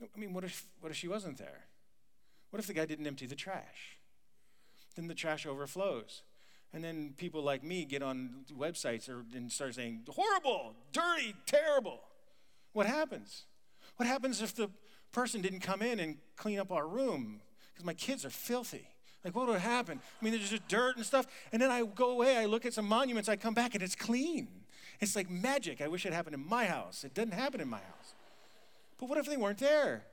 I 0.02 0.18
mean, 0.18 0.32
what 0.32 0.44
if, 0.44 0.66
what 0.80 0.90
if 0.90 0.96
she 0.96 1.08
wasn't 1.08 1.38
there? 1.38 1.66
What 2.50 2.60
if 2.60 2.66
the 2.66 2.74
guy 2.74 2.86
didn't 2.86 3.06
empty 3.06 3.26
the 3.26 3.36
trash? 3.36 3.98
Then 4.96 5.08
the 5.08 5.14
trash 5.14 5.46
overflows. 5.46 6.22
And 6.72 6.84
then 6.84 7.14
people 7.16 7.42
like 7.42 7.64
me 7.64 7.84
get 7.84 8.02
on 8.02 8.44
websites 8.56 9.08
or, 9.08 9.24
and 9.34 9.50
start 9.50 9.74
saying, 9.74 10.02
horrible, 10.08 10.74
dirty, 10.92 11.34
terrible. 11.46 12.00
What 12.72 12.86
happens? 12.86 13.44
What 13.96 14.06
happens 14.06 14.40
if 14.40 14.54
the 14.54 14.70
person 15.12 15.40
didn't 15.40 15.60
come 15.60 15.82
in 15.82 15.98
and 15.98 16.18
clean 16.36 16.58
up 16.58 16.70
our 16.70 16.86
room? 16.86 17.40
Because 17.72 17.84
my 17.84 17.94
kids 17.94 18.24
are 18.24 18.30
filthy. 18.30 18.86
Like, 19.24 19.36
what 19.36 19.48
would 19.48 19.60
happen? 19.60 20.00
I 20.20 20.24
mean, 20.24 20.32
there's 20.32 20.48
just 20.48 20.66
dirt 20.68 20.96
and 20.96 21.04
stuff. 21.04 21.26
And 21.52 21.60
then 21.60 21.70
I 21.70 21.84
go 21.84 22.10
away, 22.10 22.38
I 22.38 22.46
look 22.46 22.64
at 22.64 22.72
some 22.72 22.86
monuments, 22.86 23.28
I 23.28 23.36
come 23.36 23.54
back, 23.54 23.74
and 23.74 23.82
it's 23.82 23.94
clean. 23.94 24.48
It's 25.00 25.14
like 25.14 25.30
magic. 25.30 25.80
I 25.80 25.88
wish 25.88 26.06
it 26.06 26.12
happened 26.12 26.34
in 26.34 26.46
my 26.46 26.64
house. 26.66 27.04
It 27.04 27.14
doesn't 27.14 27.32
happen 27.32 27.60
in 27.60 27.68
my 27.68 27.78
house. 27.78 28.14
But 28.98 29.08
what 29.08 29.18
if 29.18 29.26
they 29.26 29.36
weren't 29.36 29.58
there? 29.58 30.04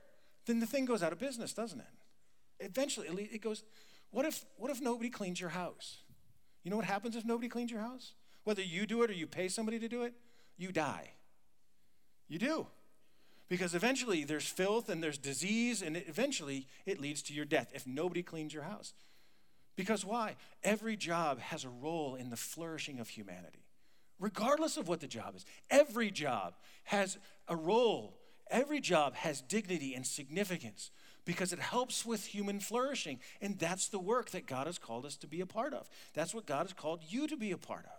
Then 0.46 0.60
the 0.60 0.66
thing 0.66 0.84
goes 0.84 1.02
out 1.02 1.12
of 1.12 1.18
business, 1.18 1.52
doesn't 1.52 1.80
it? 1.80 1.86
Eventually, 2.60 3.06
it 3.32 3.40
goes, 3.40 3.64
what 4.10 4.24
if, 4.24 4.44
what 4.56 4.70
if 4.70 4.80
nobody 4.80 5.10
cleans 5.10 5.40
your 5.40 5.50
house? 5.50 5.98
You 6.62 6.70
know 6.70 6.76
what 6.76 6.86
happens 6.86 7.16
if 7.16 7.24
nobody 7.24 7.48
cleans 7.48 7.70
your 7.70 7.80
house? 7.80 8.12
Whether 8.44 8.62
you 8.62 8.86
do 8.86 9.02
it 9.02 9.10
or 9.10 9.14
you 9.14 9.26
pay 9.26 9.48
somebody 9.48 9.78
to 9.78 9.88
do 9.88 10.02
it, 10.02 10.14
you 10.56 10.72
die. 10.72 11.12
You 12.28 12.38
do 12.38 12.66
because 13.48 13.74
eventually 13.74 14.24
there's 14.24 14.46
filth 14.46 14.88
and 14.88 15.02
there's 15.02 15.18
disease, 15.18 15.82
and 15.82 15.96
it, 15.96 16.04
eventually 16.08 16.66
it 16.86 17.00
leads 17.00 17.22
to 17.22 17.32
your 17.32 17.44
death 17.44 17.70
if 17.74 17.86
nobody 17.86 18.22
cleans 18.22 18.52
your 18.52 18.64
house. 18.64 18.92
Because 19.76 20.04
why? 20.04 20.36
Every 20.64 20.96
job 20.96 21.38
has 21.38 21.64
a 21.64 21.68
role 21.68 22.16
in 22.16 22.30
the 22.30 22.36
flourishing 22.36 22.98
of 22.98 23.08
humanity, 23.08 23.64
regardless 24.18 24.76
of 24.76 24.88
what 24.88 25.00
the 25.00 25.06
job 25.06 25.34
is. 25.36 25.46
Every 25.70 26.10
job 26.10 26.54
has 26.84 27.16
a 27.46 27.56
role, 27.56 28.18
every 28.50 28.80
job 28.80 29.14
has 29.14 29.40
dignity 29.40 29.94
and 29.94 30.06
significance 30.06 30.90
because 31.24 31.52
it 31.52 31.58
helps 31.58 32.06
with 32.06 32.24
human 32.24 32.58
flourishing. 32.58 33.20
And 33.40 33.58
that's 33.58 33.88
the 33.88 33.98
work 33.98 34.30
that 34.30 34.46
God 34.46 34.66
has 34.66 34.78
called 34.78 35.04
us 35.04 35.16
to 35.18 35.26
be 35.26 35.42
a 35.42 35.46
part 35.46 35.74
of. 35.74 35.86
That's 36.14 36.34
what 36.34 36.46
God 36.46 36.62
has 36.62 36.72
called 36.72 37.00
you 37.06 37.26
to 37.28 37.36
be 37.36 37.52
a 37.52 37.58
part 37.58 37.84
of. 37.84 37.97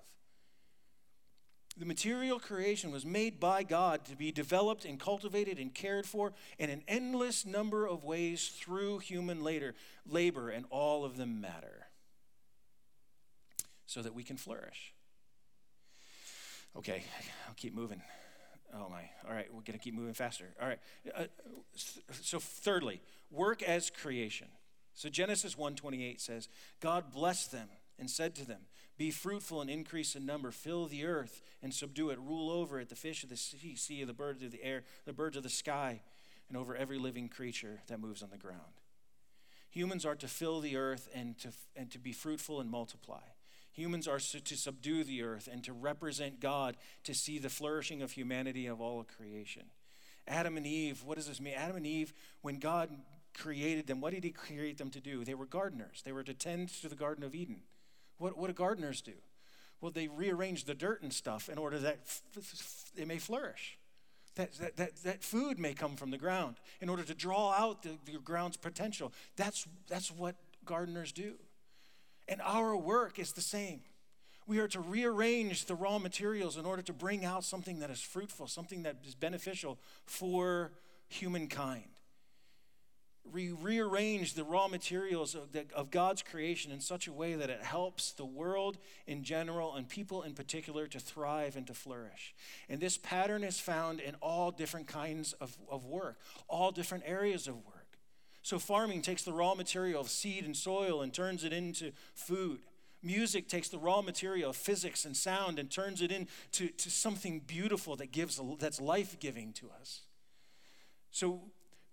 The 1.77 1.85
material 1.85 2.39
creation 2.39 2.91
was 2.91 3.05
made 3.05 3.39
by 3.39 3.63
God 3.63 4.03
to 4.05 4.15
be 4.15 4.31
developed 4.31 4.83
and 4.83 4.99
cultivated 4.99 5.59
and 5.59 5.73
cared 5.73 6.05
for 6.05 6.33
in 6.57 6.69
an 6.69 6.83
endless 6.87 7.45
number 7.45 7.85
of 7.85 8.03
ways 8.03 8.49
through 8.49 8.99
human 8.99 9.43
labor, 9.43 9.75
labor 10.05 10.49
and 10.49 10.65
all 10.69 11.05
of 11.05 11.15
them 11.15 11.39
matter 11.39 11.87
so 13.85 14.01
that 14.01 14.13
we 14.13 14.23
can 14.23 14.35
flourish. 14.35 14.93
Okay, 16.77 17.03
I'll 17.47 17.55
keep 17.55 17.73
moving. 17.73 18.01
Oh 18.73 18.87
my. 18.89 19.09
All 19.27 19.33
right, 19.33 19.47
we're 19.47 19.61
going 19.61 19.77
to 19.77 19.83
keep 19.83 19.95
moving 19.95 20.13
faster. 20.13 20.45
All 20.61 20.67
right. 20.67 20.79
Uh, 21.15 21.23
so 21.75 22.39
thirdly, 22.39 23.01
work 23.31 23.63
as 23.63 23.89
creation. 23.89 24.47
So 24.93 25.09
Genesis 25.09 25.55
1:28 25.55 26.19
says, 26.19 26.49
God 26.81 27.11
blessed 27.11 27.51
them 27.51 27.69
and 27.97 28.09
said 28.09 28.35
to 28.35 28.45
them, 28.45 28.59
be 28.99 29.11
fruitful 29.11 29.61
and 29.61 29.69
increase 29.69 30.13
in 30.13 30.25
number. 30.25 30.51
Fill 30.51 30.85
the 30.85 31.05
earth 31.05 31.41
and 31.63 31.73
subdue 31.73 32.09
it. 32.09 32.19
Rule 32.19 32.51
over 32.51 32.81
it, 32.81 32.89
the 32.89 32.95
fish 32.95 33.23
of 33.23 33.29
the 33.29 33.37
sea, 33.37 33.73
sea, 33.75 34.03
the 34.03 34.13
birds 34.13 34.43
of 34.43 34.51
the 34.51 34.61
air, 34.61 34.83
the 35.05 35.13
birds 35.13 35.37
of 35.37 35.43
the 35.43 35.49
sky, 35.49 36.01
and 36.49 36.57
over 36.57 36.75
every 36.75 36.99
living 36.99 37.29
creature 37.29 37.79
that 37.87 38.01
moves 38.01 38.21
on 38.21 38.29
the 38.29 38.37
ground. 38.37 38.81
Humans 39.69 40.05
are 40.05 40.15
to 40.15 40.27
fill 40.27 40.59
the 40.59 40.75
earth 40.75 41.07
and 41.15 41.39
to, 41.39 41.49
and 41.77 41.89
to 41.91 41.97
be 41.97 42.11
fruitful 42.11 42.59
and 42.59 42.69
multiply. 42.69 43.21
Humans 43.71 44.05
are 44.05 44.19
to 44.19 44.57
subdue 44.57 45.05
the 45.05 45.23
earth 45.23 45.47
and 45.49 45.63
to 45.63 45.71
represent 45.71 46.41
God, 46.41 46.75
to 47.05 47.13
see 47.13 47.39
the 47.39 47.49
flourishing 47.49 48.01
of 48.01 48.11
humanity 48.11 48.67
of 48.67 48.81
all 48.81 48.99
of 48.99 49.07
creation. 49.07 49.63
Adam 50.27 50.57
and 50.57 50.67
Eve, 50.67 51.03
what 51.05 51.15
does 51.15 51.27
this 51.27 51.39
mean? 51.39 51.53
Adam 51.55 51.77
and 51.77 51.87
Eve, 51.87 52.11
when 52.41 52.59
God 52.59 52.89
created 53.33 53.87
them, 53.87 54.01
what 54.01 54.13
did 54.13 54.25
He 54.25 54.31
create 54.31 54.77
them 54.77 54.89
to 54.89 54.99
do? 54.99 55.23
They 55.23 55.35
were 55.35 55.45
gardeners, 55.45 56.01
they 56.03 56.11
were 56.11 56.23
to 56.23 56.33
tend 56.33 56.67
to 56.81 56.89
the 56.89 56.95
Garden 56.95 57.23
of 57.23 57.33
Eden. 57.33 57.61
What, 58.19 58.37
what 58.37 58.47
do 58.47 58.53
gardeners 58.53 59.01
do? 59.01 59.13
Well, 59.81 59.91
they 59.91 60.07
rearrange 60.07 60.65
the 60.65 60.75
dirt 60.75 61.01
and 61.01 61.11
stuff 61.11 61.49
in 61.49 61.57
order 61.57 61.79
that 61.79 61.99
f- 62.03 62.91
it 62.95 63.07
may 63.07 63.17
flourish. 63.17 63.77
That, 64.35 64.53
that, 64.59 64.77
that, 64.77 64.95
that 65.03 65.23
food 65.23 65.57
may 65.57 65.73
come 65.73 65.95
from 65.95 66.11
the 66.11 66.17
ground 66.17 66.57
in 66.81 66.89
order 66.89 67.03
to 67.03 67.13
draw 67.13 67.51
out 67.51 67.81
the, 67.81 67.97
the 68.05 68.19
ground's 68.19 68.57
potential. 68.57 69.11
That's, 69.35 69.65
that's 69.87 70.11
what 70.11 70.35
gardeners 70.65 71.11
do. 71.11 71.33
And 72.27 72.41
our 72.41 72.75
work 72.75 73.17
is 73.19 73.31
the 73.31 73.41
same. 73.41 73.81
We 74.45 74.59
are 74.59 74.67
to 74.69 74.79
rearrange 74.79 75.65
the 75.65 75.75
raw 75.75 75.97
materials 75.97 76.57
in 76.57 76.65
order 76.65 76.81
to 76.83 76.93
bring 76.93 77.25
out 77.25 77.43
something 77.43 77.79
that 77.79 77.89
is 77.89 78.01
fruitful, 78.01 78.47
something 78.47 78.83
that 78.83 78.97
is 79.05 79.15
beneficial 79.15 79.77
for 80.05 80.71
humankind 81.07 81.98
re- 83.31 83.51
rearrange 83.51 84.33
the 84.33 84.43
raw 84.43 84.67
materials 84.67 85.35
of, 85.35 85.51
the, 85.51 85.65
of 85.75 85.91
God's 85.91 86.21
creation 86.21 86.71
in 86.71 86.79
such 86.79 87.07
a 87.07 87.11
way 87.11 87.35
that 87.35 87.49
it 87.49 87.61
helps 87.61 88.11
the 88.11 88.25
world 88.25 88.77
in 89.07 89.23
general 89.23 89.75
and 89.75 89.87
people 89.87 90.23
in 90.23 90.33
particular 90.33 90.87
to 90.87 90.99
thrive 90.99 91.55
and 91.55 91.67
to 91.67 91.73
flourish. 91.73 92.33
And 92.69 92.79
this 92.79 92.97
pattern 92.97 93.43
is 93.43 93.59
found 93.59 93.99
in 93.99 94.15
all 94.15 94.51
different 94.51 94.87
kinds 94.87 95.33
of, 95.33 95.57
of 95.69 95.85
work, 95.85 96.19
all 96.47 96.71
different 96.71 97.03
areas 97.05 97.47
of 97.47 97.55
work. 97.55 97.75
So, 98.41 98.57
farming 98.57 99.01
takes 99.01 99.23
the 99.23 99.33
raw 99.33 99.53
material 99.53 100.01
of 100.01 100.09
seed 100.09 100.45
and 100.45 100.55
soil 100.55 101.01
and 101.01 101.13
turns 101.13 101.43
it 101.43 101.53
into 101.53 101.91
food. 102.15 102.59
Music 103.01 103.47
takes 103.47 103.69
the 103.69 103.77
raw 103.77 104.01
material 104.01 104.49
of 104.49 104.55
physics 104.55 105.05
and 105.05 105.15
sound 105.15 105.59
and 105.59 105.69
turns 105.69 106.01
it 106.01 106.11
into 106.11 106.69
to 106.69 106.89
something 106.89 107.39
beautiful 107.39 107.95
that 107.95 108.11
gives 108.11 108.39
that's 108.59 108.81
life-giving 108.81 109.53
to 109.53 109.69
us. 109.79 110.01
So 111.11 111.41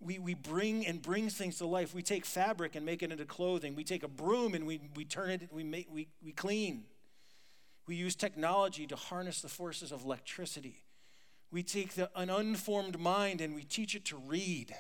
we, 0.00 0.18
we 0.18 0.35
bring 0.35 0.87
and 0.87 1.00
bring 1.00 1.28
things 1.28 1.59
to 1.59 1.66
life. 1.66 1.94
We 1.94 2.02
take 2.02 2.24
fabric 2.24 2.74
and 2.74 2.85
make 2.85 3.02
it 3.02 3.11
into 3.11 3.24
clothing. 3.24 3.74
We 3.74 3.85
take 3.85 4.02
a 4.02 4.09
broom 4.09 4.54
and 4.54 4.66
we, 4.66 4.80
we 4.94 5.04
turn 5.04 5.30
it, 5.30 5.48
we, 5.52 5.64
make, 5.64 5.88
we, 5.90 6.09
we 6.22 6.32
clean. 6.32 6.85
We 7.87 7.94
use 7.94 8.14
technology 8.14 8.87
to 8.88 8.96
harness 8.96 9.40
the 9.40 9.48
forces 9.48 9.92
of 9.92 10.04
electricity. 10.04 10.82
We 11.50 11.62
take 11.62 11.94
the, 11.94 12.11
an 12.16 12.30
unformed 12.30 12.98
mind 12.98 13.40
and 13.40 13.54
we 13.54 13.62
teach 13.62 13.94
it 13.94 14.04
to 14.06 14.16
read. 14.16 14.74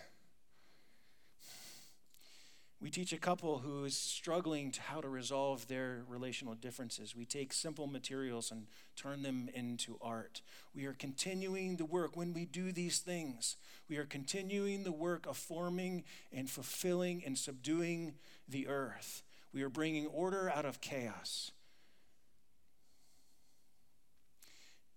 We 2.86 2.90
teach 2.90 3.12
a 3.12 3.18
couple 3.18 3.58
who 3.58 3.84
is 3.84 3.96
struggling 3.96 4.70
to 4.70 4.80
how 4.80 5.00
to 5.00 5.08
resolve 5.08 5.66
their 5.66 6.04
relational 6.06 6.54
differences. 6.54 7.16
We 7.16 7.24
take 7.24 7.52
simple 7.52 7.88
materials 7.88 8.52
and 8.52 8.68
turn 8.94 9.24
them 9.24 9.48
into 9.52 9.98
art. 10.00 10.40
We 10.72 10.86
are 10.86 10.92
continuing 10.92 11.78
the 11.78 11.84
work. 11.84 12.16
When 12.16 12.32
we 12.32 12.44
do 12.44 12.70
these 12.70 13.00
things, 13.00 13.56
we 13.88 13.96
are 13.96 14.04
continuing 14.04 14.84
the 14.84 14.92
work 14.92 15.26
of 15.26 15.36
forming 15.36 16.04
and 16.32 16.48
fulfilling 16.48 17.24
and 17.26 17.36
subduing 17.36 18.14
the 18.48 18.68
earth. 18.68 19.24
We 19.52 19.64
are 19.64 19.68
bringing 19.68 20.06
order 20.06 20.48
out 20.48 20.64
of 20.64 20.80
chaos. 20.80 21.50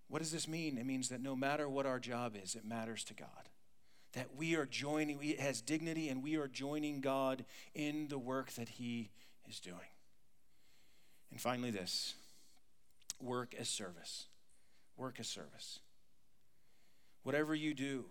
What 0.09 0.19
does 0.19 0.31
this 0.31 0.47
mean? 0.47 0.77
It 0.77 0.85
means 0.85 1.09
that 1.09 1.23
no 1.23 1.35
matter 1.35 1.67
what 1.67 1.87
our 1.87 1.99
job 1.99 2.35
is, 2.39 2.53
it 2.53 2.65
matters 2.65 3.03
to 3.05 3.15
God 3.15 3.48
that 4.13 4.35
we 4.35 4.55
are 4.55 4.65
joining, 4.65 5.19
it 5.21 5.39
has 5.39 5.61
dignity, 5.61 6.09
and 6.09 6.23
we 6.23 6.35
are 6.35 6.47
joining 6.47 7.01
God 7.01 7.45
in 7.75 8.07
the 8.07 8.17
work 8.17 8.51
that 8.53 8.69
He 8.69 9.11
is 9.47 9.59
doing. 9.59 9.77
And 11.31 11.39
finally, 11.39 11.71
this 11.71 12.15
work 13.21 13.53
as 13.57 13.69
service. 13.69 14.27
Work 14.97 15.19
as 15.19 15.27
service. 15.27 15.79
Whatever 17.23 17.53
you 17.53 17.73
do, 17.73 18.05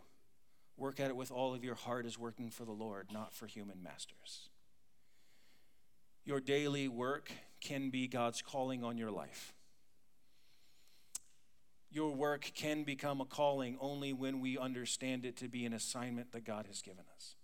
work 0.76 1.00
at 1.00 1.08
it 1.08 1.16
with 1.16 1.30
all 1.30 1.54
of 1.54 1.64
your 1.64 1.74
heart 1.74 2.06
as 2.06 2.18
working 2.18 2.50
for 2.50 2.64
the 2.64 2.72
Lord, 2.72 3.08
not 3.12 3.34
for 3.34 3.46
human 3.46 3.82
masters. 3.82 4.48
Your 6.24 6.40
daily 6.40 6.88
work 6.88 7.32
can 7.60 7.90
be 7.90 8.06
God's 8.06 8.42
calling 8.42 8.84
on 8.84 8.98
your 8.98 9.10
life. 9.10 9.54
Your 11.90 12.14
work 12.14 12.50
can 12.54 12.84
become 12.84 13.20
a 13.20 13.24
calling 13.24 13.78
only 13.80 14.12
when 14.12 14.40
we 14.40 14.58
understand 14.58 15.24
it 15.24 15.36
to 15.38 15.48
be 15.48 15.64
an 15.64 15.72
assignment 15.72 16.32
that 16.32 16.44
God 16.44 16.66
has 16.66 16.82
given 16.82 17.04
us. 17.14 17.34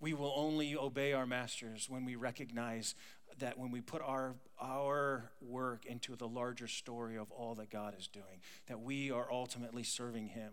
We 0.00 0.12
will 0.12 0.32
only 0.36 0.76
obey 0.76 1.14
our 1.14 1.26
masters 1.26 1.88
when 1.88 2.04
we 2.04 2.16
recognize 2.16 2.94
that 3.38 3.58
when 3.58 3.70
we 3.70 3.80
put 3.80 4.02
our, 4.02 4.34
our 4.60 5.30
work 5.40 5.86
into 5.86 6.14
the 6.16 6.28
larger 6.28 6.68
story 6.68 7.16
of 7.16 7.30
all 7.30 7.54
that 7.54 7.70
God 7.70 7.94
is 7.98 8.06
doing, 8.06 8.42
that 8.66 8.80
we 8.80 9.10
are 9.10 9.32
ultimately 9.32 9.82
serving 9.82 10.28
Him, 10.28 10.52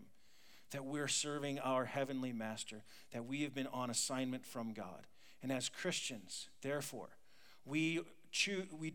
that 0.71 0.85
we're 0.85 1.09
serving 1.09 1.59
our 1.59 1.85
heavenly 1.85 2.31
master, 2.31 2.83
that 3.11 3.25
we 3.25 3.41
have 3.41 3.53
been 3.53 3.67
on 3.67 3.89
assignment 3.89 4.45
from 4.45 4.73
God. 4.73 5.05
And 5.43 5.51
as 5.51 5.67
Christians, 5.69 6.47
therefore, 6.61 7.09
we 7.65 8.01
choose, 8.31 8.67
we, 8.71 8.93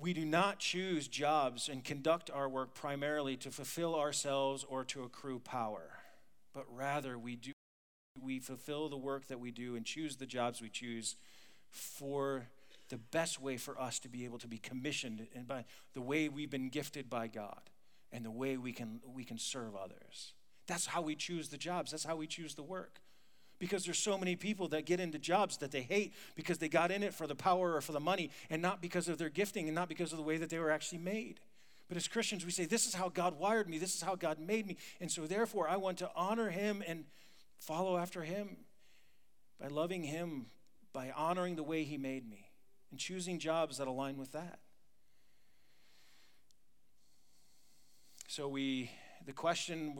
we 0.00 0.12
do 0.12 0.24
not 0.24 0.58
choose 0.58 1.08
jobs 1.08 1.68
and 1.68 1.84
conduct 1.84 2.30
our 2.30 2.48
work 2.48 2.74
primarily 2.74 3.36
to 3.36 3.50
fulfill 3.50 3.94
ourselves 3.94 4.64
or 4.68 4.84
to 4.84 5.02
accrue 5.02 5.38
power, 5.38 5.90
but 6.54 6.64
rather 6.74 7.18
we 7.18 7.36
do 7.36 7.52
we 8.20 8.40
fulfill 8.40 8.88
the 8.88 8.96
work 8.96 9.28
that 9.28 9.38
we 9.38 9.52
do 9.52 9.76
and 9.76 9.86
choose 9.86 10.16
the 10.16 10.26
jobs 10.26 10.60
we 10.60 10.68
choose 10.68 11.14
for 11.70 12.48
the 12.88 12.98
best 12.98 13.40
way 13.40 13.56
for 13.56 13.80
us 13.80 14.00
to 14.00 14.08
be 14.08 14.24
able 14.24 14.38
to 14.38 14.48
be 14.48 14.58
commissioned 14.58 15.24
and 15.36 15.46
by 15.46 15.64
the 15.94 16.00
way 16.00 16.28
we've 16.28 16.50
been 16.50 16.68
gifted 16.68 17.08
by 17.08 17.28
God 17.28 17.70
and 18.10 18.24
the 18.24 18.30
way 18.30 18.56
we 18.56 18.72
can 18.72 19.00
we 19.14 19.24
can 19.24 19.38
serve 19.38 19.76
others. 19.76 20.32
That's 20.66 20.86
how 20.86 21.00
we 21.00 21.14
choose 21.14 21.48
the 21.48 21.56
jobs. 21.56 21.92
That's 21.92 22.04
how 22.04 22.16
we 22.16 22.26
choose 22.26 22.54
the 22.54 22.62
work 22.62 23.00
because 23.58 23.84
there's 23.84 23.98
so 23.98 24.16
many 24.16 24.36
people 24.36 24.68
that 24.68 24.86
get 24.86 25.00
into 25.00 25.18
jobs 25.18 25.56
that 25.58 25.70
they 25.70 25.82
hate 25.82 26.14
because 26.34 26.58
they 26.58 26.68
got 26.68 26.90
in 26.90 27.02
it 27.02 27.14
for 27.14 27.26
the 27.26 27.34
power 27.34 27.74
or 27.74 27.80
for 27.80 27.92
the 27.92 28.00
money 28.00 28.30
and 28.50 28.62
not 28.62 28.80
because 28.80 29.08
of 29.08 29.18
their 29.18 29.28
gifting 29.28 29.66
and 29.66 29.74
not 29.74 29.88
because 29.88 30.12
of 30.12 30.18
the 30.18 30.24
way 30.24 30.36
that 30.36 30.50
they 30.50 30.58
were 30.58 30.70
actually 30.70 30.98
made. 30.98 31.40
But 31.88 31.96
as 31.96 32.06
Christians, 32.06 32.44
we 32.44 32.50
say, 32.50 32.66
This 32.66 32.86
is 32.86 32.94
how 32.94 33.08
God 33.08 33.38
wired 33.38 33.68
me, 33.68 33.78
this 33.78 33.94
is 33.94 34.02
how 34.02 34.14
God 34.14 34.38
made 34.38 34.66
me. 34.66 34.76
And 35.00 35.10
so, 35.10 35.26
therefore, 35.26 35.68
I 35.68 35.76
want 35.76 35.98
to 35.98 36.10
honor 36.14 36.50
Him 36.50 36.82
and 36.86 37.04
follow 37.58 37.96
after 37.96 38.22
Him 38.22 38.58
by 39.58 39.68
loving 39.68 40.04
Him, 40.04 40.46
by 40.92 41.10
honoring 41.16 41.56
the 41.56 41.62
way 41.62 41.84
He 41.84 41.96
made 41.96 42.28
me, 42.28 42.50
and 42.90 43.00
choosing 43.00 43.38
jobs 43.38 43.78
that 43.78 43.88
align 43.88 44.18
with 44.18 44.32
that. 44.32 44.58
So, 48.28 48.48
we, 48.48 48.90
the 49.24 49.32
question, 49.32 49.96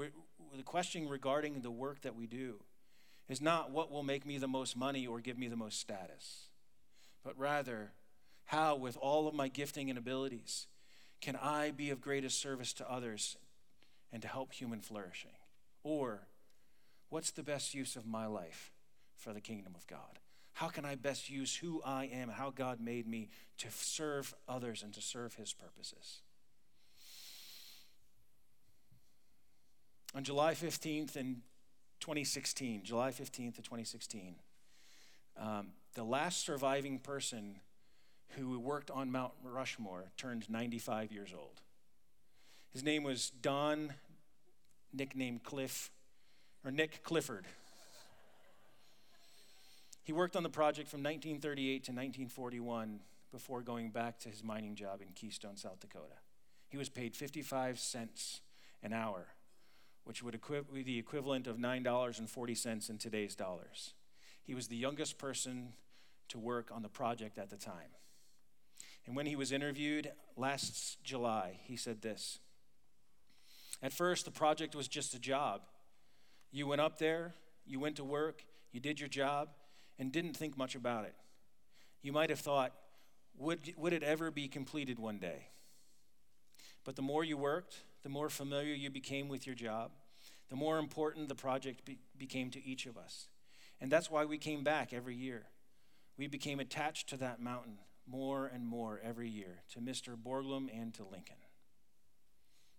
the 0.54 0.62
question 0.62 1.08
regarding 1.08 1.62
the 1.62 1.70
work 1.70 2.02
that 2.02 2.14
we 2.14 2.26
do 2.26 2.60
is 3.28 3.40
not 3.40 3.70
what 3.70 3.90
will 3.90 4.02
make 4.02 4.24
me 4.24 4.38
the 4.38 4.48
most 4.48 4.76
money 4.76 5.06
or 5.06 5.20
give 5.20 5.38
me 5.38 5.48
the 5.48 5.56
most 5.56 5.78
status, 5.80 6.46
but 7.24 7.38
rather, 7.38 7.92
how, 8.46 8.76
with 8.76 8.96
all 8.96 9.28
of 9.28 9.34
my 9.34 9.48
gifting 9.48 9.90
and 9.90 9.98
abilities, 9.98 10.66
can 11.20 11.36
I 11.36 11.70
be 11.70 11.90
of 11.90 12.00
greatest 12.00 12.40
service 12.40 12.72
to 12.74 12.90
others 12.90 13.36
and 14.12 14.22
to 14.22 14.28
help 14.28 14.52
human 14.52 14.80
flourishing? 14.80 15.36
Or, 15.82 16.20
what's 17.10 17.30
the 17.30 17.42
best 17.42 17.74
use 17.74 17.96
of 17.96 18.06
my 18.06 18.26
life 18.26 18.72
for 19.16 19.34
the 19.34 19.40
kingdom 19.40 19.74
of 19.74 19.86
God? 19.86 20.18
How 20.54 20.68
can 20.68 20.84
I 20.84 20.94
best 20.94 21.28
use 21.28 21.54
who 21.54 21.82
I 21.84 22.06
am, 22.06 22.30
how 22.30 22.50
God 22.50 22.80
made 22.80 23.06
me 23.06 23.28
to 23.58 23.68
serve 23.70 24.34
others 24.48 24.82
and 24.82 24.92
to 24.94 25.00
serve 25.00 25.34
His 25.34 25.52
purposes? 25.52 26.22
On 30.14 30.24
July 30.24 30.54
15th 30.54 31.16
in 31.16 31.42
2016, 32.00 32.82
July 32.84 33.10
15th 33.10 33.58
of 33.58 33.64
2016, 33.64 34.34
um, 35.40 35.68
the 35.94 36.04
last 36.04 36.44
surviving 36.44 36.98
person 36.98 37.56
who 38.30 38.58
worked 38.58 38.90
on 38.90 39.10
Mount 39.10 39.32
Rushmore 39.42 40.10
turned 40.16 40.48
95 40.50 41.12
years 41.12 41.32
old. 41.36 41.60
His 42.72 42.82
name 42.82 43.02
was 43.02 43.30
Don, 43.42 43.94
nicknamed 44.92 45.42
Cliff, 45.42 45.90
or 46.64 46.70
Nick 46.70 47.02
Clifford. 47.02 47.46
He 50.04 50.12
worked 50.12 50.36
on 50.36 50.42
the 50.42 50.48
project 50.48 50.88
from 50.88 51.00
1938 51.00 51.84
to 51.84 51.92
1941 51.92 53.00
before 53.30 53.60
going 53.60 53.90
back 53.90 54.18
to 54.20 54.28
his 54.28 54.42
mining 54.42 54.74
job 54.74 55.00
in 55.02 55.08
Keystone, 55.14 55.56
South 55.56 55.80
Dakota. 55.80 56.16
He 56.68 56.76
was 56.76 56.88
paid 56.88 57.16
55 57.16 57.78
cents 57.78 58.40
an 58.82 58.92
hour, 58.92 59.26
which 60.08 60.22
would 60.22 60.40
be 60.72 60.82
the 60.82 60.98
equivalent 60.98 61.46
of 61.46 61.58
$9.40 61.58 62.88
in 62.88 62.96
today's 62.96 63.34
dollars. 63.34 63.92
He 64.42 64.54
was 64.54 64.68
the 64.68 64.76
youngest 64.76 65.18
person 65.18 65.74
to 66.28 66.38
work 66.38 66.70
on 66.72 66.80
the 66.80 66.88
project 66.88 67.36
at 67.36 67.50
the 67.50 67.58
time. 67.58 67.92
And 69.06 69.14
when 69.14 69.26
he 69.26 69.36
was 69.36 69.52
interviewed 69.52 70.10
last 70.34 70.96
July, 71.04 71.60
he 71.62 71.76
said 71.76 72.00
this 72.00 72.38
At 73.82 73.92
first, 73.92 74.24
the 74.24 74.30
project 74.30 74.74
was 74.74 74.88
just 74.88 75.12
a 75.12 75.18
job. 75.18 75.60
You 76.50 76.66
went 76.66 76.80
up 76.80 76.98
there, 76.98 77.34
you 77.66 77.78
went 77.78 77.96
to 77.96 78.04
work, 78.04 78.46
you 78.72 78.80
did 78.80 78.98
your 78.98 79.10
job, 79.10 79.50
and 79.98 80.10
didn't 80.10 80.38
think 80.38 80.56
much 80.56 80.74
about 80.74 81.04
it. 81.04 81.16
You 82.00 82.12
might 82.12 82.30
have 82.30 82.40
thought, 82.40 82.72
would, 83.36 83.74
would 83.76 83.92
it 83.92 84.02
ever 84.02 84.30
be 84.30 84.48
completed 84.48 84.98
one 84.98 85.18
day? 85.18 85.48
But 86.82 86.96
the 86.96 87.02
more 87.02 87.24
you 87.24 87.36
worked, 87.36 87.82
the 88.02 88.08
more 88.08 88.28
familiar 88.28 88.74
you 88.74 88.90
became 88.90 89.28
with 89.28 89.46
your 89.46 89.56
job, 89.56 89.90
the 90.48 90.56
more 90.56 90.78
important 90.78 91.28
the 91.28 91.34
project 91.34 91.84
be, 91.84 91.98
became 92.16 92.50
to 92.50 92.64
each 92.64 92.86
of 92.86 92.96
us. 92.96 93.28
And 93.80 93.90
that's 93.90 94.10
why 94.10 94.24
we 94.24 94.38
came 94.38 94.64
back 94.64 94.92
every 94.92 95.14
year. 95.14 95.46
We 96.16 96.26
became 96.26 96.60
attached 96.60 97.08
to 97.10 97.16
that 97.18 97.40
mountain 97.40 97.78
more 98.06 98.46
and 98.46 98.66
more 98.66 99.00
every 99.04 99.28
year, 99.28 99.60
to 99.72 99.80
Mr. 99.80 100.16
Borglum 100.16 100.68
and 100.72 100.94
to 100.94 101.02
Lincoln. 101.04 101.36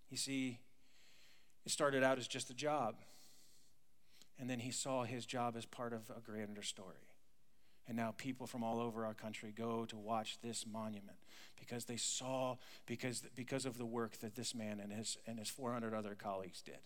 You 0.09 0.17
see, 0.17 0.59
it 1.65 1.71
started 1.71 2.03
out 2.03 2.17
as 2.17 2.27
just 2.27 2.49
a 2.49 2.53
job, 2.53 2.95
and 4.39 4.49
then 4.49 4.59
he 4.59 4.71
saw 4.71 5.03
his 5.03 5.25
job 5.25 5.55
as 5.55 5.65
part 5.65 5.93
of 5.93 6.09
a 6.15 6.19
grander 6.19 6.63
story. 6.63 7.08
And 7.89 7.97
now 7.97 8.13
people 8.15 8.45
from 8.45 8.63
all 8.63 8.79
over 8.79 9.03
our 9.03 9.15
country 9.15 9.51
go 9.51 9.83
to 9.85 9.97
watch 9.97 10.37
this 10.43 10.63
monument 10.71 11.17
because 11.59 11.85
they 11.85 11.97
saw, 11.97 12.57
because, 12.85 13.23
because 13.35 13.65
of 13.65 13.79
the 13.79 13.85
work 13.85 14.19
that 14.19 14.35
this 14.35 14.53
man 14.53 14.79
and 14.79 14.93
his, 14.93 15.17
and 15.25 15.39
his 15.39 15.49
400 15.49 15.95
other 15.95 16.13
colleagues 16.13 16.61
did. 16.61 16.77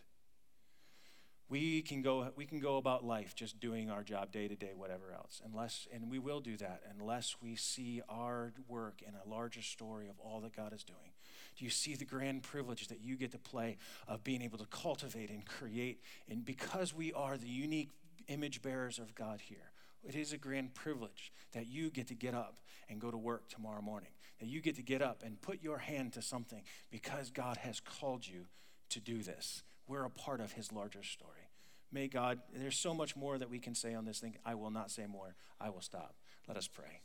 We 1.49 1.81
can, 1.81 2.01
go, 2.01 2.29
we 2.37 2.45
can 2.45 2.61
go 2.61 2.77
about 2.77 3.03
life 3.03 3.35
just 3.35 3.59
doing 3.59 3.91
our 3.91 4.01
job 4.01 4.31
day 4.31 4.47
to 4.47 4.55
day, 4.55 4.71
whatever 4.73 5.11
else, 5.13 5.41
unless, 5.45 5.89
and 5.93 6.09
we 6.09 6.19
will 6.19 6.39
do 6.39 6.55
that 6.55 6.81
unless 6.97 7.35
we 7.41 7.57
see 7.57 8.01
our 8.07 8.53
work 8.69 9.01
in 9.05 9.13
a 9.13 9.29
larger 9.29 9.61
story 9.61 10.07
of 10.07 10.15
all 10.19 10.39
that 10.39 10.55
God 10.55 10.71
is 10.71 10.85
doing. 10.85 11.11
Do 11.57 11.65
you 11.65 11.69
see 11.69 11.95
the 11.95 12.05
grand 12.05 12.43
privilege 12.43 12.87
that 12.87 13.01
you 13.01 13.17
get 13.17 13.33
to 13.33 13.37
play 13.37 13.77
of 14.07 14.23
being 14.23 14.41
able 14.41 14.57
to 14.57 14.65
cultivate 14.67 15.29
and 15.29 15.45
create? 15.45 16.01
And 16.29 16.45
because 16.45 16.93
we 16.93 17.11
are 17.11 17.35
the 17.35 17.49
unique 17.49 17.89
image 18.29 18.61
bearers 18.61 18.97
of 18.97 19.13
God 19.13 19.41
here, 19.41 19.72
it 20.03 20.15
is 20.15 20.33
a 20.33 20.37
grand 20.37 20.73
privilege 20.73 21.31
that 21.53 21.67
you 21.67 21.89
get 21.89 22.07
to 22.07 22.15
get 22.15 22.33
up 22.33 22.59
and 22.89 22.99
go 22.99 23.09
to 23.09 23.17
work 23.17 23.47
tomorrow 23.47 23.81
morning, 23.81 24.11
that 24.39 24.47
you 24.47 24.61
get 24.61 24.75
to 24.75 24.81
get 24.81 25.01
up 25.01 25.23
and 25.23 25.41
put 25.41 25.63
your 25.63 25.77
hand 25.79 26.13
to 26.13 26.21
something 26.21 26.61
because 26.91 27.29
God 27.29 27.57
has 27.57 27.79
called 27.79 28.27
you 28.27 28.45
to 28.89 28.99
do 28.99 29.23
this. 29.23 29.63
We're 29.87 30.05
a 30.05 30.09
part 30.09 30.41
of 30.41 30.53
His 30.53 30.71
larger 30.71 31.03
story. 31.03 31.49
May 31.91 32.07
God, 32.07 32.39
there's 32.53 32.77
so 32.77 32.93
much 32.93 33.15
more 33.15 33.37
that 33.37 33.49
we 33.49 33.59
can 33.59 33.75
say 33.75 33.93
on 33.93 34.05
this 34.05 34.19
thing. 34.19 34.37
I 34.45 34.55
will 34.55 34.71
not 34.71 34.91
say 34.91 35.05
more. 35.05 35.35
I 35.61 35.69
will 35.69 35.81
stop. 35.81 36.15
Let 36.47 36.57
us 36.57 36.67
pray. 36.67 37.01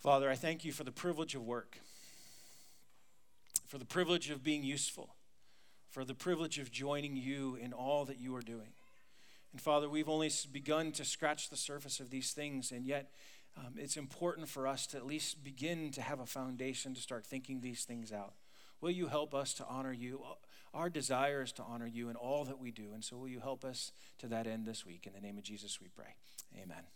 Father, 0.00 0.30
I 0.30 0.34
thank 0.34 0.64
you 0.64 0.72
for 0.72 0.82
the 0.82 0.92
privilege 0.92 1.34
of 1.34 1.42
work, 1.42 1.78
for 3.66 3.76
the 3.76 3.84
privilege 3.84 4.30
of 4.30 4.42
being 4.42 4.64
useful, 4.64 5.14
for 5.90 6.04
the 6.04 6.14
privilege 6.14 6.58
of 6.58 6.70
joining 6.70 7.16
you 7.16 7.56
in 7.56 7.74
all 7.74 8.06
that 8.06 8.18
you 8.18 8.34
are 8.34 8.40
doing. 8.40 8.72
And 9.52 9.60
Father, 9.60 9.88
we've 9.88 10.08
only 10.08 10.30
begun 10.52 10.92
to 10.92 11.04
scratch 11.04 11.50
the 11.50 11.56
surface 11.56 12.00
of 12.00 12.10
these 12.10 12.32
things, 12.32 12.70
and 12.70 12.86
yet 12.86 13.10
um, 13.56 13.74
it's 13.76 13.96
important 13.96 14.48
for 14.48 14.66
us 14.66 14.86
to 14.88 14.96
at 14.96 15.06
least 15.06 15.42
begin 15.42 15.90
to 15.92 16.02
have 16.02 16.20
a 16.20 16.26
foundation 16.26 16.94
to 16.94 17.00
start 17.00 17.26
thinking 17.26 17.60
these 17.60 17.84
things 17.84 18.12
out. 18.12 18.34
Will 18.80 18.90
you 18.90 19.08
help 19.08 19.34
us 19.34 19.52
to 19.54 19.66
honor 19.66 19.92
you? 19.92 20.22
Our 20.72 20.88
desire 20.88 21.42
is 21.42 21.52
to 21.52 21.62
honor 21.62 21.86
you 21.86 22.08
in 22.08 22.16
all 22.16 22.44
that 22.44 22.58
we 22.58 22.70
do, 22.70 22.92
and 22.94 23.04
so 23.04 23.16
will 23.16 23.28
you 23.28 23.40
help 23.40 23.64
us 23.64 23.92
to 24.18 24.28
that 24.28 24.46
end 24.46 24.66
this 24.66 24.86
week? 24.86 25.06
In 25.06 25.12
the 25.12 25.20
name 25.20 25.36
of 25.36 25.44
Jesus, 25.44 25.80
we 25.80 25.88
pray. 25.88 26.14
Amen. 26.56 26.90